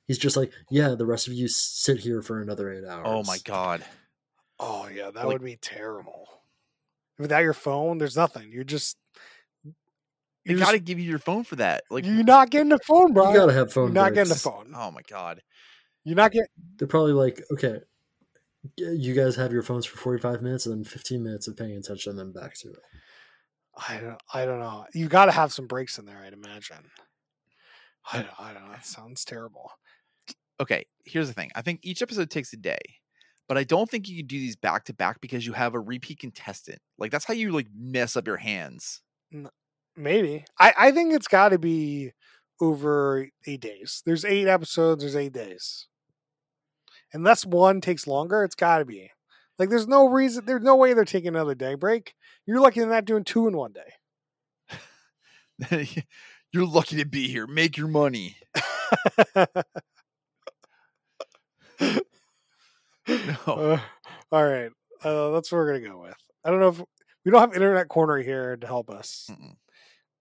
he's 0.09 0.17
just 0.17 0.35
like 0.35 0.51
yeah 0.69 0.89
the 0.95 1.05
rest 1.05 1.27
of 1.27 1.33
you 1.33 1.47
sit 1.47 1.99
here 1.99 2.21
for 2.21 2.41
another 2.41 2.69
eight 2.73 2.83
hours 2.85 3.05
Oh 3.07 3.23
my 3.23 3.37
god. 3.45 3.85
Oh 4.59 4.89
yeah, 4.93 5.05
that 5.11 5.25
Like- 5.25 5.27
would 5.27 5.43
be 5.45 5.55
terrible. 5.55 6.27
Without 7.17 7.43
your 7.43 7.53
phone, 7.53 7.97
there's 7.97 8.17
nothing. 8.17 8.51
You're 8.51 8.65
just 8.65 8.97
They 9.63 9.71
you're, 10.45 10.59
gotta 10.59 10.79
give 10.79 10.99
you 10.99 11.09
your 11.09 11.19
phone 11.19 11.43
for 11.45 11.55
that. 11.57 11.83
Like, 11.89 12.05
you're 12.05 12.23
not 12.25 12.49
getting 12.49 12.69
the 12.69 12.79
phone, 12.79 13.13
bro. 13.13 13.29
you 13.31 13.37
gotta 13.37 13.53
have 13.53 13.71
phone 13.71 13.85
You're 13.93 13.93
not 14.03 14.13
getting 14.13 14.33
the 14.33 14.35
phone. 14.39 14.73
oh 14.75 14.91
my 14.91 15.01
god. 15.09 15.41
You're 16.03 16.15
not 16.17 16.31
getting. 16.33 16.47
they're 16.77 16.87
probably 16.89 17.13
like 17.13 17.41
okay 17.53 17.79
you 18.75 19.13
guys 19.13 19.37
have 19.37 19.53
your 19.53 19.63
phones 19.63 19.85
for 19.85 19.97
45 19.97 20.41
minutes 20.41 20.65
and 20.65 20.75
then 20.75 20.83
15 20.83 21.23
minutes 21.23 21.47
of 21.47 21.55
paying 21.55 21.77
attention 21.77 22.09
and 22.11 22.19
then 22.19 22.33
back 22.33 22.53
to 22.55 22.67
it 22.69 22.79
I 23.87 23.97
don't. 23.97 24.21
I 24.33 24.43
don't 24.43 24.59
know. 24.59 24.85
You 24.93 25.07
got 25.07 25.25
to 25.27 25.31
have 25.31 25.53
some 25.53 25.65
breaks 25.65 25.97
in 25.99 26.05
there. 26.05 26.17
I'd 26.17 26.33
imagine. 26.33 26.89
I 28.11 28.17
don't, 28.17 28.27
I 28.37 28.51
don't 28.51 28.67
know. 28.67 28.73
It 28.73 28.83
sounds 28.83 29.23
terrible. 29.23 29.71
Okay, 30.59 30.85
here's 31.05 31.27
the 31.27 31.33
thing. 31.33 31.51
I 31.55 31.61
think 31.61 31.79
each 31.83 32.01
episode 32.01 32.29
takes 32.29 32.53
a 32.53 32.57
day, 32.57 32.79
but 33.47 33.57
I 33.57 33.63
don't 33.63 33.89
think 33.89 34.07
you 34.07 34.17
can 34.17 34.27
do 34.27 34.39
these 34.39 34.55
back 34.55 34.85
to 34.85 34.93
back 34.93 35.21
because 35.21 35.45
you 35.45 35.53
have 35.53 35.73
a 35.73 35.79
repeat 35.79 36.19
contestant. 36.19 36.79
Like 36.97 37.11
that's 37.11 37.25
how 37.25 37.33
you 37.33 37.51
like 37.51 37.67
mess 37.75 38.15
up 38.15 38.27
your 38.27 38.37
hands. 38.37 39.01
Maybe. 39.95 40.45
I, 40.59 40.73
I 40.77 40.91
think 40.91 41.13
it's 41.13 41.27
got 41.27 41.49
to 41.49 41.59
be 41.59 42.11
over 42.61 43.27
eight 43.47 43.61
days. 43.61 44.01
There's 44.05 44.25
eight 44.25 44.47
episodes. 44.47 45.03
There's 45.03 45.15
eight 45.15 45.33
days. 45.33 45.87
Unless 47.13 47.45
one 47.45 47.81
takes 47.81 48.07
longer, 48.07 48.43
it's 48.43 48.55
got 48.55 48.79
to 48.79 48.85
be. 48.85 49.11
Like, 49.57 49.69
there's 49.69 49.87
no 49.87 50.07
reason. 50.07 50.45
There's 50.45 50.63
no 50.63 50.75
way 50.75 50.93
they're 50.93 51.05
taking 51.05 51.29
another 51.29 51.55
day 51.55 51.75
break. 51.75 52.13
You're 52.45 52.61
lucky 52.61 52.79
they're 52.79 52.89
not 52.89 53.05
doing 53.05 53.23
two 53.23 53.47
in 53.47 53.57
one 53.57 53.73
day. 53.73 53.93
You're 56.53 56.65
lucky 56.65 56.97
to 56.97 57.05
be 57.05 57.27
here. 57.27 57.45
Make 57.45 57.77
your 57.77 57.89
money. 57.89 58.37
No. 63.47 63.53
Uh, 63.53 63.79
all 64.31 64.45
right. 64.45 64.71
Uh, 65.03 65.31
that's 65.31 65.51
what 65.51 65.57
we're 65.59 65.73
gonna 65.79 65.89
go 65.93 66.01
with. 66.01 66.15
I 66.43 66.51
don't 66.51 66.59
know 66.59 66.69
if 66.69 66.81
we 67.25 67.31
don't 67.31 67.41
have 67.41 67.53
internet 67.53 67.87
corner 67.87 68.17
here 68.17 68.57
to 68.57 68.67
help 68.67 68.89
us. 68.89 69.29
Mm-mm. 69.31 69.55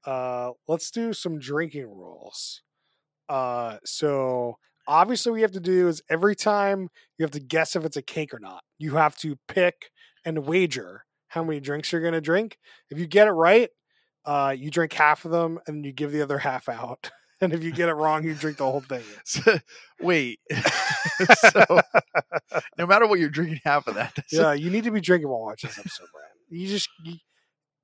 Uh, 0.07 0.53
let's 0.69 0.91
do 0.91 1.13
some 1.13 1.39
drinking 1.39 1.87
rules. 1.87 2.63
Uh, 3.29 3.79
so 3.85 4.57
obviously, 4.87 5.33
we 5.33 5.43
have 5.43 5.53
to 5.53 5.61
do 5.61 5.89
is 5.89 6.03
every 6.11 6.35
time 6.37 6.89
you 7.19 7.25
have 7.25 7.33
to 7.33 7.41
guess 7.41 7.77
if 7.77 7.85
it's 7.85 7.97
a 7.97 8.03
cake 8.03 8.33
or 8.35 8.41
not. 8.41 8.63
You 8.79 8.97
have 8.97 9.17
to 9.19 9.37
pick 9.49 9.91
and 10.25 10.47
wager 10.47 11.05
how 11.29 11.45
many 11.45 11.61
drinks 11.61 11.93
you're 11.93 12.03
gonna 12.03 12.21
drink. 12.21 12.59
If 12.91 12.99
you 12.99 13.07
get 13.07 13.29
it 13.29 13.33
right, 13.33 13.71
uh, 14.25 14.55
you 14.57 14.71
drink 14.71 14.93
half 14.95 15.25
of 15.25 15.31
them 15.33 15.59
and 15.67 15.85
you 15.85 15.93
give 15.93 16.13
the 16.13 16.23
other 16.23 16.39
half 16.39 16.69
out. 16.69 17.11
And 17.41 17.53
if 17.53 17.63
you 17.63 17.71
get 17.71 17.89
it 17.89 17.93
wrong, 17.95 18.25
you 18.25 18.35
drink 18.35 18.57
the 18.59 18.65
whole 18.65 18.81
thing. 18.81 19.03
So, 19.25 19.59
wait. 20.01 20.41
so, 21.53 21.81
no 22.77 22.87
matter 22.87 23.07
what 23.07 23.21
you're 23.21 23.29
drinking, 23.29 23.61
half 23.65 23.87
of 23.87 23.95
that. 23.95 24.19
Yeah, 24.33 24.55
you 24.55 24.71
need 24.71 24.85
to 24.85 24.91
be 24.91 25.01
drinking 25.01 25.29
while 25.29 25.43
watching 25.43 25.69
this 25.69 25.79
episode, 25.79 26.09
Brian. 26.13 26.29
You 26.63 26.67
just, 26.67 26.89
you, 27.05 27.15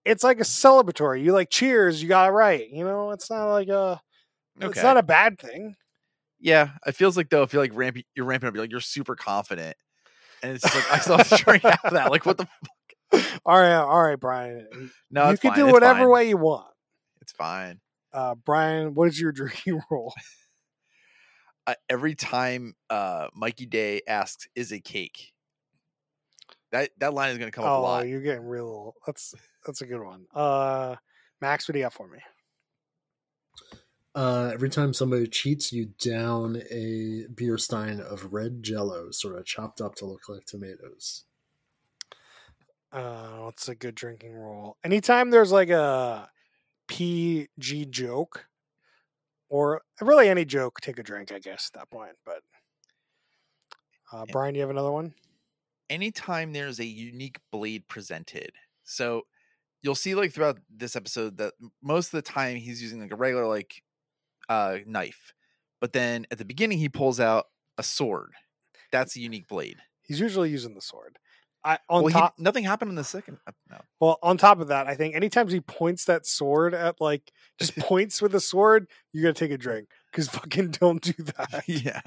it's 0.05 0.25
like 0.25 0.41
a 0.41 0.45
celebratory. 0.45 1.23
You 1.23 1.33
like 1.33 1.51
cheers, 1.51 2.03
you 2.03 2.09
got 2.09 2.29
it 2.29 2.33
right. 2.33 2.69
You 2.69 2.85
know, 2.85 3.13
it's 3.13 3.31
not 3.31 3.49
like 3.51 3.69
a, 3.69 4.01
it's 4.61 4.83
not 4.83 4.97
a 4.97 5.03
bad 5.03 5.39
thing. 5.39 5.77
Yeah, 6.41 6.71
it 6.87 6.97
feels 6.97 7.17
like 7.17 7.31
though. 7.31 7.43
I 7.45 7.47
feel 7.47 7.61
like 7.61 7.75
ramping, 7.75 8.03
you're 8.15 8.27
ramping 8.27 8.49
up. 8.49 8.55
You're 8.55 8.65
like 8.65 8.71
you're 8.71 8.81
super 8.81 9.15
confident, 9.17 9.77
and 10.43 10.53
it's 10.53 10.63
just 10.63 10.75
like 10.75 10.93
I 10.93 10.99
still 10.99 11.17
have 11.17 11.29
to 11.29 11.37
drink 11.37 11.63
half 11.63 11.85
of 11.85 11.93
that. 11.95 12.11
Like 12.11 12.27
what 12.27 12.39
the? 12.39 12.47
F- 13.13 13.41
All 13.47 13.59
right, 13.59 13.75
all 13.75 14.03
right, 14.03 14.19
Brian. 14.19 14.91
no, 15.11 15.31
you 15.31 15.39
can 15.39 15.51
fine, 15.53 15.59
do 15.61 15.67
it's 15.67 15.73
whatever 15.73 16.01
fine. 16.01 16.09
way 16.11 16.29
you 16.29 16.37
want. 16.37 16.67
It's 17.23 17.33
fine. 17.33 17.81
Uh, 18.15 18.35
Brian, 18.37 18.95
what 18.95 19.09
is 19.09 19.21
your 19.21 19.33
drinking 19.41 19.83
rule? 19.91 20.15
Uh, 21.67 21.75
every 21.89 22.15
time 22.15 22.75
uh, 22.91 23.29
Mikey 23.35 23.67
Day 23.67 24.03
asks, 24.07 24.47
"Is 24.55 24.71
it 24.73 24.85
cake?" 24.85 25.33
That 26.73 26.91
that 26.99 27.15
line 27.15 27.31
is 27.31 27.39
going 27.39 27.51
to 27.51 27.55
come 27.55 27.65
up 27.65 27.71
a 27.71 27.75
Oh, 27.75 27.83
lot. 27.83 28.09
you're 28.09 28.21
getting 28.21 28.45
real. 28.47 28.95
That's 29.07 29.35
that's 29.67 29.81
a 29.81 29.87
good 29.87 30.03
one. 30.03 30.27
Uh, 30.35 30.97
Max, 31.41 31.67
what 31.69 31.73
do 31.73 31.79
you 31.81 31.85
got 31.85 31.93
for 31.95 32.09
me? 32.09 32.19
Uh, 34.15 34.51
every 34.55 34.71
time 34.71 34.95
somebody 34.95 35.27
cheats, 35.27 35.73
you 35.73 35.87
down 35.99 36.63
a 36.71 37.27
beer 37.35 37.59
stein 37.59 38.01
of 38.01 38.33
red 38.33 38.63
jello, 38.63 39.11
sort 39.11 39.37
of 39.37 39.45
chopped 39.45 39.81
up 39.81 39.97
to 39.97 40.07
look 40.07 40.29
like 40.29 40.45
tomatoes. 40.45 41.25
Uh, 42.93 43.39
what's 43.39 43.69
a 43.69 43.75
good 43.75 43.95
drinking 43.95 44.35
rule? 44.35 44.77
Anytime 44.85 45.31
there's 45.31 45.51
like 45.51 45.71
a 45.71 46.31
PG 46.89 47.87
joke, 47.87 48.47
or 49.49 49.83
really 50.01 50.29
any 50.29 50.45
joke, 50.45 50.81
take 50.81 50.99
a 50.99 51.03
drink. 51.03 51.33
I 51.33 51.39
guess 51.39 51.71
at 51.73 51.81
that 51.81 51.91
point. 51.91 52.17
But 52.25 52.43
uh. 54.13 54.27
Brian, 54.31 54.55
you 54.55 54.61
have 54.61 54.71
another 54.71 54.93
one? 54.93 55.15
anytime 55.91 56.53
there's 56.53 56.81
a 56.81 56.85
unique 56.85 57.39
blade 57.51 57.87
presented. 57.89 58.53
So 58.85 59.23
you'll 59.83 59.95
see 59.95 60.15
like 60.15 60.33
throughout 60.33 60.59
this 60.75 60.97
episode 60.97 61.37
that 61.39 61.55
most 61.83 62.07
of 62.07 62.13
the 62.13 62.23
time 62.23 62.57
he's 62.57 62.83
using 62.83 63.01
like 63.01 63.13
a 63.13 63.17
regular 63.17 63.47
like 63.47 63.83
uh 64.49 64.79
knife. 64.87 65.33
But 65.81 65.93
then 65.93 66.27
at 66.31 66.39
the 66.39 66.45
beginning 66.45 66.79
he 66.79 66.89
pulls 66.89 67.21
out 67.21 67.47
a 67.79 67.83
sword. 67.83 68.33
That's 68.93 69.17
a 69.17 69.21
unique 69.21 69.49
blade. 69.49 69.79
He's 70.03 70.21
usually 70.21 70.51
using 70.51 70.75
the 70.75 70.81
sword. 70.81 71.19
I 71.65 71.79
on 71.89 72.03
well, 72.05 72.13
top. 72.13 72.35
he, 72.37 72.43
nothing 72.43 72.65
happened 72.65 72.91
in 72.91 72.95
the 72.95 73.05
second. 73.05 73.39
No. 73.71 73.79
Well, 74.01 74.19
on 74.23 74.37
top 74.37 74.61
of 74.61 74.69
that, 74.69 74.87
I 74.87 74.95
think 74.95 75.15
anytime 75.15 75.49
he 75.49 75.61
points 75.61 76.05
that 76.05 76.27
sword 76.27 76.75
at 76.75 77.01
like 77.01 77.33
just 77.59 77.75
points 77.79 78.21
with 78.21 78.35
a 78.35 78.41
sword, 78.41 78.87
you 79.13 79.23
gotta 79.23 79.33
take 79.35 79.51
a 79.51 79.57
drink 79.59 79.89
because 80.11 80.29
fucking 80.29 80.73
don't 80.73 81.01
do 81.03 81.15
that. 81.23 81.65
yeah. 81.67 82.01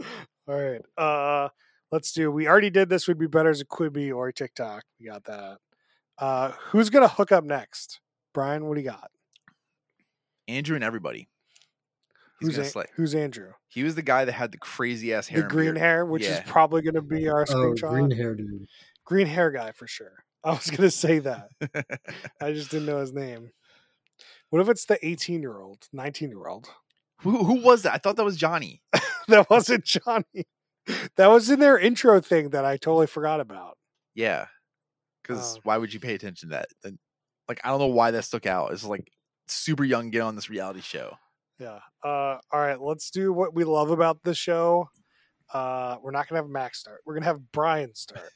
All 0.48 0.60
right. 0.60 0.82
Uh 0.98 1.48
let's 1.92 2.12
do 2.12 2.30
we 2.32 2.48
already 2.48 2.70
did 2.70 2.88
this 2.88 3.06
would 3.06 3.18
be 3.18 3.28
better 3.28 3.50
as 3.50 3.60
a 3.60 3.64
Quibi 3.64 4.12
or 4.14 4.28
a 4.28 4.32
TikTok. 4.32 4.82
We 4.98 5.06
got 5.06 5.24
that. 5.24 5.58
Uh 6.18 6.50
who's 6.70 6.90
gonna 6.90 7.08
hook 7.08 7.30
up 7.30 7.44
next? 7.44 8.00
Brian, 8.34 8.66
what 8.66 8.74
do 8.74 8.80
you 8.80 8.90
got? 8.90 9.10
Andrew 10.48 10.74
and 10.74 10.84
everybody. 10.84 11.28
He's 12.40 12.54
Who's 12.56 12.72
gonna 12.74 12.84
An- 12.86 12.92
who's 12.96 13.14
Andrew? 13.14 13.52
He 13.68 13.82
was 13.82 13.94
the 13.94 14.02
guy 14.02 14.24
that 14.26 14.32
had 14.32 14.52
the 14.52 14.58
crazy 14.58 15.14
ass 15.14 15.26
hair. 15.26 15.42
The 15.42 15.48
green 15.48 15.66
beard. 15.68 15.78
hair, 15.78 16.04
which 16.06 16.22
Yeah. 16.24 16.42
is 16.42 16.50
probably 16.50 16.82
gonna 16.82 17.00
be 17.02 17.28
our 17.28 17.42
Oh, 17.42 17.44
screenshot. 17.72 17.88
green 17.88 18.10
hair 18.10 18.34
dude. 18.34 18.66
Green 19.06 19.26
hair 19.26 19.50
guy 19.50 19.72
for 19.72 19.86
sure. 19.86 20.24
I 20.44 20.50
was 20.50 20.70
gonna 20.70 20.90
say 20.90 21.20
that. 21.20 21.48
I 22.40 22.52
just 22.52 22.70
didn't 22.70 22.86
know 22.86 22.98
his 23.00 23.12
name. 23.14 23.50
What 24.50 24.60
if 24.62 24.68
it's 24.68 24.84
the 24.84 24.98
18 25.04 25.40
year 25.40 25.58
old, 25.58 25.86
19 25.94 26.28
year 26.28 26.46
old? 26.46 26.68
who 27.22 27.42
who 27.44 27.54
was 27.62 27.82
that? 27.82 27.94
I 27.94 27.98
thought 27.98 28.16
that 28.16 28.24
was 28.24 28.36
Johnny. 28.36 28.82
That 29.28 29.50
wasn't 29.50 29.84
Johnny. 29.84 30.44
That 31.16 31.26
was 31.26 31.50
in 31.50 31.58
their 31.58 31.76
intro 31.76 32.20
thing 32.20 32.50
that 32.50 32.64
I 32.64 32.76
totally 32.76 33.08
forgot 33.08 33.40
about. 33.40 33.76
Yeah. 34.14 34.46
Because 35.20 35.56
Oh. 35.56 35.60
why 35.64 35.78
would 35.78 35.92
you 35.92 35.98
pay 35.98 36.14
attention 36.14 36.50
to 36.50 36.54
that? 36.54 36.94
Like 37.48 37.60
I 37.64 37.70
don't 37.70 37.80
know 37.80 37.86
why 37.88 38.12
that 38.12 38.22
stuck 38.24 38.46
out. 38.46 38.70
It's 38.72 38.84
like 38.84 39.10
super 39.48 39.82
young 39.82 40.10
get 40.10 40.20
on 40.22 40.36
this 40.36 40.48
reality 40.48 40.80
show. 40.80 41.16
Yeah. 41.58 41.80
Uh, 42.04 42.38
all 42.52 42.60
right. 42.60 42.80
Let's 42.80 43.10
do 43.10 43.32
what 43.32 43.52
we 43.52 43.64
love 43.64 43.90
about 43.90 44.22
the 44.22 44.32
show. 44.34 44.90
Uh, 45.52 45.96
we're 46.02 46.12
not 46.12 46.28
gonna 46.28 46.40
have 46.42 46.48
Max 46.48 46.78
start. 46.78 47.00
We're 47.04 47.14
gonna 47.14 47.26
have 47.26 47.50
Brian 47.50 47.96
start. 47.96 48.30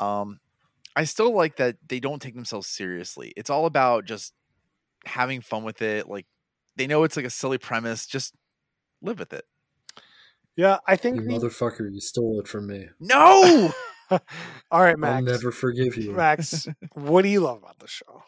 Um, 0.00 0.40
I 0.96 1.04
still 1.04 1.34
like 1.34 1.56
that 1.56 1.76
they 1.88 2.00
don't 2.00 2.20
take 2.20 2.34
themselves 2.34 2.68
seriously. 2.68 3.32
It's 3.36 3.50
all 3.50 3.66
about 3.66 4.04
just 4.04 4.32
having 5.06 5.40
fun 5.40 5.64
with 5.64 5.82
it. 5.82 6.08
Like 6.08 6.26
they 6.76 6.86
know 6.86 7.04
it's 7.04 7.16
like 7.16 7.26
a 7.26 7.30
silly 7.30 7.58
premise. 7.58 8.06
Just 8.06 8.34
live 9.02 9.18
with 9.18 9.32
it. 9.32 9.44
Yeah, 10.56 10.78
I 10.86 10.92
You 10.92 10.98
think. 10.98 11.16
The, 11.16 11.22
motherfucker, 11.22 11.92
you 11.92 12.00
stole 12.00 12.38
it 12.40 12.46
from 12.46 12.68
me. 12.68 12.86
No. 13.00 13.72
all 14.10 14.20
right, 14.80 14.98
Max. 14.98 15.16
I'll 15.16 15.22
never 15.22 15.50
forgive 15.50 15.96
you. 15.96 16.12
Max, 16.12 16.68
what 16.94 17.22
do 17.22 17.28
you 17.28 17.40
love 17.40 17.58
about 17.58 17.78
the 17.78 17.88
show? 17.88 18.22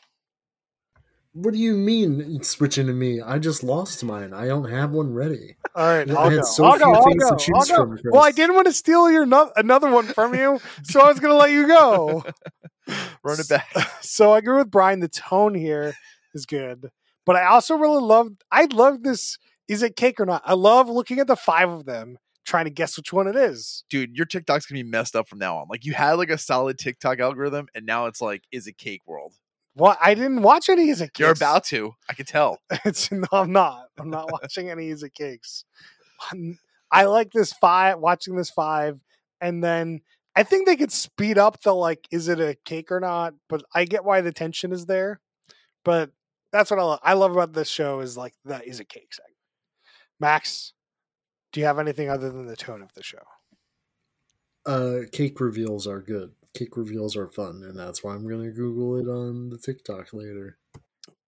What 1.39 1.53
do 1.53 1.61
you 1.61 1.75
mean 1.77 2.43
switching 2.43 2.87
to 2.87 2.95
me? 2.95 3.21
I 3.21 3.39
just 3.39 3.63
lost 3.63 4.03
mine. 4.03 4.33
I 4.33 4.47
don't 4.47 4.71
have 4.71 4.93
one 4.93 5.13
ready. 5.13 5.57
All 5.75 5.87
right, 5.87 6.11
I 6.11 6.15
I'll 6.15 6.31
had 6.31 6.37
go. 6.37 6.43
so 6.45 6.65
I'll 6.65 6.79
go. 6.79 6.85
few 6.87 6.95
I'll 6.95 7.05
things 7.05 7.25
to 7.25 7.31
go. 7.31 7.37
Choose 7.37 7.69
go. 7.69 7.77
from, 7.77 7.99
Well, 8.07 8.23
I 8.23 8.31
didn't 8.33 8.55
want 8.55 8.69
to 8.69 8.73
steal 8.73 9.11
your 9.11 9.27
no- 9.27 9.53
another 9.55 9.91
one 9.91 10.07
from 10.07 10.35
you, 10.35 10.59
so 10.83 11.03
I 11.03 11.09
was 11.09 11.21
gonna 11.21 11.35
let 11.35 11.51
you 11.51 11.67
go. 11.67 12.25
Run 13.23 13.39
it 13.39 13.49
back. 13.51 13.69
so 14.01 14.33
I 14.33 14.39
agree 14.39 14.57
with 14.57 14.71
Brian. 14.71 15.01
The 15.01 15.09
tone 15.09 15.55
here 15.55 15.95
is 16.33 16.47
good, 16.47 16.89
but 17.27 17.37
I 17.37 17.45
also 17.47 17.77
really 17.77 18.01
love. 18.03 18.29
I 18.51 18.65
love 18.73 19.03
this. 19.03 19.37
Is 19.69 19.83
it 19.83 19.95
cake 19.95 20.19
or 20.21 20.25
not? 20.27 20.41
I 20.47 20.55
love 20.55 20.89
looking 20.89 21.19
at 21.19 21.27
the 21.27 21.37
five 21.37 21.69
of 21.69 21.85
them 21.85 22.17
trying 22.47 22.65
to 22.65 22.71
guess 22.71 22.97
which 22.97 23.13
one 23.13 23.27
it 23.27 23.37
is. 23.37 23.85
Dude, 23.91 24.17
your 24.17 24.25
TikTok's 24.25 24.65
gonna 24.65 24.83
be 24.83 24.89
messed 24.89 25.15
up 25.15 25.29
from 25.29 25.41
now 25.41 25.59
on. 25.59 25.67
Like 25.69 25.85
you 25.85 25.93
had 25.93 26.13
like 26.15 26.31
a 26.31 26.39
solid 26.39 26.79
TikTok 26.79 27.19
algorithm, 27.21 27.67
and 27.75 27.85
now 27.85 28.07
it's 28.07 28.23
like, 28.23 28.45
is 28.53 28.67
it 28.67 28.79
cake 28.79 29.03
world? 29.07 29.35
What 29.77 29.99
I 30.03 30.15
didn't 30.15 30.41
watch 30.41 30.71
any 30.71 30.89
Is 30.89 31.03
It 31.03 31.09
Cakes. 31.13 31.21
You're 31.21 31.33
about 31.33 31.65
to. 31.65 31.95
I 32.09 32.15
can 32.15 32.25
tell. 32.25 32.59
It's 32.87 33.13
no, 33.13 33.27
I'm 33.31 33.53
not. 33.53 33.89
I'm 33.99 34.09
not 34.09 34.33
watching 34.33 34.71
any 34.71 34.89
Is 34.89 35.03
It 35.03 35.13
Cakes. 35.13 35.65
I'm- 36.33 36.59
I 36.91 37.05
like 37.05 37.31
this 37.33 37.53
five. 37.53 37.99
Watching 37.99 38.37
this 38.37 38.49
five, 38.49 38.99
and 39.41 39.63
then 39.63 40.01
I 40.37 40.45
think 40.45 40.67
they 40.67 40.77
could 40.77 40.93
speed 40.93 41.37
up 41.37 41.61
the 41.61 41.75
like, 41.75 42.07
is 42.11 42.29
it 42.29 42.41
a 42.41 42.57
cake 42.65 42.91
or 42.93 43.01
not? 43.01 43.35
But 43.49 43.65
I 43.75 43.85
get 43.85 44.05
why 44.05 44.21
the 44.21 44.33
tension 44.33 44.73
is 44.73 44.87
there. 44.87 45.21
But 45.85 46.11
that's 46.53 46.71
what 46.71 46.79
I 46.81 46.85
love. 46.85 47.01
I 47.03 47.13
love 47.15 47.33
about 47.33 47.53
this 47.53 47.69
show 47.69 48.01
is 48.01 48.17
like 48.17 48.35
that 48.45 48.67
is 48.67 48.79
a 48.81 48.85
cake 48.85 49.13
segment. 49.13 49.35
Max, 50.21 50.73
do 51.53 51.61
you 51.61 51.67
have 51.67 51.79
anything 51.81 52.09
other 52.09 52.31
than 52.31 52.47
the 52.47 52.57
tone 52.57 52.83
of 52.83 52.95
the 52.95 53.03
show? 53.03 53.19
Uh, 54.65 55.01
cake 55.13 55.39
reveals 55.41 55.87
are 55.87 56.01
good. 56.01 56.33
Cake 56.57 56.77
reveals 56.77 57.17
are 57.17 57.29
fun, 57.29 57.63
and 57.63 57.79
that's 57.79 58.03
why 58.03 58.15
I'm 58.15 58.27
gonna 58.27 58.51
Google 58.51 58.97
it 58.97 59.07
on 59.07 59.51
the 59.51 59.59
TikTok 59.59 60.15
later. 60.15 60.57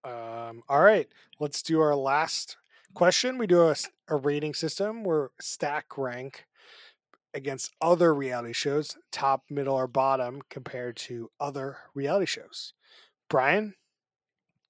Um, 0.02 0.62
all 0.70 0.80
right, 0.80 1.06
let's 1.38 1.62
do 1.62 1.80
our 1.80 1.94
last 1.94 2.56
question. 2.94 3.36
We 3.36 3.46
do 3.46 3.74
a 4.08 4.16
rating 4.16 4.54
system 4.54 5.04
where 5.04 5.30
stack 5.38 5.98
rank 5.98 6.46
against 7.34 7.74
other 7.82 8.14
reality 8.14 8.54
shows, 8.54 8.96
top, 9.12 9.44
middle, 9.50 9.74
or 9.74 9.86
bottom, 9.86 10.40
compared 10.48 10.96
to 10.96 11.30
other 11.38 11.76
reality 11.94 12.24
shows. 12.24 12.72
Brian, 13.28 13.74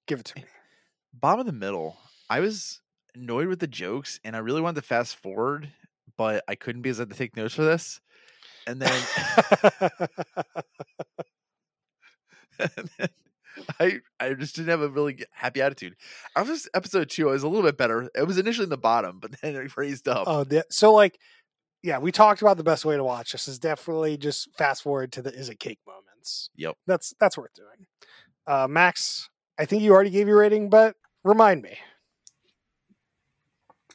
give 0.07 0.19
it 0.19 0.25
to 0.25 0.39
me. 0.39 0.45
Bottom 1.13 1.39
of 1.39 1.45
the 1.45 1.53
middle. 1.53 1.97
I 2.29 2.41
was 2.41 2.81
annoyed 3.15 3.47
with 3.47 3.59
the 3.59 3.67
jokes, 3.67 4.19
and 4.25 4.35
I 4.35 4.39
really 4.39 4.61
wanted 4.61 4.81
to 4.81 4.87
fast 4.87 5.15
forward, 5.15 5.71
but 6.17 6.43
I 6.49 6.55
couldn't 6.55 6.81
because 6.81 6.99
I 6.99 7.03
had 7.03 7.11
to 7.11 7.15
take 7.15 7.37
notes 7.37 7.55
for 7.55 7.63
this. 7.63 8.01
And 8.69 8.79
then, 8.79 9.03
and 12.59 12.89
then 12.99 13.09
I 13.79 13.99
I 14.19 14.33
just 14.35 14.55
didn't 14.55 14.69
have 14.69 14.81
a 14.81 14.89
really 14.89 15.25
happy 15.31 15.59
attitude. 15.59 15.95
After 16.35 16.55
episode 16.75 17.09
two, 17.09 17.29
I 17.29 17.31
was 17.31 17.41
a 17.41 17.47
little 17.47 17.65
bit 17.65 17.79
better. 17.79 18.07
It 18.15 18.27
was 18.27 18.37
initially 18.37 18.65
in 18.65 18.69
the 18.69 18.77
bottom, 18.77 19.19
but 19.19 19.41
then 19.41 19.55
it 19.55 19.75
raised 19.75 20.07
up. 20.07 20.25
oh, 20.27 20.43
the, 20.43 20.65
so 20.69 20.93
like, 20.93 21.17
yeah, 21.81 21.97
we 21.97 22.11
talked 22.11 22.43
about 22.43 22.57
the 22.57 22.63
best 22.63 22.85
way 22.85 22.95
to 22.95 23.03
watch 23.03 23.31
this 23.31 23.47
is 23.47 23.57
definitely 23.57 24.17
just 24.17 24.49
fast 24.55 24.83
forward 24.83 25.11
to 25.13 25.23
the 25.23 25.33
is 25.33 25.49
it 25.49 25.59
cake 25.59 25.79
moments. 25.87 26.51
Yep. 26.55 26.75
That's 26.85 27.11
that's 27.19 27.39
worth 27.39 27.53
doing. 27.55 27.87
Uh, 28.45 28.67
Max, 28.67 29.29
I 29.57 29.65
think 29.65 29.81
you 29.81 29.93
already 29.93 30.11
gave 30.11 30.27
your 30.27 30.37
rating, 30.37 30.69
but 30.69 30.95
remind 31.23 31.63
me. 31.63 31.75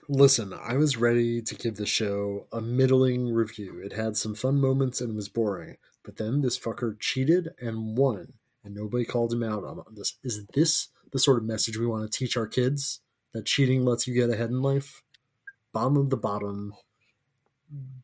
Listen, 0.08 0.52
I 0.52 0.74
was 0.74 0.96
ready 0.96 1.40
to 1.42 1.54
give 1.54 1.76
the 1.76 1.86
show 1.86 2.46
a 2.52 2.60
middling 2.60 3.32
review. 3.32 3.80
It 3.82 3.92
had 3.92 4.16
some 4.16 4.34
fun 4.34 4.60
moments 4.60 5.00
and 5.00 5.14
was 5.14 5.28
boring, 5.28 5.76
but 6.02 6.16
then 6.16 6.42
this 6.42 6.58
fucker 6.58 6.98
cheated 6.98 7.50
and 7.60 7.96
won, 7.96 8.34
and 8.62 8.74
nobody 8.74 9.04
called 9.04 9.32
him 9.32 9.42
out 9.42 9.64
on 9.64 9.82
this. 9.92 10.18
Is 10.22 10.44
this 10.54 10.88
the 11.12 11.18
sort 11.18 11.38
of 11.38 11.44
message 11.44 11.78
we 11.78 11.86
want 11.86 12.10
to 12.10 12.18
teach 12.18 12.36
our 12.36 12.46
kids? 12.46 13.00
That 13.32 13.46
cheating 13.46 13.84
lets 13.84 14.06
you 14.06 14.14
get 14.14 14.30
ahead 14.30 14.50
in 14.50 14.62
life? 14.62 15.02
Bottom 15.72 15.96
of 15.96 16.10
the 16.10 16.16
bottom, 16.16 16.74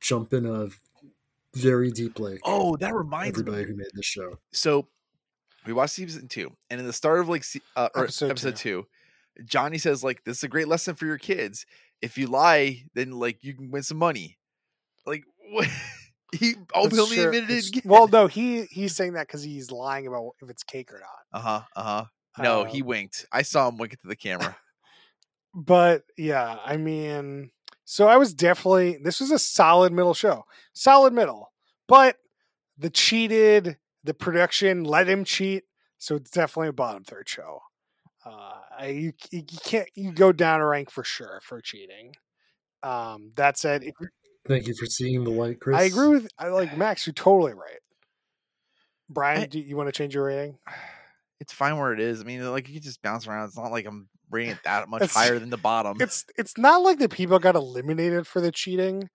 jump 0.00 0.32
in 0.32 0.44
a 0.44 0.68
very 1.54 1.90
deep 1.90 2.18
lake. 2.18 2.40
Oh, 2.44 2.76
that 2.78 2.94
reminds 2.94 3.38
me. 3.38 3.42
everybody 3.42 3.64
who 3.64 3.76
made 3.76 3.90
this 3.94 4.06
show. 4.06 4.38
So 4.52 4.88
we 5.66 5.72
watched 5.72 5.94
season 5.94 6.28
two, 6.28 6.56
and 6.70 6.80
in 6.80 6.86
the 6.86 6.92
start 6.92 7.20
of 7.20 7.28
like 7.28 7.44
uh, 7.76 7.88
or 7.94 8.04
Episode 8.04 8.30
episode, 8.30 8.56
two. 8.56 8.86
Johnny 9.44 9.78
says 9.78 10.02
like 10.02 10.24
this 10.24 10.38
is 10.38 10.44
a 10.44 10.48
great 10.48 10.68
lesson 10.68 10.94
for 10.94 11.06
your 11.06 11.18
kids. 11.18 11.64
If 12.02 12.16
you 12.18 12.26
lie, 12.26 12.84
then 12.94 13.12
like 13.12 13.42
you 13.44 13.54
can 13.54 13.70
win 13.70 13.82
some 13.82 13.98
money. 13.98 14.38
Like 15.06 15.24
what? 15.50 15.68
he 16.38 16.54
openly 16.74 17.16
true. 17.16 17.24
admitted 17.26 17.50
It's- 17.50 17.66
it. 17.68 17.76
Again. 17.76 17.82
Well, 17.84 18.08
no, 18.12 18.26
he 18.26 18.64
he's 18.64 18.94
saying 18.94 19.14
that 19.14 19.26
because 19.26 19.42
he's 19.42 19.70
lying 19.70 20.06
about 20.06 20.32
if 20.42 20.48
it's 20.50 20.62
cake 20.62 20.92
or 20.92 21.00
not. 21.00 21.38
Uh 21.38 21.40
huh. 21.42 21.62
Uh 21.76 21.82
huh. 21.82 22.04
No, 22.42 22.60
Uh, 22.62 22.64
he 22.66 22.82
winked. 22.82 23.26
I 23.32 23.42
saw 23.42 23.68
him 23.68 23.76
wink 23.76 23.92
to 24.00 24.06
the 24.08 24.16
camera. 24.16 24.56
but 25.54 26.04
yeah, 26.16 26.58
I 26.64 26.76
mean, 26.76 27.50
so 27.84 28.06
I 28.08 28.16
was 28.16 28.32
definitely 28.34 28.98
this 29.02 29.20
was 29.20 29.30
a 29.30 29.38
solid 29.38 29.92
middle 29.92 30.14
show, 30.14 30.44
solid 30.72 31.12
middle, 31.12 31.52
but 31.88 32.16
the 32.78 32.88
cheated, 32.90 33.76
the 34.04 34.14
production 34.14 34.84
let 34.84 35.08
him 35.08 35.24
cheat, 35.24 35.64
so 35.98 36.14
it's 36.14 36.30
definitely 36.30 36.68
a 36.68 36.72
bottom 36.72 37.04
third 37.04 37.28
show. 37.28 37.60
Uh, 38.24 38.84
you, 38.84 39.12
you 39.30 39.42
can't 39.64 39.88
you 39.94 40.12
go 40.12 40.30
down 40.32 40.60
a 40.60 40.66
rank 40.66 40.90
for 40.90 41.02
sure 41.04 41.40
for 41.42 41.60
cheating. 41.60 42.14
Um, 42.82 43.32
that 43.36 43.58
said, 43.58 43.82
if, 43.82 43.94
Thank 44.46 44.66
you 44.66 44.74
for 44.74 44.86
seeing 44.86 45.24
the 45.24 45.30
light, 45.30 45.60
Chris. 45.60 45.76
I 45.78 45.82
agree 45.84 46.08
with 46.08 46.28
I 46.38 46.48
like 46.48 46.76
Max. 46.76 47.06
You're 47.06 47.14
totally 47.14 47.52
right. 47.52 47.80
Brian, 49.08 49.42
I- 49.42 49.46
do 49.46 49.58
you 49.58 49.76
want 49.76 49.88
to 49.88 49.92
change 49.92 50.14
your 50.14 50.24
rating? 50.26 50.58
It's 51.42 51.54
fine 51.54 51.78
where 51.78 51.94
it 51.94 52.00
is. 52.00 52.20
I 52.20 52.24
mean, 52.24 52.46
like 52.50 52.68
you 52.68 52.74
can 52.74 52.82
just 52.82 53.00
bounce 53.00 53.26
around. 53.26 53.46
It's 53.46 53.56
not 53.56 53.72
like 53.72 53.86
I'm 53.86 54.10
rating 54.30 54.50
it 54.52 54.58
that 54.64 54.88
much 54.90 55.00
It's- 55.00 55.14
higher 55.16 55.38
than 55.38 55.48
the 55.48 55.56
bottom. 55.56 55.96
it's 55.98 56.26
it's 56.36 56.58
not 56.58 56.82
like 56.82 56.98
the 56.98 57.08
people 57.08 57.38
got 57.38 57.54
eliminated 57.54 58.26
for 58.26 58.42
the 58.42 58.52
cheating. 58.52 59.08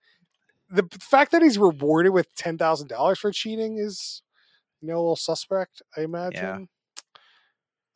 The 0.72 0.88
fact 1.00 1.32
that 1.34 1.44
he's 1.44 1.60
rewarded 1.60 2.14
with 2.14 2.34
ten 2.34 2.58
thousand 2.58 2.88
dollars 2.88 3.20
for 3.20 3.32
cheating 3.32 3.78
is, 3.78 4.24
you 4.82 4.88
know, 4.88 4.96
a 4.96 4.98
little 4.98 5.16
suspect. 5.16 5.84
I 5.96 6.02
imagine. 6.02 6.68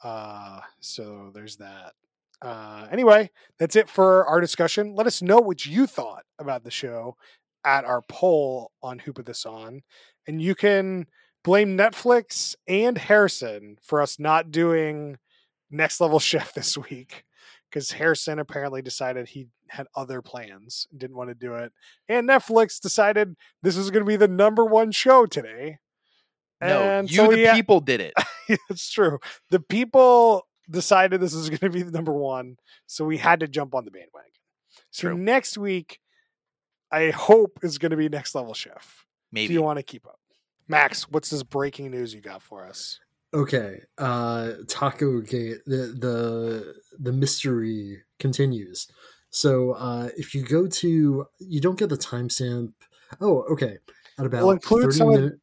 Uh, 0.03 0.61
so 0.79 1.31
there's 1.33 1.57
that. 1.57 1.93
Uh, 2.41 2.87
anyway, 2.91 3.29
that's 3.57 3.75
it 3.75 3.89
for 3.89 4.25
our 4.25 4.39
discussion. 4.39 4.95
Let 4.95 5.07
us 5.07 5.21
know 5.21 5.39
what 5.39 5.65
you 5.65 5.85
thought 5.85 6.23
about 6.37 6.63
the 6.63 6.71
show 6.71 7.17
at 7.65 7.83
our 7.83 8.01
poll 8.01 8.71
on 8.81 8.99
Who 8.99 9.11
Put 9.11 9.25
This 9.25 9.45
On, 9.45 9.81
and 10.25 10.41
you 10.41 10.55
can 10.55 11.07
blame 11.43 11.77
Netflix 11.77 12.55
and 12.67 12.97
Harrison 12.97 13.77
for 13.81 14.01
us 14.01 14.19
not 14.19 14.51
doing 14.51 15.17
Next 15.69 15.99
Level 15.99 16.19
Chef 16.19 16.53
this 16.53 16.77
week 16.77 17.25
because 17.69 17.91
Harrison 17.91 18.39
apparently 18.39 18.81
decided 18.81 19.27
he 19.27 19.47
had 19.67 19.87
other 19.95 20.21
plans, 20.21 20.87
didn't 20.97 21.17
want 21.17 21.29
to 21.29 21.35
do 21.35 21.55
it, 21.55 21.73
and 22.07 22.27
Netflix 22.27 22.79
decided 22.79 23.35
this 23.61 23.75
was 23.75 23.91
going 23.91 24.03
to 24.03 24.07
be 24.07 24.15
the 24.15 24.27
number 24.27 24.65
one 24.65 24.91
show 24.91 25.25
today. 25.25 25.79
no, 26.61 26.81
and 26.81 27.11
you 27.11 27.17
so 27.17 27.27
the 27.31 27.51
people 27.53 27.81
did 27.81 27.99
it. 27.99 28.13
it's 28.69 28.89
true. 28.91 29.19
The 29.51 29.59
people 29.59 30.47
decided 30.69 31.21
this 31.21 31.33
was 31.33 31.49
going 31.49 31.59
to 31.59 31.69
be 31.69 31.81
the 31.83 31.91
number 31.91 32.13
one, 32.13 32.57
so 32.87 33.05
we 33.05 33.17
had 33.17 33.39
to 33.41 33.47
jump 33.47 33.73
on 33.75 33.85
the 33.85 33.91
bandwagon. 33.91 34.31
So 34.91 35.09
True. 35.09 35.17
next 35.17 35.57
week, 35.57 35.99
I 36.91 37.11
hope 37.11 37.59
is 37.63 37.77
going 37.77 37.91
to 37.91 37.97
be 37.97 38.09
Next 38.09 38.33
Level 38.35 38.53
Chef. 38.53 38.75
If 38.77 39.05
Maybe. 39.31 39.53
you 39.53 39.61
want 39.61 39.77
to 39.77 39.83
keep 39.83 40.07
up, 40.07 40.19
Max, 40.67 41.09
what's 41.09 41.29
this 41.29 41.43
breaking 41.43 41.91
news 41.91 42.13
you 42.13 42.21
got 42.21 42.41
for 42.41 42.65
us? 42.65 42.99
Okay, 43.31 43.79
uh 43.99 44.53
Taco 44.67 45.21
Gate 45.21 45.57
the 45.67 45.95
the 45.99 46.73
the 46.99 47.11
mystery 47.11 48.01
continues. 48.17 48.87
So 49.29 49.73
uh 49.73 50.09
if 50.17 50.33
you 50.33 50.43
go 50.43 50.65
to 50.65 51.25
you 51.37 51.61
don't 51.61 51.77
get 51.77 51.89
the 51.89 51.97
timestamp. 51.97 52.73
Oh, 53.21 53.41
okay. 53.51 53.77
At 54.17 54.25
about 54.25 54.41
We'll 54.41 54.51
include 54.51 54.85
30 54.85 54.97
some 54.97 55.09
of- 55.09 55.33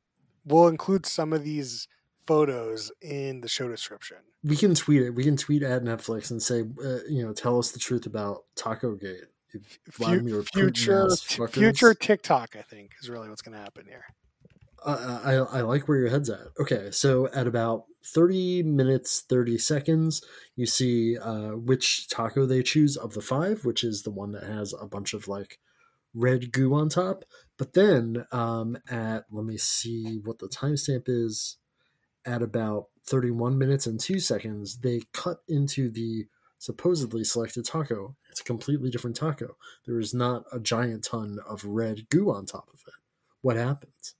We'll 0.47 0.67
include 0.69 1.07
some 1.07 1.33
of 1.33 1.45
these 1.45 1.87
photos 2.27 2.93
in 3.01 3.41
the 3.41 3.49
show 3.49 3.68
description. 3.68 4.18
we 4.45 4.57
can 4.57 4.74
tweet 4.74 5.03
it. 5.03 5.11
We 5.11 5.24
can 5.24 5.37
tweet 5.37 5.62
at 5.62 5.83
Netflix 5.83 6.31
and 6.31 6.43
say 6.43 6.61
uh, 6.61 6.99
you 7.09 7.24
know, 7.24 7.33
tell 7.33 7.59
us 7.59 7.72
the 7.72 7.79
truth 7.79 8.07
about 8.07 8.45
Taco 8.57 8.95
Gate. 8.95 9.24
You 9.55 9.61
Fu- 9.91 10.05
Vladimir 10.05 10.43
Putin 10.43 10.53
future, 10.53 11.07
fuckers. 11.07 11.53
future 11.53 11.95
TikTok, 11.95 12.57
I 12.57 12.62
think, 12.62 12.93
is 13.01 13.09
really 13.09 13.29
what's 13.29 13.43
going 13.43 13.57
to 13.57 13.62
happen 13.62 13.87
here. 13.89 14.05
Uh, 14.85 15.20
I, 15.24 15.59
I 15.59 15.61
like 15.62 15.89
where 15.89 15.99
your 15.99 16.11
head's 16.11 16.31
at. 16.31 16.49
Okay, 16.61 16.91
so 16.91 17.29
at 17.33 17.47
about 17.47 17.85
30 18.05 18.62
minutes, 18.62 19.24
30 19.29 19.59
seconds, 19.59 20.22
you 20.55 20.66
see 20.66 21.18
uh, 21.18 21.51
which 21.51 22.09
taco 22.09 22.47
they 22.47 22.62
choose 22.62 22.97
of 22.97 23.14
the 23.14 23.20
five, 23.20 23.64
which 23.64 23.83
is 23.83 24.03
the 24.03 24.11
one 24.11 24.33
that 24.33 24.45
has 24.45 24.74
a 24.81 24.87
bunch 24.87 25.12
of 25.14 25.27
like 25.27 25.59
red 26.14 26.53
goo 26.53 26.74
on 26.74 26.89
top. 26.89 27.24
But 27.59 27.72
then 27.72 28.27
um, 28.31 28.79
at, 28.89 29.24
let 29.31 29.45
me 29.45 29.57
see 29.57 30.20
what 30.22 30.39
the 30.39 30.49
timestamp 30.49 31.05
is, 31.07 31.57
at 32.27 32.43
about 32.43 32.87
31 33.07 33.57
minutes 33.57 33.87
and 33.87 33.99
two 34.01 34.18
seconds, 34.18 34.79
they 34.79 35.03
cut 35.12 35.39
into 35.49 35.91
the 35.91 36.27
supposedly 36.59 37.22
selected 37.24 37.64
taco. 37.64 38.16
It's 38.31 38.41
a 38.41 38.45
completely 38.45 38.91
different 38.91 39.16
taco. 39.16 39.57
There 39.87 40.01
is 40.01 40.12
not 40.12 40.45
a 40.53 40.59
giant 40.59 41.05
ton 41.05 41.39
of 41.49 41.64
red 41.64 42.09
goo 42.11 42.31
on 42.31 42.47
top 42.47 42.68
of 42.72 42.81
it. 42.87 42.95
What 43.43 43.57
happens? 43.57 44.14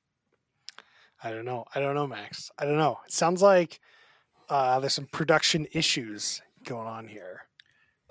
I 1.22 1.30
don't 1.30 1.44
know. 1.44 1.64
I 1.74 1.80
don't 1.80 1.94
know, 1.94 2.07
Max. 2.07 2.50
I 2.59 2.64
don't 2.64 2.78
know. 2.78 2.98
It 3.07 3.12
sounds 3.12 3.42
like 3.42 3.80
uh, 4.48 4.78
there's 4.80 4.92
some 4.92 5.07
production 5.07 5.66
issues 5.72 6.42
going 6.64 6.86
on 6.86 7.09
here. 7.09 7.46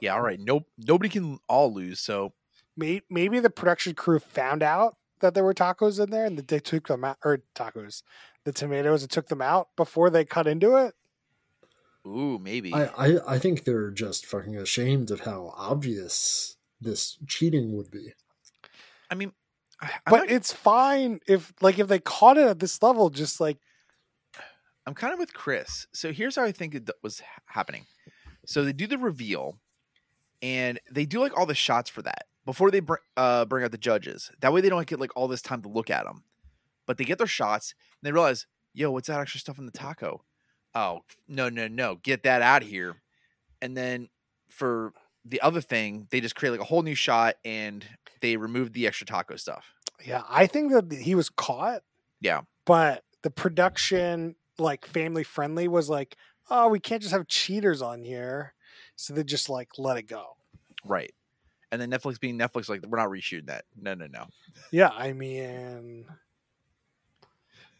yeah. 0.01 0.13
All 0.15 0.21
right. 0.21 0.39
Nope. 0.39 0.67
Nobody 0.77 1.09
can 1.09 1.39
all 1.47 1.73
lose. 1.73 1.99
So 1.99 2.33
Maybe, 2.77 3.03
maybe 3.09 3.39
the 3.39 3.49
production 3.49 3.93
crew 3.93 4.19
found 4.19 4.61
out 4.61 4.97
that 5.21 5.33
there 5.33 5.45
were 5.45 5.53
tacos 5.53 6.03
in 6.03 6.09
there 6.09 6.25
and 6.25 6.37
they 6.37 6.59
took 6.59 6.87
them 6.89 7.05
out, 7.05 7.17
or 7.23 7.41
tacos, 7.55 8.03
the 8.45 8.53
tomatoes, 8.53 9.01
and 9.01 9.11
took 9.11 9.27
them 9.27 9.41
out 9.41 9.67
before 9.75 10.09
they 10.09 10.23
cut 10.23 10.47
into 10.47 10.77
it. 10.77 10.93
ooh, 12.07 12.39
maybe. 12.39 12.73
I, 12.73 12.85
I, 12.97 13.33
I 13.35 13.39
think 13.39 13.63
they're 13.63 13.91
just 13.91 14.25
fucking 14.25 14.55
ashamed 14.55 15.11
of 15.11 15.21
how 15.21 15.53
obvious 15.57 16.55
this 16.79 17.17
cheating 17.27 17.75
would 17.75 17.89
be. 17.91 18.13
I 19.09 19.15
mean, 19.15 19.33
I- 19.81 19.89
But 20.05 20.17
not- 20.17 20.29
it's 20.31 20.53
fine 20.53 21.19
if, 21.27 21.51
like, 21.61 21.79
if 21.79 21.87
they 21.87 21.99
caught 21.99 22.37
it 22.37 22.47
at 22.47 22.59
this 22.59 22.81
level, 22.81 23.09
just 23.09 23.39
like 23.41 23.57
I'm 24.87 24.93
kind 24.93 25.13
of 25.13 25.19
with 25.19 25.33
Chris. 25.33 25.87
So 25.93 26.11
here's 26.13 26.35
how 26.35 26.43
I 26.43 26.51
think 26.51 26.75
it 26.75 26.89
was 27.01 27.21
happening. 27.47 27.85
So 28.45 28.63
they 28.63 28.71
do 28.73 28.85
the 28.85 28.99
reveal, 28.99 29.57
and 30.43 30.79
they 30.91 31.05
do 31.07 31.19
like 31.19 31.35
all 31.35 31.47
the 31.47 31.55
shots 31.55 31.89
for 31.89 32.03
that 32.03 32.25
before 32.45 32.69
they 32.69 32.81
br- 32.81 32.95
uh, 33.17 33.45
bring 33.45 33.63
out 33.65 33.71
the 33.71 33.79
judges. 33.79 34.29
That 34.41 34.53
way 34.53 34.61
they 34.61 34.69
don't 34.69 34.85
get 34.85 34.99
like 34.99 35.09
all 35.15 35.27
this 35.27 35.41
time 35.41 35.63
to 35.63 35.69
look 35.69 35.89
at 35.89 36.03
them. 36.05 36.23
But 36.85 36.97
they 36.97 37.03
get 37.03 37.17
their 37.17 37.27
shots, 37.27 37.73
and 37.91 38.07
they 38.07 38.11
realize, 38.11 38.47
yo, 38.73 38.91
what's 38.91 39.07
that 39.07 39.19
extra 39.19 39.39
stuff 39.39 39.57
in 39.57 39.65
the 39.65 39.71
taco? 39.71 40.23
Oh 40.73 41.01
no 41.27 41.49
no 41.49 41.67
no, 41.67 41.95
get 41.95 42.23
that 42.23 42.41
out 42.41 42.61
of 42.61 42.67
here. 42.67 43.01
And 43.61 43.75
then 43.75 44.09
for 44.49 44.93
the 45.23 45.41
other 45.41 45.61
thing, 45.61 46.07
they 46.11 46.21
just 46.21 46.35
create 46.35 46.51
like 46.51 46.59
a 46.59 46.65
whole 46.65 46.83
new 46.83 46.95
shot, 46.95 47.35
and 47.43 47.85
they 48.21 48.37
removed 48.37 48.73
the 48.73 48.87
extra 48.87 49.07
taco 49.07 49.35
stuff. 49.35 49.65
Yeah, 50.03 50.23
I 50.29 50.47
think 50.47 50.71
that 50.71 50.91
he 50.91 51.15
was 51.15 51.29
caught. 51.29 51.81
Yeah. 52.21 52.41
But 52.65 53.03
the 53.23 53.31
production, 53.31 54.35
like 54.57 54.85
family 54.85 55.23
friendly, 55.23 55.67
was 55.67 55.89
like, 55.89 56.15
oh, 56.49 56.67
we 56.67 56.79
can't 56.79 57.01
just 57.01 57.13
have 57.13 57.27
cheaters 57.27 57.81
on 57.81 58.03
here. 58.03 58.53
So 58.95 59.13
they 59.13 59.23
just 59.23 59.49
like 59.49 59.69
let 59.77 59.97
it 59.97 60.07
go. 60.07 60.35
Right. 60.83 61.13
And 61.71 61.81
then 61.81 61.91
Netflix 61.91 62.19
being 62.19 62.37
Netflix, 62.37 62.69
like 62.69 62.85
we're 62.85 62.97
not 62.97 63.09
reshooting 63.09 63.47
that. 63.47 63.65
No 63.75 63.93
no 63.95 64.07
no. 64.07 64.27
Yeah, 64.71 64.89
I 64.89 65.13
mean, 65.13 66.05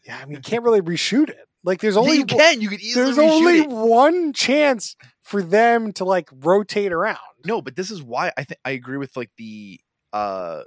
yeah, 0.06 0.18
I 0.20 0.24
mean, 0.24 0.36
you 0.36 0.40
can't 0.40 0.62
really 0.62 0.80
reshoot 0.80 1.28
it. 1.28 1.48
Like, 1.64 1.80
there's 1.80 1.96
Yeah, 1.96 2.00
only 2.00 2.18
you 2.18 2.26
can. 2.26 2.60
You 2.60 2.68
can 2.68 2.80
easily 2.80 3.04
there's 3.04 3.18
only 3.18 3.60
it. 3.60 3.68
one 3.68 4.32
chance 4.32 4.96
for 5.20 5.42
them 5.42 5.92
to 5.94 6.04
like 6.04 6.28
rotate 6.32 6.92
around. 6.92 7.18
No, 7.44 7.60
but 7.60 7.76
this 7.76 7.90
is 7.90 8.02
why 8.02 8.32
I 8.36 8.44
think 8.44 8.60
I 8.64 8.70
agree 8.70 8.98
with 8.98 9.16
like 9.16 9.30
the 9.36 9.80
uh 10.12 10.62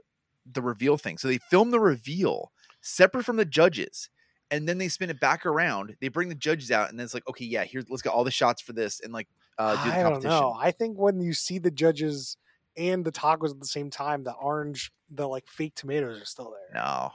the 0.51 0.61
reveal 0.61 0.97
thing. 0.97 1.17
So 1.17 1.27
they 1.27 1.37
film 1.37 1.71
the 1.71 1.79
reveal 1.79 2.51
separate 2.81 3.23
from 3.23 3.37
the 3.37 3.45
judges, 3.45 4.09
and 4.51 4.67
then 4.67 4.77
they 4.77 4.89
spin 4.89 5.09
it 5.09 5.19
back 5.19 5.45
around. 5.45 5.95
They 6.01 6.09
bring 6.09 6.29
the 6.29 6.35
judges 6.35 6.71
out, 6.71 6.89
and 6.89 6.99
then 6.99 7.05
it's 7.05 7.13
like, 7.13 7.27
okay, 7.29 7.45
yeah, 7.45 7.63
here's 7.63 7.89
let's 7.89 8.01
get 8.01 8.11
all 8.11 8.23
the 8.23 8.31
shots 8.31 8.61
for 8.61 8.73
this, 8.73 8.99
and 8.99 9.13
like 9.13 9.27
uh, 9.57 9.81
do 9.83 9.91
the 9.91 9.97
I 9.97 10.03
don't 10.03 10.23
know. 10.23 10.55
I 10.57 10.71
think 10.71 10.97
when 10.97 11.21
you 11.21 11.33
see 11.33 11.59
the 11.59 11.71
judges 11.71 12.35
and 12.75 13.05
the 13.05 13.11
tacos 13.11 13.51
at 13.51 13.59
the 13.59 13.67
same 13.67 13.89
time, 13.89 14.23
the 14.23 14.33
orange, 14.33 14.91
the 15.09 15.27
like 15.27 15.47
fake 15.47 15.75
tomatoes 15.75 16.21
are 16.21 16.25
still 16.25 16.51
there. 16.51 16.81
No. 16.81 17.11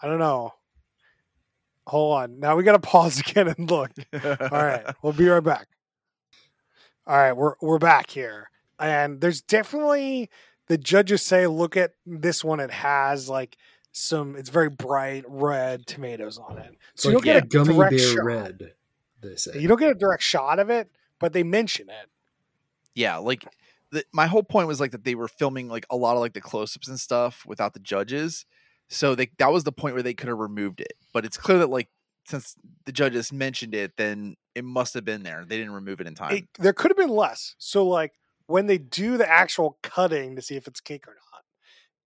I 0.00 0.06
don't 0.06 0.18
know. 0.18 0.54
Hold 1.88 2.14
on. 2.18 2.38
Now 2.40 2.54
we 2.56 2.62
got 2.62 2.72
to 2.72 2.78
pause 2.88 3.18
again 3.20 3.48
and 3.48 3.70
look. 3.70 3.90
All 4.14 4.20
right, 4.50 4.84
we'll 5.02 5.12
be 5.12 5.28
right 5.28 5.42
back. 5.42 5.66
All 7.06 7.16
right, 7.16 7.32
we're 7.32 7.54
we're 7.62 7.78
back 7.78 8.10
here, 8.10 8.50
and 8.78 9.20
there's 9.20 9.40
definitely 9.40 10.28
the 10.66 10.76
judges 10.76 11.22
say, 11.22 11.46
look 11.46 11.76
at 11.76 11.92
this 12.04 12.44
one. 12.44 12.60
It 12.60 12.70
has 12.70 13.28
like 13.28 13.56
some. 13.92 14.36
It's 14.36 14.50
very 14.50 14.68
bright 14.68 15.24
red 15.26 15.86
tomatoes 15.86 16.38
on 16.38 16.58
it, 16.58 16.74
It's 16.92 17.02
so 17.02 17.08
you 17.08 17.16
like 17.16 17.24
don't 17.24 17.34
get 17.34 17.42
a 17.42 17.46
a 17.46 17.48
gummy 17.64 17.74
direct 17.74 17.96
bear 17.96 17.98
shot. 18.00 18.24
red. 18.24 18.72
They 19.22 19.36
say. 19.36 19.58
You 19.58 19.68
don't 19.68 19.80
get 19.80 19.90
a 19.90 19.94
direct 19.94 20.22
shot 20.22 20.58
of 20.58 20.68
it, 20.70 20.90
but 21.18 21.32
they 21.32 21.42
mention 21.42 21.88
it. 21.88 22.08
yeah, 22.94 23.16
like 23.16 23.46
the, 23.90 24.04
my 24.12 24.26
whole 24.26 24.42
point 24.42 24.68
was 24.68 24.78
like 24.80 24.90
that 24.90 25.04
they 25.04 25.14
were 25.14 25.28
filming 25.28 25.68
like 25.68 25.86
a 25.88 25.96
lot 25.96 26.14
of 26.14 26.20
like 26.20 26.34
the 26.34 26.40
close-ups 26.42 26.88
and 26.88 27.00
stuff 27.00 27.44
without 27.46 27.72
the 27.72 27.80
judges. 27.80 28.44
So 28.88 29.14
they 29.14 29.30
that 29.38 29.52
was 29.52 29.64
the 29.64 29.72
point 29.72 29.94
where 29.94 30.02
they 30.02 30.14
could 30.14 30.28
have 30.28 30.38
removed 30.38 30.80
it. 30.80 30.94
But 31.12 31.24
it's 31.24 31.36
clear 31.36 31.58
that 31.58 31.70
like 31.70 31.88
since 32.26 32.54
the 32.84 32.92
judges 32.92 33.32
mentioned 33.32 33.74
it, 33.74 33.92
then 33.96 34.36
it 34.54 34.64
must 34.64 34.94
have 34.94 35.04
been 35.04 35.22
there. 35.22 35.44
They 35.46 35.56
didn't 35.56 35.72
remove 35.72 36.00
it 36.00 36.06
in 36.06 36.14
time. 36.14 36.36
it, 36.36 36.48
there 36.58 36.72
could 36.72 36.90
have 36.90 36.96
been 36.96 37.08
less. 37.08 37.54
So 37.58 37.86
like 37.86 38.12
when 38.46 38.66
they 38.66 38.78
do 38.78 39.16
the 39.16 39.28
actual 39.28 39.78
cutting 39.82 40.36
to 40.36 40.42
see 40.42 40.56
if 40.56 40.66
it's 40.66 40.80
cake 40.80 41.06
or 41.06 41.14
not, 41.14 41.42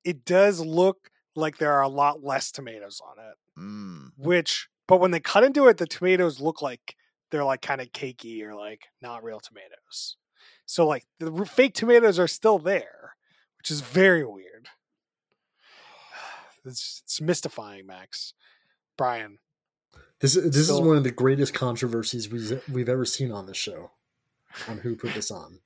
it 0.05 0.24
does 0.24 0.61
look 0.61 1.11
like 1.35 1.59
there 1.59 1.72
are 1.72 1.83
a 1.83 1.89
lot 1.89 2.22
less 2.22 2.53
tomatoes 2.53 3.01
on 3.05 3.24
it. 3.24 3.61
Mm. 3.61 4.11
Which, 4.16 4.68
but 4.87 5.01
when 5.01 5.12
they 5.12 5.20
cut 5.20 5.45
into 5.45 5.66
it, 5.68 5.78
the 5.78 5.87
tomatoes 5.87 6.41
look 6.41 6.62
like 6.62 6.97
they're 7.30 7.45
like 7.45 7.62
kind 7.62 7.80
of 7.80 7.93
cakey 7.93 8.43
or 8.43 8.55
like 8.55 8.87
not 9.01 9.24
real 9.24 9.41
tomatoes. 9.41 10.16
So 10.66 10.87
like 10.87 11.07
the 11.18 11.45
fake 11.47 11.74
tomatoes 11.74 12.18
are 12.18 12.28
still 12.28 12.59
there, 12.59 13.14
which 13.59 13.70
is 13.70 13.80
very 13.80 14.24
weird. 14.24 14.68
It's, 16.64 17.02
it's 17.04 17.20
mystifying, 17.20 17.86
Max. 17.86 18.34
Brian, 18.98 19.38
This 20.20 20.34
this 20.34 20.68
is 20.68 20.80
one 20.80 20.96
of 20.96 21.04
the 21.04 21.10
greatest 21.10 21.54
controversies 21.54 22.28
we've 22.30 22.62
we've 22.70 22.88
ever 22.88 23.04
seen 23.04 23.32
on 23.32 23.46
this 23.46 23.56
show. 23.56 23.90
On 24.68 24.78
who 24.78 24.94
put 24.96 25.14
this 25.14 25.30
on? 25.30 25.60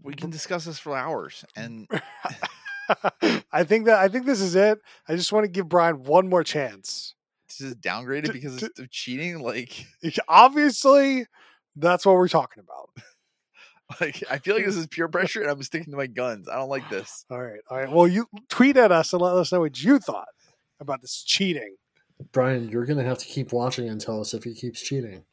We 0.00 0.14
can 0.14 0.30
discuss 0.30 0.64
this 0.64 0.78
for 0.78 0.96
hours. 0.96 1.44
And 1.56 1.88
I 3.52 3.64
think 3.64 3.86
that 3.86 3.98
I 3.98 4.08
think 4.08 4.26
this 4.26 4.40
is 4.40 4.54
it. 4.54 4.78
I 5.08 5.16
just 5.16 5.32
want 5.32 5.44
to 5.44 5.50
give 5.50 5.68
Brian 5.68 6.02
one 6.04 6.28
more 6.28 6.44
chance. 6.44 7.14
this 7.48 7.60
is 7.60 7.74
downgraded 7.76 8.26
D- 8.26 8.32
because 8.32 8.62
of 8.62 8.90
cheating. 8.90 9.40
Like, 9.40 9.86
Obviously, 10.28 11.26
that's 11.76 12.06
what 12.06 12.14
we're 12.14 12.28
talking 12.28 12.62
about. 12.62 12.90
like 14.00 14.22
I 14.30 14.38
feel 14.38 14.54
like 14.54 14.64
this 14.64 14.76
is 14.76 14.86
pure 14.86 15.08
pressure, 15.16 15.42
and 15.42 15.50
I'm 15.50 15.62
sticking 15.62 15.92
to 15.92 15.96
my 15.96 16.06
guns. 16.06 16.48
I 16.48 16.56
don't 16.56 16.68
like 16.68 16.88
this. 16.90 17.24
All 17.30 17.40
right, 17.40 17.60
all 17.70 17.78
right. 17.78 17.90
Well, 17.90 18.08
you 18.08 18.26
tweet 18.48 18.76
at 18.76 18.92
us 18.92 19.12
and 19.12 19.22
let 19.22 19.34
us 19.36 19.52
know 19.52 19.60
what 19.60 19.82
you 19.82 19.98
thought 19.98 20.28
about 20.80 21.00
this 21.00 21.22
cheating. 21.22 21.76
Brian, 22.32 22.68
you're 22.68 22.84
gonna 22.84 23.04
have 23.04 23.18
to 23.18 23.26
keep 23.26 23.52
watching 23.52 23.88
and 23.88 24.00
tell 24.00 24.20
us 24.20 24.34
if 24.34 24.44
he 24.44 24.54
keeps 24.54 24.80
cheating. 24.80 25.24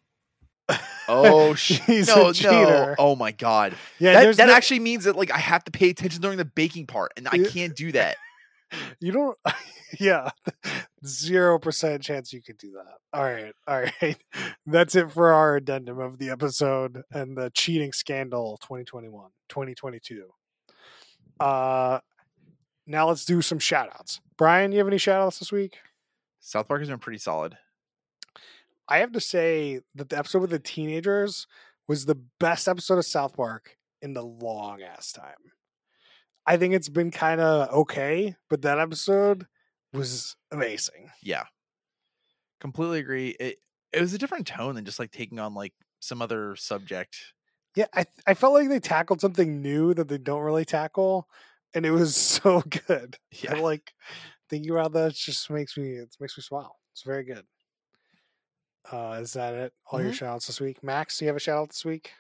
Oh 1.08 1.54
shit! 1.56 1.82
He's 1.82 2.10
a 2.10 2.16
no, 2.16 2.24
no! 2.26 2.34
cheater. 2.34 2.96
Oh 2.98 3.16
my 3.16 3.32
god! 3.32 3.76
Yeah, 4.00 4.14
that 4.14 4.38
that 4.38 4.48
no- 4.48 4.54
actually 4.54 4.80
means 4.80 5.04
that 5.06 5.16
like 5.16 5.32
I 5.32 5.38
have 5.38 5.64
to 5.66 5.72
pay 5.72 5.90
attention 5.90 6.22
during 6.22 6.38
the 6.38 6.46
baking 6.46 6.88
part, 6.88 7.14
and 7.18 7.28
I 7.28 7.40
can't 7.40 7.76
do 7.76 7.92
that. 7.94 8.18
You 9.00 9.12
don't. 9.12 9.38
Yeah, 10.00 10.30
zero 11.04 11.58
percent 11.58 12.04
chance 12.04 12.32
you 12.32 12.44
could 12.44 12.60
do 12.60 12.74
that. 12.74 12.98
All 13.12 13.24
right, 13.24 13.56
all 13.68 13.82
right. 13.82 14.18
That's 14.68 14.94
it 14.94 15.12
for 15.12 15.34
our 15.34 15.56
addendum 15.56 15.98
of 15.98 16.20
the 16.20 16.30
episode 16.30 17.02
and 17.12 17.36
the 17.36 17.52
cheating 17.56 17.92
scandal 17.92 18.58
2021, 18.62 19.32
2022. 19.50 20.28
Uh, 21.40 22.00
now 22.86 23.08
let's 23.08 23.26
do 23.26 23.42
some 23.42 23.58
shout 23.58 23.90
outs. 23.96 24.22
Brian, 24.38 24.72
you 24.72 24.78
have 24.78 24.88
any 24.88 25.00
shout 25.00 25.24
outs 25.24 25.40
this 25.40 25.52
week? 25.52 25.78
South 26.40 26.68
Park 26.68 26.82
has 26.82 26.90
been 26.90 27.00
pretty 27.00 27.18
solid. 27.18 27.58
I 28.88 29.00
have 29.00 29.12
to 29.14 29.20
say 29.20 29.80
that 29.96 30.10
the 30.10 30.18
episode 30.20 30.42
with 30.42 30.52
the 30.52 30.60
teenagers 30.60 31.48
was 31.88 32.06
the 32.06 32.22
best 32.40 32.68
episode 32.68 33.00
of 33.00 33.06
South 33.06 33.36
Park 33.36 33.76
in 34.02 34.14
the 34.14 34.24
long 34.24 34.82
ass 34.82 35.12
time. 35.12 35.34
I 36.50 36.58
think 36.58 36.76
it's 36.76 36.90
been 36.90 37.12
kind 37.12 37.42
of 37.42 37.70
okay, 37.72 38.36
but 38.50 38.64
that 38.64 38.80
episode 38.80 39.48
was 39.94 40.36
amazing. 40.52 41.12
Yeah, 41.24 41.46
completely 42.60 43.00
agree. 43.00 43.30
It 43.40 43.58
it 43.92 44.02
was 44.02 44.14
a 44.14 44.18
different 44.18 44.48
tone 44.48 44.76
than 44.76 44.86
just 44.86 45.00
like 45.00 45.12
taking 45.12 45.40
on 45.40 45.54
like 45.54 45.74
some 46.00 46.22
other 46.22 46.56
subject. 46.56 47.34
Yeah, 47.76 47.88
I 47.94 48.06
I 48.28 48.34
felt 48.34 48.54
like 48.54 48.70
they 48.70 48.80
tackled 48.80 49.22
something 49.22 49.62
new 49.62 49.94
that 49.94 50.08
they 50.08 50.18
don't 50.18 50.42
really 50.44 50.66
tackle, 50.66 51.30
and 51.74 51.86
it 51.86 51.92
was 51.92 52.16
so 52.42 52.62
good. 52.88 53.18
Yeah. 53.32 53.56
I 53.56 53.60
like 53.62 53.94
thinking 54.50 54.72
about 54.72 54.94
that. 54.94 55.14
Just 55.16 55.50
makes 55.50 55.78
me 55.78 55.94
it 55.94 56.16
makes 56.20 56.38
me 56.38 56.44
smile. 56.44 56.78
It's 56.94 57.04
very 57.04 57.24
good. 57.26 57.46
Uh, 58.92 59.20
is 59.22 59.34
that 59.34 59.54
it? 59.54 59.74
All 59.86 60.02
your 60.02 60.12
Mhm. 60.12 60.14
shout 60.14 60.36
outs 60.36 60.48
this 60.48 60.60
week, 60.62 60.84
Max? 60.84 61.18
Do 61.18 61.26
you 61.26 61.30
have 61.30 61.36
a 61.36 61.40
shout 61.40 61.58
out 61.60 61.70
this 61.70 61.86
week? 61.86 62.14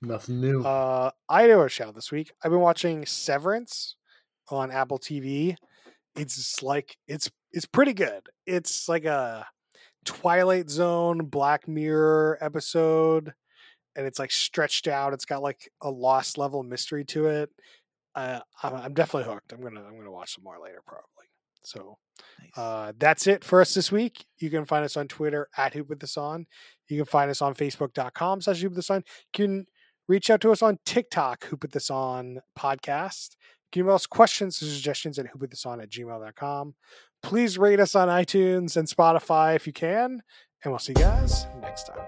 Nothing 0.00 0.40
new. 0.40 0.62
Uh, 0.62 1.10
I 1.28 1.46
do 1.46 1.62
a 1.62 1.68
shout 1.68 1.94
this 1.94 2.12
week. 2.12 2.32
I've 2.44 2.50
been 2.50 2.60
watching 2.60 3.04
Severance 3.06 3.96
on 4.48 4.70
Apple 4.70 4.98
TV. 4.98 5.56
It's 6.14 6.62
like 6.62 6.96
it's 7.06 7.30
it's 7.52 7.66
pretty 7.66 7.94
good. 7.94 8.22
It's 8.46 8.88
like 8.88 9.04
a 9.04 9.46
Twilight 10.04 10.70
Zone 10.70 11.26
Black 11.26 11.66
Mirror 11.68 12.38
episode, 12.40 13.32
and 13.96 14.06
it's 14.06 14.18
like 14.18 14.30
stretched 14.30 14.86
out. 14.88 15.12
It's 15.12 15.24
got 15.24 15.42
like 15.42 15.68
a 15.82 15.90
lost 15.90 16.38
level 16.38 16.62
mystery 16.62 17.04
to 17.06 17.26
it. 17.26 17.50
Uh, 18.14 18.40
I'm, 18.62 18.74
I'm 18.74 18.94
definitely 18.94 19.32
hooked. 19.32 19.52
I'm 19.52 19.60
gonna 19.62 19.82
I'm 19.84 19.96
gonna 19.96 20.10
watch 20.12 20.34
some 20.34 20.44
more 20.44 20.58
later 20.62 20.82
probably. 20.86 21.04
So 21.64 21.98
Nice. 22.40 22.50
uh, 22.56 22.92
that's 22.98 23.26
it 23.26 23.44
for 23.44 23.60
us 23.60 23.74
this 23.74 23.92
week. 23.92 24.24
You 24.38 24.48
can 24.48 24.64
find 24.64 24.84
us 24.84 24.96
on 24.96 25.08
Twitter 25.08 25.48
at 25.56 25.74
Who 25.74 25.84
Put 25.84 26.00
This 26.00 26.16
On. 26.16 26.46
You 26.88 26.96
can 26.98 27.04
find 27.06 27.30
us 27.30 27.42
on 27.42 27.54
Facebook.com 27.54 28.40
slash 28.40 28.60
Who 28.60 28.70
Put 28.70 28.76
This 28.76 28.90
On. 28.90 28.98
You 29.04 29.46
can 29.46 29.66
reach 30.08 30.30
out 30.30 30.40
to 30.40 30.50
us 30.50 30.62
on 30.62 30.78
TikTok, 30.84 31.44
Who 31.44 31.56
Put 31.56 31.72
This 31.72 31.90
On 31.90 32.40
podcast. 32.58 33.36
You 33.66 33.70
can 33.72 33.82
email 33.82 33.94
us 33.94 34.06
questions 34.06 34.60
or 34.62 34.64
suggestions 34.64 35.18
at 35.18 35.26
Who 35.28 35.38
Put 35.38 35.50
This 35.50 35.66
On 35.66 35.80
at 35.80 35.90
gmail.com. 35.90 36.74
Please 37.22 37.58
rate 37.58 37.78
us 37.78 37.94
on 37.94 38.08
iTunes 38.08 38.76
and 38.76 38.88
Spotify 38.88 39.54
if 39.54 39.66
you 39.66 39.72
can. 39.72 40.22
And 40.64 40.72
we'll 40.72 40.78
see 40.78 40.92
you 40.92 41.02
guys 41.02 41.46
next 41.60 41.84
time. 41.84 41.98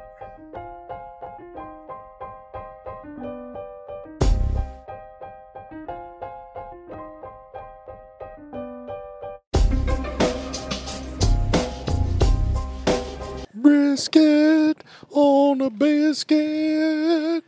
Brisket 13.55 14.83
on 15.11 15.61
a 15.61 15.71
biscuit. 15.71 17.45